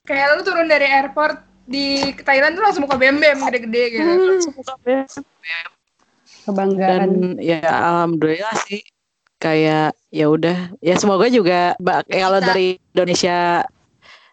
Kayak 0.06 0.38
lu 0.38 0.42
turun 0.46 0.68
dari 0.70 0.86
airport 0.86 1.42
di 1.68 2.14
Thailand 2.24 2.56
tuh 2.56 2.64
langsung 2.64 2.84
buka 2.88 2.96
bem-bem 2.96 3.42
gede-gede 3.42 3.84
gitu. 4.00 4.12
Hmm. 4.86 5.04
Kebanggaan. 6.48 7.00
Dan 7.10 7.12
ya 7.42 7.60
alhamdulillah 7.60 8.56
sih 8.70 8.80
kayak 9.38 9.94
ya 10.10 10.26
udah 10.32 10.74
ya 10.82 10.96
semoga 10.98 11.30
juga 11.30 11.78
kalau 12.10 12.42
dari 12.42 12.82
Indonesia 12.96 13.66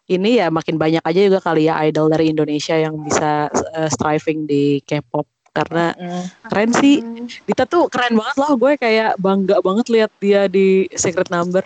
ini 0.09 0.41
ya 0.41 0.49
makin 0.53 0.77
banyak 0.77 1.01
aja 1.05 1.21
juga 1.25 1.41
kali 1.41 1.69
ya 1.69 1.81
idol 1.89 2.13
dari 2.13 2.33
Indonesia 2.33 2.77
yang 2.77 2.97
bisa 3.01 3.49
eh, 3.53 3.89
striving 3.89 4.45
di 4.45 4.81
K-pop 4.85 5.34
karena 5.55 5.95
Mm. 5.95 6.25
keren 6.45 6.71
sih. 6.75 6.97
Dita 7.47 7.63
tuh 7.65 7.87
keren 7.87 8.13
banget 8.13 8.37
loh 8.37 8.53
gue 8.55 8.75
kayak 8.75 9.15
bangga 9.17 9.57
banget 9.61 9.87
lihat 9.89 10.11
dia 10.19 10.45
di 10.45 10.91
Secret 10.93 11.31
Number 11.31 11.63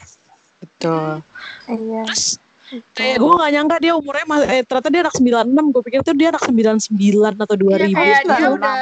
Betul. 0.58 1.24
Iya. 1.66 2.02
terus 2.04 2.36
kayak 2.92 3.16
gue 3.16 3.32
gak 3.32 3.50
nyangka 3.50 3.76
dia 3.78 3.92
umurnya 3.94 4.26
masih 4.26 4.46
eh, 4.46 4.62
ternyata 4.62 4.88
dia 4.88 5.00
anak 5.00 5.14
96 5.14 5.72
gue 5.72 5.82
pikir 5.82 6.00
tuh 6.02 6.12
dia 6.12 6.28
anak 6.28 6.42
99 6.44 6.92
atau 7.38 7.56
2000 7.56 7.64
Iya 7.80 7.88
kayak 7.88 8.20
dia 8.20 8.36
Iya, 8.36 8.48
udah 8.50 8.76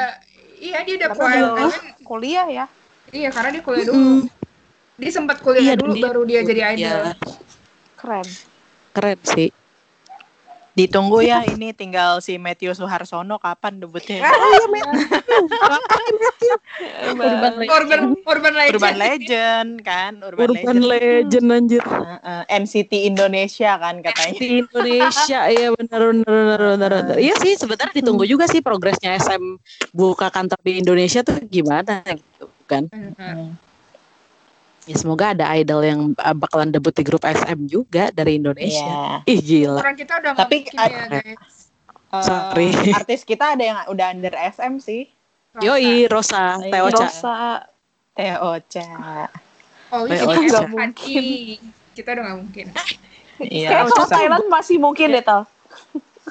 iya 0.58 0.78
dia 0.82 0.94
udah 0.96 1.08
keluar 1.08 1.30
dia 1.30 1.38
I 1.38 1.54
mean, 1.54 1.72
kuliah 2.02 2.46
ya. 2.48 2.66
Iya, 3.08 3.28
karena 3.30 3.48
dia 3.52 3.62
kuliah 3.62 3.84
dulu. 3.84 3.94
Mm-mm. 3.94 4.20
Dia 4.96 5.10
sempat 5.12 5.38
kuliah 5.38 5.62
Iya, 5.62 5.74
dulu 5.76 5.92
dia- 5.92 6.02
baru 6.02 6.20
dia 6.24 6.40
jadi 6.42 6.60
idol. 6.72 6.82
Iya, 6.82 7.14
Keren. 7.94 8.26
keren 8.90 9.18
sih. 9.22 9.48
Ditunggu 10.76 11.24
ya 11.24 11.40
ini 11.48 11.72
tinggal 11.72 12.20
si 12.20 12.36
Matthew 12.36 12.76
Suharsono 12.76 13.40
kapan 13.40 13.80
debutnya. 13.80 14.20
Urban 17.08 17.56
Legend. 17.56 17.64
Urban 17.72 18.12
Urban 18.28 18.54
Legend. 18.54 18.76
Urban 18.76 18.96
Legend 19.00 19.70
kan, 19.80 20.12
Urban, 20.20 20.52
Urban 20.52 20.78
Legend. 20.84 20.84
Legend 20.84 21.46
anjir. 21.48 21.80
Heeh, 21.80 22.40
NCT 22.60 22.92
Indonesia 23.08 23.80
kan 23.80 24.04
katanya. 24.04 24.36
Di 24.36 24.48
Indonesia 24.60 25.40
iya 25.48 25.68
benar 25.72 26.00
benar 26.12 26.28
benar 26.28 26.60
benar. 26.60 26.90
benar. 26.92 27.16
Iya 27.24 27.34
sih 27.40 27.56
sebenarnya 27.56 27.96
ditunggu 27.96 28.28
juga 28.28 28.44
sih 28.44 28.60
progresnya 28.60 29.16
SM 29.16 29.56
buka 29.96 30.28
kantor 30.28 30.60
di 30.60 30.84
Indonesia 30.84 31.24
tuh 31.24 31.40
gimana 31.48 32.04
gitu 32.04 32.52
kan. 32.68 32.84
Benar. 32.92 33.64
Ya 34.86 34.94
semoga 34.94 35.34
ada 35.34 35.50
idol 35.58 35.82
yang 35.82 36.00
uh, 36.14 36.36
bakalan 36.36 36.70
debut 36.70 36.94
di 36.94 37.02
grup 37.02 37.26
SM 37.26 37.66
juga 37.66 38.14
dari 38.14 38.38
Indonesia. 38.38 39.20
Iya. 39.26 39.34
Ih 39.34 39.40
gila. 39.42 39.82
Orang 39.82 39.98
kita 39.98 40.22
udah 40.22 40.32
Tapi, 40.38 40.56
ya, 40.70 40.86
guys. 41.10 41.66
Eh, 42.14 42.22
Sorry. 42.22 42.70
artis 42.94 43.26
kita 43.26 43.58
ada 43.58 43.64
yang 43.66 43.78
udah 43.90 44.14
under 44.14 44.30
SM 44.30 44.78
sih. 44.78 45.10
Yoi 45.58 46.06
Rosa, 46.06 46.62
Iya. 46.62 46.70
Teo 46.70 46.88
Cha. 46.94 47.02
Rosa. 47.02 47.36
Teo 48.14 48.52
Cha. 48.70 48.88
Oh, 49.90 50.02
iya, 50.06 50.22
Ocha. 50.26 50.38
kita 50.38 50.58
Nggak 50.66 50.70
mungkin. 50.70 51.22
Kita 51.94 52.08
udah 52.14 52.22
nggak 52.26 52.38
mungkin. 52.42 52.66
Iya. 53.42 53.68
Kayak 53.68 53.82
kalau 53.90 53.96
susah. 54.06 54.16
Thailand 54.16 54.44
masih 54.48 54.76
mungkin 54.80 55.06
deh, 55.12 55.24
Tal. 55.24 55.42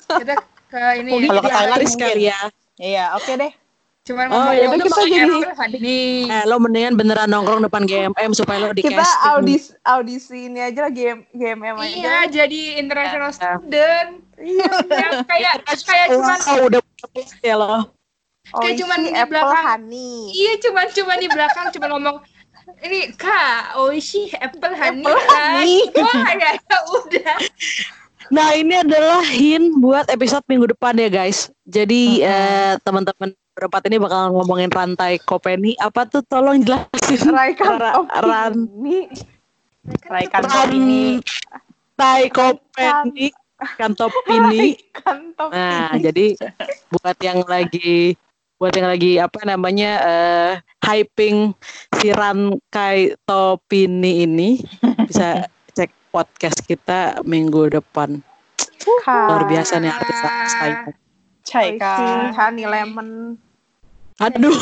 Kita 0.10 0.34
ke 0.72 0.82
ini 1.00 1.10
ya. 1.12 1.28
Kalau 1.32 1.42
ke 1.44 1.52
Thailand 1.52 1.78
artis 1.80 1.94
mungkin. 1.96 2.18
ya. 2.18 2.40
Iya, 2.76 3.06
oke 3.20 3.32
deh. 3.36 3.52
Cuman 4.06 4.26
Oh, 4.28 4.38
ngomong 4.38 4.54
ya 4.54 4.66
udah 4.68 4.78
kita 4.78 4.94
pakai 4.94 5.10
jadi-. 5.10 6.30
Eh, 6.30 6.44
lo 6.46 6.56
mendingan 6.58 6.94
beneran 6.94 7.26
nongkrong 7.26 7.66
depan 7.66 7.84
GMM 7.84 8.32
supaya 8.32 8.62
lo 8.62 8.70
di 8.70 8.86
Kita 8.86 9.02
casting. 9.02 9.26
audisi 9.28 9.70
audisi 9.82 10.38
ini 10.46 10.60
aja 10.62 10.86
lah 10.86 10.92
game 10.92 11.26
GMM 11.32 11.74
aja. 11.76 11.90
Iya, 11.92 12.16
jadi 12.32 12.62
international 12.78 13.30
Ya. 13.30 13.36
student. 13.36 14.10
Iya. 14.38 14.70
Yang 14.86 15.12
kayak 15.26 15.54
kayak 15.82 16.08
cuman 16.12 16.38
Wow, 16.40 16.68
udah 16.68 16.82
ya 17.42 17.56
lo. 17.56 17.90
Kayak 18.46 18.76
cuman 18.78 18.98
di 19.00 19.10
apple 19.12 19.32
belakang. 19.34 19.64
honey. 19.66 20.14
iya 20.32 20.54
cuman 20.60 20.86
cuman 20.88 21.18
di 21.18 21.28
belakang 21.28 21.66
cuman 21.72 21.90
ngomong 21.92 22.18
ini 22.80 23.00
kak 23.12 23.74
oishi 23.76 24.30
apple 24.36 24.70
honey 24.72 25.02
Apple 25.02 25.18
kan 25.20 25.42
honey. 25.58 25.82
wah 25.92 26.30
ya, 26.32 26.50
ya 26.54 26.78
udah 26.94 27.38
Nah 28.28 28.54
ini 28.54 28.74
adalah 28.76 29.22
hint 29.24 29.78
buat 29.78 30.06
episode 30.08 30.46
minggu 30.46 30.70
depan 30.72 30.94
ya 30.94 31.08
guys. 31.08 31.50
Jadi 31.64 32.22
eh, 32.22 32.78
teman-teman 32.82 33.34
berempat 33.56 33.88
ini 33.88 33.98
bakal 33.98 34.36
ngomongin 34.36 34.68
rantai 34.68 35.16
Kopeni. 35.24 35.80
Apa 35.80 36.04
tuh? 36.06 36.22
Tolong 36.28 36.60
jelasin. 36.62 37.32
Raikan 37.32 37.80
Ra- 37.80 38.04
ran-. 38.20 38.68
Raikan 40.12 40.44
ini. 40.76 41.24
Rantai 41.96 42.22
Kopeni. 42.30 43.28
Kantop 43.80 44.12
ini. 44.28 44.76
Nah 45.40 45.96
jadi 45.96 46.36
buat 46.92 47.16
yang 47.24 47.40
lagi 47.48 48.20
buat 48.60 48.76
yang 48.76 48.92
lagi 48.92 49.16
apa 49.16 49.48
namanya 49.48 49.92
eh, 50.04 50.52
hyping 50.84 51.56
si 51.96 52.12
Rankai 52.12 53.16
Topini 53.24 54.28
ini 54.28 54.60
bisa 55.08 55.48
cek 55.72 55.92
podcast 56.12 56.68
kita 56.68 57.24
minggu 57.24 57.72
depan. 57.80 58.20
Luar 59.08 59.48
biasa 59.48 59.80
nih 59.80 59.92
artis 59.92 60.20
saya. 60.20 61.05
Kak. 61.46 62.34
honey 62.36 62.66
lemon. 62.66 63.38
Aduh. 64.20 64.58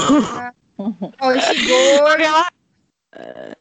oishi 1.23 1.55
gold 1.67 2.03
Oke 2.11 2.27
lah. 2.27 2.49
Eh, 3.13 3.53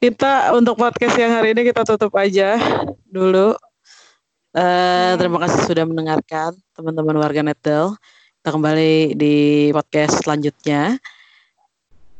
Kita 0.00 0.56
untuk 0.56 0.80
podcast 0.80 1.12
yang 1.20 1.36
hari 1.36 1.52
ini 1.52 1.68
kita 1.68 1.84
tutup 1.84 2.16
aja 2.16 2.56
dulu. 3.04 3.52
Eh, 4.56 5.12
terima 5.20 5.38
kasih 5.44 5.60
sudah 5.68 5.84
mendengarkan 5.84 6.56
teman-teman 6.72 7.20
warga 7.20 7.44
Netel. 7.44 7.92
Kita 8.40 8.56
kembali 8.56 9.14
di 9.14 9.68
podcast 9.70 10.24
selanjutnya. 10.24 10.96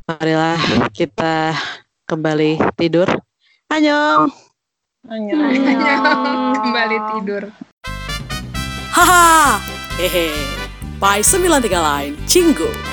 Marilah 0.05 0.61
kita 0.93 1.57
kembali 2.05 2.61
tidur. 2.76 3.09
Annyeong. 3.72 4.51
kembali 6.61 6.97
tidur 7.16 7.49
Haha, 8.93 9.57
hehe. 10.01 10.32
Pai 10.98 11.22
93 11.22 11.80
lain, 11.80 12.16
Cinggu. 12.26 12.89